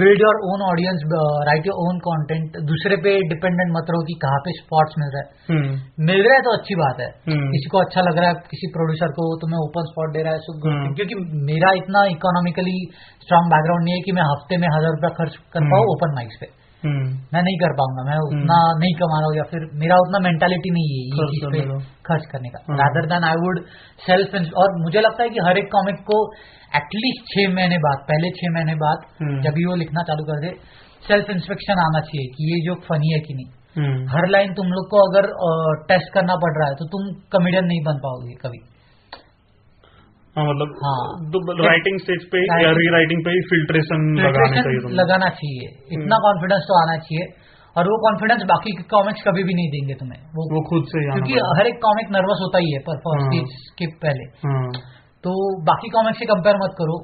[0.01, 1.01] build your own audience
[1.49, 5.23] write your own content दूसरे पे डिपेंडेंट मत रहो कि कहाँ पे स्पॉट्स मिल रहा
[5.23, 5.73] है hmm.
[6.11, 7.43] मिल रहा है तो अच्छी बात है hmm.
[7.55, 10.35] किसी को अच्छा लग रहा है किसी प्रोड्यूसर को तो मैं ओपन स्पॉट दे रहा
[10.35, 10.63] है hmm.
[10.67, 12.79] हम्म। क्योंकि मेरा इतना इकोनॉमिकली
[13.25, 16.15] स्ट्रांग बैकग्राउंड नहीं है कि मैं हफ़्ते में हज़ार रुपया खर्च कर पाऊँ हम्म। ओपन
[16.15, 19.67] माइक्स पे हम्म, मैं नहीं कर पाऊँगा मैं उतना नहीं कमा रहा हूँ या फिर
[19.83, 21.79] मेरा उतना मेंटालिटी नहीं है ये खर्च चीज़ करने पे का।
[22.09, 23.61] खर्च करने का हम्म। Rather than I would
[24.03, 26.19] self और मुझे लगता है कि हर एक कॉमिक को
[26.75, 30.41] एटलीस्ट छह महीने बाद पहले छह महीने बाद हम्म। जब भी वो लिखना चालू कर
[30.41, 30.53] दे
[31.05, 34.67] सेल्फ इंस्पेक्शन आना चाहिए कि ये जो फनी है कि नहीं हम्म, हर लाइन तुम
[34.69, 35.31] लोग को अगर
[35.87, 38.61] टेस्ट करना पड़ रहा है तो तुम कॉमेडियन नहीं बन पाओगे कभी
[40.37, 45.29] हाँ मतलब हाँ। राइटिंग स्टेज पे या री राइटिंग पे ही फिल्ट्रेशन लगाना चाहिए लगाना
[45.29, 47.27] चाहिए। इतना कॉन्फिडेंस तो आना चाहिए।
[47.77, 51.33] और वो कॉन्फिडेंस बाकी कॉमिक्स कभी भी नहीं देंगे तुम्हें। वो वो खुद से क्योंकि
[51.33, 54.69] हर एक कॉमिक नर्वस होता ही है पर फ़र्स्ट हाँ। स्टेज के पहले। हाँ,
[55.25, 56.97] तो बाकी कॉमिक से कंपेयर मत करो।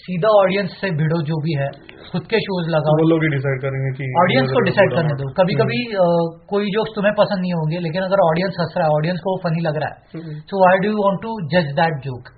[0.00, 1.68] सीधा ऑडियंस से भिड़ो जो भी है
[2.08, 5.28] खुद के शोज़ लगाओ। वो लोग ही डिसाइड करेंगे कि ऑडियंस को डिसाइड करने दो।
[5.38, 6.06] कभी हम्म। कभी अ,
[6.52, 9.40] कोई जोक्स तुम्हें पसंद नहीं होंगे लेकिन अगर ऑडियंस हंस रहा है ऑडियंस को वो
[9.46, 12.30] फनी लग रहा है so why do you want to जज दैट जोक।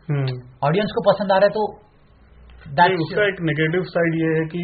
[0.71, 1.67] ऑडियंस को पसंद आ रहा है तो
[3.03, 4.63] उसका एक नेगेटिव साइड ये है कि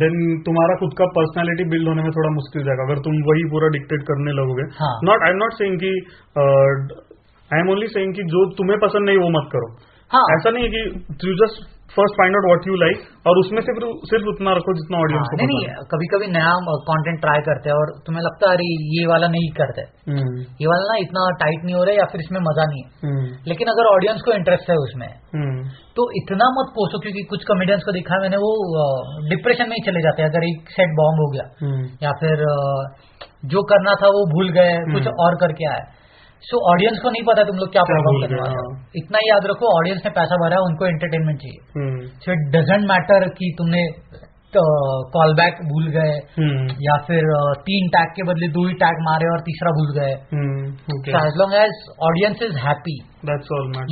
[0.00, 0.16] देन
[0.46, 4.02] तुम्हारा खुद का पर्सनालिटी बिल्ड होने में थोड़ा मुश्किल जाएगा। अगर तुम वही पूरा डिक्टेट
[4.08, 4.66] करने लगोगे।
[5.10, 5.92] Not I am not saying कि
[7.50, 9.70] आई एम ओनली सेइंग कि जो तुम्हें पसंद नहीं वो मत करो।
[10.10, 11.64] हाँ। ऐसा नहीं है कि you just
[11.94, 15.28] first find out what you like और उसमें से फिर सिर्फ़ उतना रखो जितना ऑडियंस
[15.30, 16.54] को हाँ, नहीं नहीं कभी कभी नया
[16.88, 18.66] कंटेंट ट्राई करते हैं और तुम्हें लगता है अरे
[18.96, 21.98] ये वाला नहीं करते। है। हम्म, ये वाला ना इतना टाइट नहीं हो रहा है
[21.98, 25.06] या फिर इसमें मज़ा नहीं है। हम्म, लेकिन अगर ऑडियंस को इंटरेस्ट है उसमें
[25.36, 25.58] हम्म,
[25.96, 28.50] तो इतना मत पोसो क्योंकि कुछ कॉमेडियंस को देखा है मैंने वो
[29.28, 31.46] डिप्रेशन में ही चले जाते हैं। अगर एक सेट बॉम्ब हो गया
[32.02, 32.44] या फिर
[33.54, 35.84] जो करना था वो भूल गए कुछ। और करके आए।
[36.44, 39.30] सो ऑडियंस को नहीं पता तुम लोग क्या परफॉर्म करने वाले हो। हाँ। इतना ही
[39.30, 43.54] याद रखो ऑडियंस ने पैसा भरा उनको एंटरटेनमेंट चाहिए। Hmm, so it doesn't matter कि
[43.58, 43.82] तुमने
[45.14, 47.26] कॉल बैक भूल गए हम्म, या फिर
[47.64, 50.62] तीन टैग के बदले दो ही टैग मारे और तीसरा भूल गए। हम्म,
[51.22, 52.94] as long as audience is happy.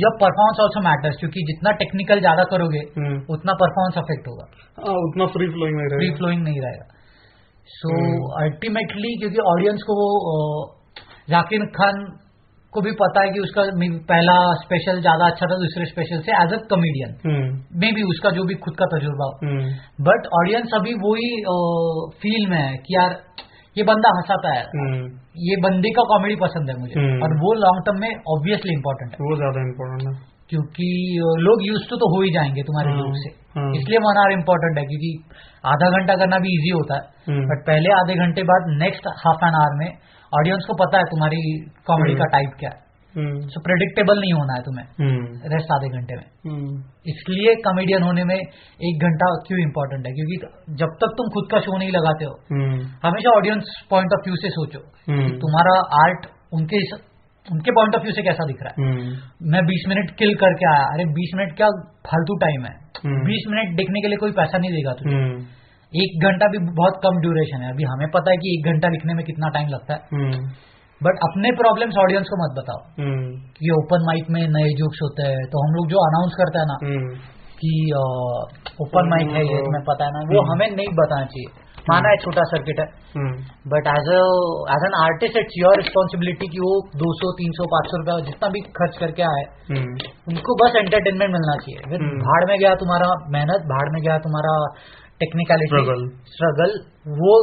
[0.03, 4.45] Your performance also matters क्योंकि जितना टेक्निकल ज़्यादा करोगे हम्म, उतना परफॉर्मेंस अफेक्ट होगा।
[4.79, 6.87] हाँ, उतना फ्री फ्लोइंग फ्री फ्लोइंग नहीं रहेगा।
[7.69, 10.09] सो हम्म। अल्टीमेटली क्योंकि ऑडियंस को वो
[11.29, 12.05] जाकिर खान
[12.75, 13.63] को भी पता है कि उसका
[14.09, 17.49] पहला स्पेशल ज़्यादा अच्छा था दूसरे स्पेशल से एज अ कॉमेडियन हम्म,
[17.81, 19.73] मे भी उसका जो भी खुद का तजुर्बा हो। हम्म,
[20.07, 21.29] बट ऑडियंस अभी वही
[22.21, 23.17] फील में है कि यार
[23.75, 25.01] ये बंदा हंसाता है हम्म,
[25.45, 29.11] ये बंदे का कॉमेडी पसंद है मुझे। हम्म। और वो लॉन्ग टर्म में ऑब्वियसली इंपॉर्टेंट
[29.11, 30.13] है। वो ज़्यादा इम्पोर्टेंट है।
[30.49, 30.87] क्योंकि
[31.47, 34.31] लोग यूज़ तो, तो हो ही जाएँगे तुम्हारे हाँ, जोक से। हाँ। इसलिए वन आवर
[34.31, 35.11] इम्पोर्टेंट है क्योंकि
[35.65, 39.45] आधा घंटा करना भी इजी होता है। हम्म, बट पहले आधे घंटे बाद नेक्स्ट हाफ़
[39.47, 39.89] एन आवर में
[40.33, 41.39] ऑडियंस को पता है तुम्हारी
[41.87, 42.83] कॉमेडी हम्म। का टाइप क्या है।
[43.15, 46.71] हम्म, सो प्रेडिक्टेबल नहीं होना है तुम्हें हम्म, रेस्ट आधे घंटे में। हम्म,
[47.07, 50.13] इसलिए कॉमेडियन होने में एक घंटा क्यों इम्पोर्टेंट है?
[50.13, 50.37] क्योंकि
[50.81, 54.35] जब तक तुम खुद का शो नहीं लगाते हो हम्म, हमेशा ऑडियंस पॉइंट ऑफ़ व्यू
[54.35, 54.79] से सोचो
[55.11, 56.79] हम्म, तुम्हारा आर्ट उनके
[57.51, 58.89] उनके पॉइंट ऑफ़ व्यू से कैसा दिख रहा है?
[58.89, 59.13] हम्म,
[59.51, 61.67] मैं 20 मिनट किल करके आया। अरे 20 मिनट क्या
[62.07, 62.71] फालतू टाइम है?
[63.05, 65.41] हम्म। 20 मिनट देखने के लिए कोई पैसा नहीं देगा तुझे। हम्म,
[65.95, 69.13] एक घंटा भी बहुत कम ड्यूरेशन है। अभी हमें पता है कि एक घंटा लिखने
[69.13, 70.49] में कितना टाइम लगता है। हम्म,
[71.03, 75.23] बट अपने प्रॉब्लम्स ऑडियंस को मत बताओ। हम्म, कि ओपन माइक में नए जोक्स होते
[75.23, 77.15] हैं। तो हम लोग जो अनाउंस करते हैं ना हम्म,
[77.59, 77.91] कि
[78.83, 82.09] ओपन माइक है ये तुम्हें पता है ना वो हम्म। हमें नहीं बताना चाहिए। माना
[82.09, 83.33] है छोटा सर्किट है। हम्म,
[83.73, 84.07] but as
[84.75, 86.71] as an artist it's your responsibility कि वो
[87.03, 91.85] 200 300 500 रुपया जितना भी खर्च करके आए हम्म, उनको बस एंटरटेनमेंट मिलना चाहिए।
[91.91, 94.55] फिर हम्म। भाड़ में गया तुम्हारा मेहनत भाड़ में गया तुम्हारा
[95.23, 95.85] टेक्निकलिटी
[96.33, 96.75] स्ट्रगल
[97.21, 97.37] वो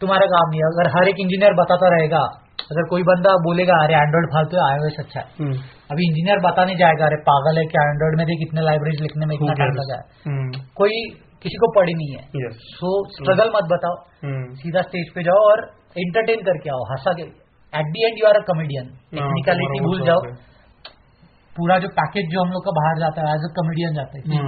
[0.00, 2.24] तुम्हारा काम नहीं है। अगर हर एक इंजीनियर बताता रहेगा
[2.72, 5.58] अगर कोई बंदा बोलेगा अरे एंड्रॉइड फालतू है आईओएस अच्छा है। हम्म,
[5.92, 7.82] अभी इंजीनियर बताने जाएगा अरे पागल है क्या?
[7.90, 10.96] एंड्रॉइड में देख कितने लाइब्रेरीज लिखने में इतना टाइम लगा है। हम्म, कोई
[11.46, 15.42] किसी को पड़ी नहीं है। Yes, सो स्ट्रगल मत बताओ। हम्म, सीधा स्टेज पे जाओ
[15.50, 15.66] और
[15.98, 17.26] एंटरटेन करके आओ हंसा के।
[17.72, 20.20] At the end you are a comedian technicality भूल जाओ।
[21.56, 24.40] पूरा जो पैकेज जो हम लोग का बाहर जाता है एज अ कॉमेडियन जाते हैं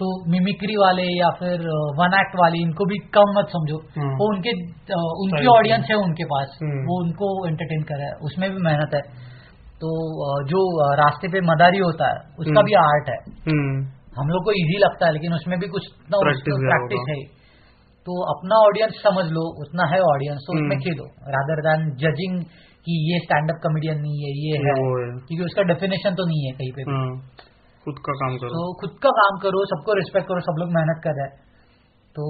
[0.00, 1.66] तो मिमिक्री वाले या फिर
[1.98, 4.54] वन एक्ट वाले इनको भी कम मत समझो। हम्म। वो उनके
[5.24, 8.94] उनकी ऑडियंस है उनके पास। हम्म। वो उनको एंटरटेन कर रहा है। उसमें भी मेहनत
[8.94, 9.02] है।
[9.82, 9.92] तो
[10.50, 10.64] जो
[10.96, 13.18] रास्ते पे मदारी होता है उसका हम्म। भी आर्ट है।
[14.18, 17.44] हम लोग को इजी लगता है लेकिन उसमें भी कुछ ना है प्रैक्टिस है
[18.06, 21.04] तो अपना ऑडियंस समझ लो उतना है ऑडियंस तो उसमें हम्म। खेलो।
[21.36, 22.34] रादर देन जजिंग
[22.86, 24.74] कि ये स्टैंड अप कॉमेडियन नहीं है ये है।
[25.28, 27.14] क्योंकि उसका डेफिनेशन तो नहीं है कहीं पे भी। हाँ,
[27.86, 31.00] खुद का काम करो। तो खुद का काम करो सबको रिस्पेक्ट करो सब लोग मेहनत
[31.04, 31.42] कर रहे हैं।
[32.16, 32.24] तो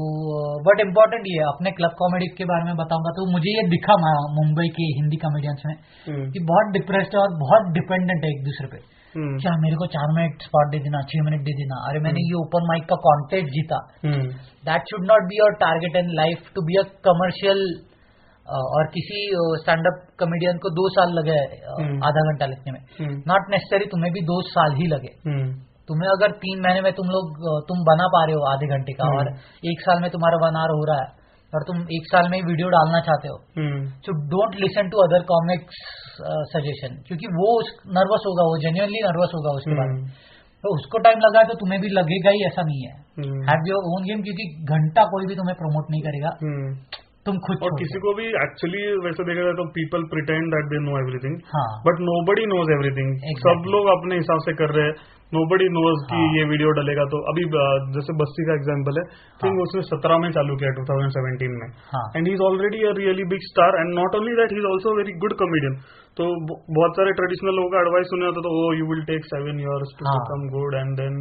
[0.66, 3.97] बट इम्पोर्टेंट ये अपने क्लब कॉमेडी के बारे में बताऊँगा तो मुझे ये दिखा
[4.35, 5.74] मुंबई के हिंदी कॉमेडियंस में
[6.09, 9.77] हम्म, कि बहुत डिप्रेस्ड है और बहुत डिपेंडेंट है एक दूसरे पे। हम्म, क्या मेरे
[9.81, 11.81] को चार मिनट स्पॉट दे देना छह मिनट दे देना?
[11.89, 14.23] अरे मैंने ये ओपन माइक का कॉन्टेस्ट जीता। हम्म,
[14.69, 17.61] that should not be your target in life to be a commercial
[18.47, 19.21] और किसी
[19.61, 21.37] स्टैंड अप कॉमेडियन को दो साल लगे
[21.67, 25.47] हम्म। आधा घंटा लिखने में। हम्म, नॉट नेसेसरी तुम्हें भी दो साल ही लगे। हम्म,
[25.89, 27.39] तुम्हें अगर तीन महीने में तुम लोग
[27.69, 30.59] तुम बना पा रहे हो आधे घंटे का हम्म। और एक साल में तुम्हारा वन
[30.61, 31.09] आवर हो रहा है
[31.55, 33.36] और तुम एक साल में ही वीडियो डालना चाहते हो।
[34.05, 35.82] So don't listen to other comics
[36.50, 37.48] suggestion क्योंकि वो
[37.96, 40.09] नर्वस होगा वो जेन्यूनली नर्वस होगा उसके बाद। हम्म,
[40.64, 42.92] तो उसको टाइम लगा तो तुम्हें भी लगेगा ही ऐसा नहीं है।
[43.48, 44.44] हैव योर ओन गेम क्योंकि
[44.74, 46.68] घंटा कोई भी तुम्हें प्रमोट नहीं करेगा। हम्म।
[47.27, 50.81] तुम खुद और किसी को भी एक्चुअली वैसे देखा जाए तो people pretend that they
[50.87, 51.37] know everything
[51.87, 52.01] but
[52.31, 53.12] nobody knows everything
[53.43, 54.97] सब लोग अपने हिसाब से कर रहे हैं।
[55.33, 57.45] नो बडी नोज़ कि। ये वीडियो डलेगा तो। अभी
[57.95, 59.05] जैसे बस्ती का एग्ज़ाम्पल है
[59.41, 61.64] थिंक हाँ। उसने सत्रह में चालू किया 2017 में।
[61.95, 64.68] हाँ। And he is already a really big star and not only that he is
[64.72, 65.81] also very good comedian
[66.20, 66.29] तो
[66.77, 69.97] बहुत सारे ट्रेडिशनल लोगों का एडवाइस सुने होता तो ओ you will take seven years
[69.99, 70.11] to.
[70.11, 71.18] Become good and then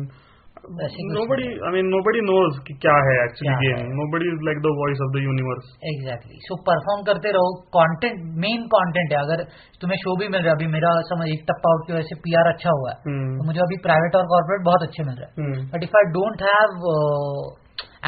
[0.64, 4.58] nobody I mean nobody knows कि क्या है एक्चुअली क्या गेम है। Nobody is like
[4.58, 9.38] the voice of the universe exactly so perform करते रहो। कंटेंट मेन कंटेंट है। अगर
[9.82, 12.16] तुम्हें शो भी मिल रहा है अभी मेरा समझ एक टप्पा आउट की वजह से
[12.16, 12.98] पीआर अच्छा हुआ है
[13.38, 16.42] तो मुझे अभी प्राइवेट और कॉर्पोरेट बहुत अच्छे मिल रहे हैं। But if I don't
[16.42, 16.72] have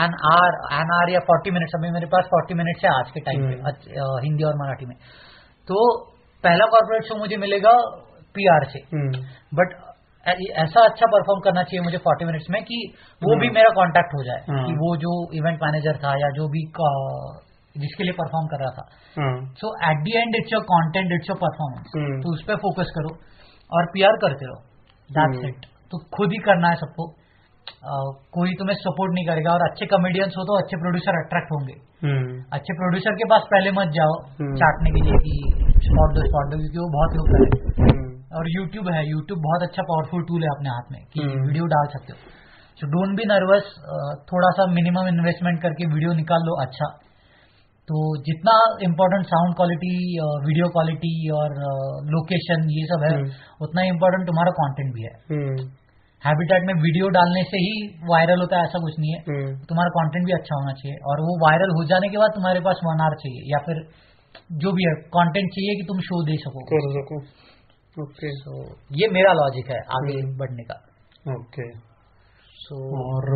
[0.06, 3.20] an hour an hour या फोर्टी मिनट्स अभी मेरे पास फोर्टी मिनट्स है आज के
[3.20, 4.95] टाइम हम्म। अच्छ- अ, हिंदी और मराठी में।
[5.68, 6.06] तो
[6.43, 7.78] पहला कॉर्पोरेट शो मुझे मिलेगा
[8.36, 8.80] पीआर से।
[9.53, 9.70] बट
[10.28, 12.78] ऐसा अच्छा परफॉर्म करना चाहिए मुझे फोर्टी मिनट्स में कि
[13.21, 16.47] वो भी हम्म। मेरा कांटेक्ट हो जाए। कि वो जो इवेंट मैनेजर था या जो
[16.47, 16.63] भी
[17.76, 18.86] जिसके लिए परफॉर्म कर रहा था
[19.61, 22.21] so at the end it's your content it's your performance hmm.
[22.21, 23.11] तो उस पर फोकस करो
[23.71, 24.59] और पीआर करते रहो
[25.09, 27.07] दैट्स हम्म। इट तो खुद ही करना है सबको
[28.38, 31.76] कोई तुम्हें सपोर्ट नहीं करेगा और अच्छे कॉमेडियंस हो तो अच्छे प्रोड्यूसर अट्रैक्ट होंगे
[32.53, 35.36] अच्छे प्रोड्यूसर के पास पहले मत जाओ हम्म। चाटने के लिए कि
[35.88, 38.05] स्पॉट दो स्पॉट दो क्योंकि वो बहुत लोग करें
[38.38, 41.66] और यूट्यूब है। यूट्यूब बहुत अच्छा पावरफुल टूल है अपने हाथ में कि हम्म। वीडियो
[41.74, 42.20] डाल सकते हो।
[42.80, 43.68] सो डोंट बी नर्वस
[44.32, 46.88] थोड़ा सा मिनिमम इन्वेस्टमेंट करके वीडियो निकाल लो अच्छा।
[47.90, 49.94] तो जितना important sound quality
[50.46, 51.58] video quality और
[52.14, 55.14] लोकेशन ये सब है हम्म। उतना इम्पोर्टेंट तुम्हारा कंटेंट भी है।
[56.24, 57.74] हैबिटेट में वीडियो डालने से ही
[58.12, 59.20] वायरल होता है ऐसा कुछ नहीं है।
[59.72, 62.82] तुम्हारा कंटेंट भी अच्छा होना चाहिए और वो वायरल हो जाने के बाद तुम्हारे पास
[62.86, 63.82] वन आवर चाहिए या फिर
[64.64, 66.64] जो भी है कंटेंट चाहिए कि तुम शो दे सको।
[68.04, 68.54] ओके सो
[69.00, 70.76] ये मेरा लॉजिक है आगे हम्म। बढ़ने का।
[71.34, 71.68] ओके
[72.64, 73.30] सो और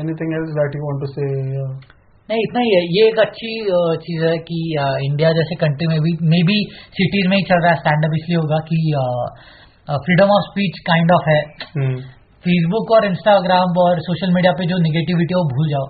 [0.00, 1.26] anything else that you want to say
[2.28, 3.52] नहीं इतना ही है। ये एक अच्छी
[4.04, 4.58] चीज़ है कि
[5.06, 6.58] इंडिया जैसे कंट्री में भी मे बी
[6.98, 8.78] सिटीज़ में ही चल रहा है स्टैंड अप इसलिए होगा कि
[10.04, 11.40] freedom of speech kind of है।
[11.78, 11.96] Hmm.
[12.44, 15.86] फेसबुक और इंस्टाग्राम और सोशल मीडिया पे जो निगेटिविटी है वो भूल जाओ.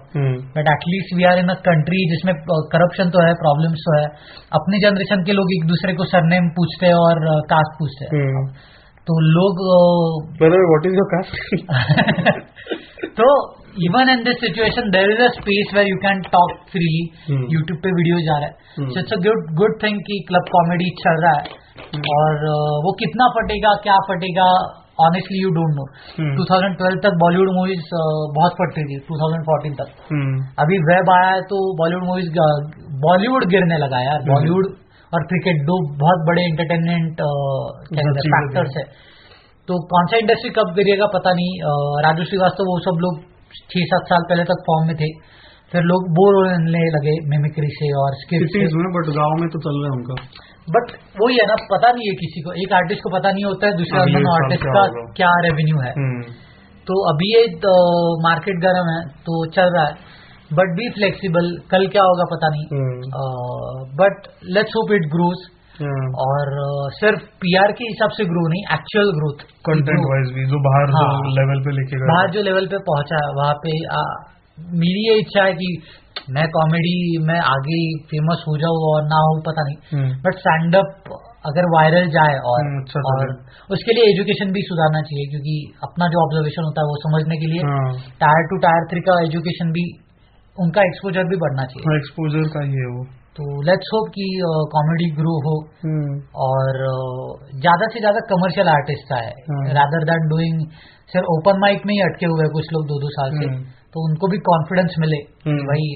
[0.56, 2.34] But at least we are in a country जिसमें
[2.74, 4.04] करप्शन तो है प्रॉब्लम्स तो है
[4.60, 8.46] अपनी जनरेशन के लोग एक दूसरे को सरनेम पूछते हैं और कास्ट पूछते हैं Hmm.
[9.08, 9.80] तो लोग अ,
[10.90, 11.34] इज़ your caste?
[13.18, 13.26] तो
[13.88, 17.42] even in this situation there is a space where you can talk freely Hmm.
[17.54, 18.86] YouTube पे वीडियो जा रहा है.
[18.94, 21.60] So it's a good good thing कि क्लब कॉमेडी चल रहा है
[21.94, 22.08] Hmm.
[22.16, 22.46] और
[22.86, 24.48] वो कितना फटेगा क्या फटेगा
[24.98, 25.84] honestly you don't know
[26.16, 26.32] Hmm.
[26.38, 27.88] 2012 तक बॉलीवुड मूवीज़
[28.36, 30.34] बहुत फटती थी 2014 तक। Hmm.
[30.64, 32.30] अभी वेब आया है तो बॉलीवुड मूवीज़
[33.06, 34.68] बॉलीवुड गिरने लगा यार। बॉलीवुड
[35.12, 37.20] और क्रिकेट दो बहुत बड़े एंटरटेनमेंट
[37.90, 38.84] चीज़ें फैक्टर्स है।
[39.68, 41.52] तो कौन सा इंडस्ट्री कब गिरेगा पता नहीं।
[42.06, 43.22] राजू श्रीवास्तव वो सब लोग
[43.74, 45.10] छह सात साल पहले तक फॉर्म में थे।
[45.72, 49.60] फिर लोग बोर होने लगे मिमिक्री से और स्किट से। में बट गाँव में तो
[49.66, 50.16] चल रहा है उनका।
[50.68, 53.66] बट वही है ना पता नहीं है किसी को। एक आर्टिस्ट को पता नहीं होता
[53.66, 54.00] है दूसरे
[54.34, 54.84] आर्टिस्ट का
[55.18, 56.20] क्या रेवेन्यू है। Hmm.
[56.86, 57.42] तो अभी ये
[58.22, 59.94] मार्केट गर्म है तो चल रहा है।
[60.58, 62.64] बट बी फ्लेक्सिबल कल क्या होगा पता नहीं.
[64.00, 64.26] But
[64.56, 65.44] let's hope it grows
[66.24, 70.60] और uh, सिर्फ़ पीआर के हिसाब से ग्रो नहीं एक्चुअल ग्रोथ कंटेंट वाइज भी जो
[70.66, 73.72] बाहर हाँ, जो। लेवल पे लिखेगा बाहर जो लेवल पे पहुँचा है वहाँ पे
[74.58, 75.68] मेरी ये इच्छा है कि
[76.30, 76.96] मैं कॉमेडी
[77.28, 77.78] में आगे
[78.10, 80.02] फ़ेमस हो जाऊँ और ना हो पता नहीं.
[80.26, 81.08] बट स्टैंड अप
[81.50, 83.32] अगर वायरल जाए और हम्म, अच्छा और
[83.70, 87.46] उसके लिए एजुकेशन भी सुधारना चाहिए क्योंकि अपना जो ऑब्जर्वेशन होता है वो समझने के
[87.46, 87.90] लिए हाँ।
[88.22, 89.84] टायर टू टायर थ्री का एजुकेशन भी
[90.56, 93.04] उनका एक्सपोजर भी बढ़ना चाहिए। एक्सपोजर का ही है वो।
[93.36, 94.26] तो लेट्स होप कि
[94.74, 95.54] कॉमेडी ग्रो हो
[95.84, 96.12] हम्म।
[96.42, 96.76] और
[97.62, 99.32] ज़्यादा से ज़्यादा कमर्शियल आर्टिस्ट आए।
[99.78, 100.60] रादर देन डूइंग
[101.14, 103.64] सिर्फ़ ओपन माइक में ही अटके हुए कुछ लोग दो दो साल से हम्म।
[103.96, 105.90] तो उनको भी कॉन्फिडेंस मिले कि हम्म। भाई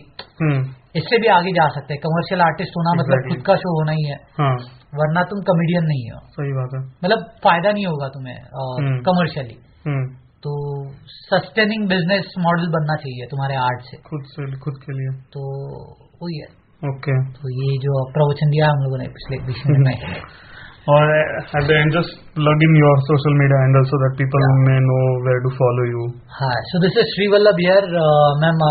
[0.99, 3.25] इससे भी आगे जा सकते हैं। कमर्शियल आर्टिस्ट होना मतलब.
[3.31, 4.53] खुद का शो होना ही है। हाँ।
[4.95, 8.39] वरना तुम कॉमेडियन नहीं हो। सही बात है। मतलब फ़ायदा नहीं होगा तुम्हें।
[9.09, 9.59] कमर्शियली
[10.45, 10.53] तो
[11.13, 15.43] सस्टेनिंग बिज़नेस मॉडल बनना चाहिए तुम्हारे आर्ट से। खुद से खुद के लिए। तो
[16.23, 16.49] वही है।
[16.83, 20.21] ओके तो ये जो प्रवचन दिया हम लोगों ने पिछले बीस मिनट में।
[20.93, 21.11] और
[21.69, 24.61] the end just plug in your social media handle so that people Yeah.
[24.69, 26.05] may know where to follow you.
[26.37, 27.89] हाँ so this is Shri Vallabh here
[28.45, 28.63] ma'am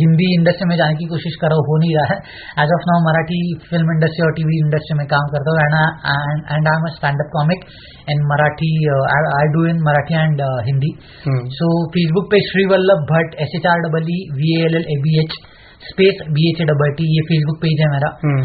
[0.00, 2.88] Hindi industry में जाने की कोशिश कर रहा हूँ हो नहीं रहा है। As of
[2.90, 3.38] now Marathi
[3.68, 5.78] film industry और टीवी इंडस्ट्री में काम करता हूँ। And
[6.56, 7.64] and I am stand up comic
[8.16, 8.72] in Marathi
[9.36, 10.92] I do in Marathi and Hindi
[11.60, 15.00] so Facebook पे Shri Vallabh Bhatt S H R double E V L L A
[15.06, 15.40] B H
[15.80, 18.42] space B H A double T ये Facebook page है मेरा। हम्म।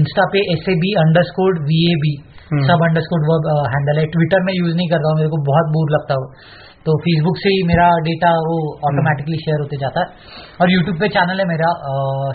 [0.00, 0.90] Insta पे S A B
[1.28, 2.12] underscore V A B
[2.50, 5.40] हम्म। सब underscore verb handle है। Twitter में use नहीं करता हूँ मेरे को
[5.46, 6.26] बहुत बोर लगता हो।
[6.86, 8.56] तो फेसबुक से ही मेरा डेटा वो
[8.88, 10.08] ऑटोमेटिकली शेयर होते जाता है।
[10.60, 11.70] और यूट्यूब पे चैनल है मेरा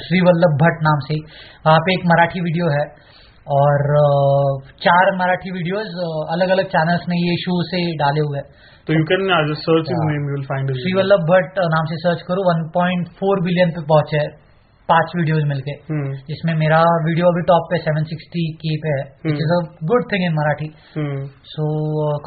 [0.06, 1.20] श्री वल्लभ भट्ट नाम से।
[1.68, 2.86] वहाँ पे एक मराठी वीडियो है।
[3.58, 3.84] और
[4.82, 5.94] चार मराठी वीडियोस
[6.34, 8.48] अलग अलग चैनल्स ने ये शो से डाले हुए हैं।
[8.90, 10.12] So you can uh, just search his Yeah.
[10.12, 10.46] name, you will
[10.84, 14.30] Shri Vallabh Bhatt नाम से सर्च करो 1.4 बिलियन पे पहुँचे है
[14.90, 15.76] पाँच वीडियोस मिलके
[16.30, 19.60] जिसमें मेरा वीडियो अभी टॉप पे 760 के पे है which is a
[19.92, 20.70] good thing in Marathi
[21.52, 21.68] so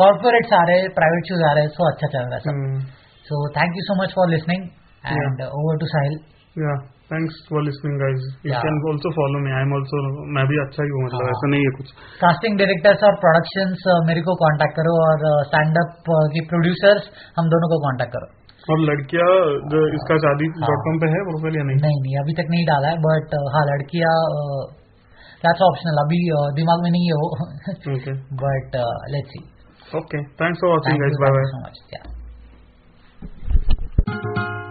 [0.02, 2.62] corporates आ रहे हैं प्राइवेट शोज़ आ रहे हैं सो अच्छा चल रहा है सब
[3.26, 4.68] so thank you so much for listening
[5.16, 6.18] and over to Sahil
[7.12, 8.20] Thanks for listening, guys.
[8.42, 8.60] You Yeah.
[8.64, 9.50] can also follow me.
[9.54, 9.98] I'm also
[10.36, 11.32] मैं भी अच्छा ही हूँ मतलब हाँ.
[11.32, 11.88] ऐसा नहीं है कुछ
[12.20, 17.10] कास्टिंग डायरेक्टर्स और प्रोडक्शंस मेरे को कांटेक्ट करो और स्टैंड अप के प्रोड्यूसर्स
[17.40, 18.28] हम दोनों को कांटेक्ट करो
[18.72, 19.28] और लड़कियाँ
[19.72, 20.66] जो इसका शादी हाँ.
[20.70, 23.36] डॉट कॉम पे है प्रोफ़ाइल या नहीं नहीं नहीं अभी तक नहीं डाला है बट
[23.56, 24.14] हाँ लड़कियाँ
[25.44, 27.28] दैट्स ऑप्शनल अभी uh, दिमाग में नहीं है वो
[28.44, 28.78] but
[29.16, 29.42] let's see
[30.00, 30.20] Okay.
[30.38, 31.12] Thanks for watching, thank guys.
[31.12, 31.46] You Bye bye.
[31.52, 31.58] So
[34.48, 34.61] much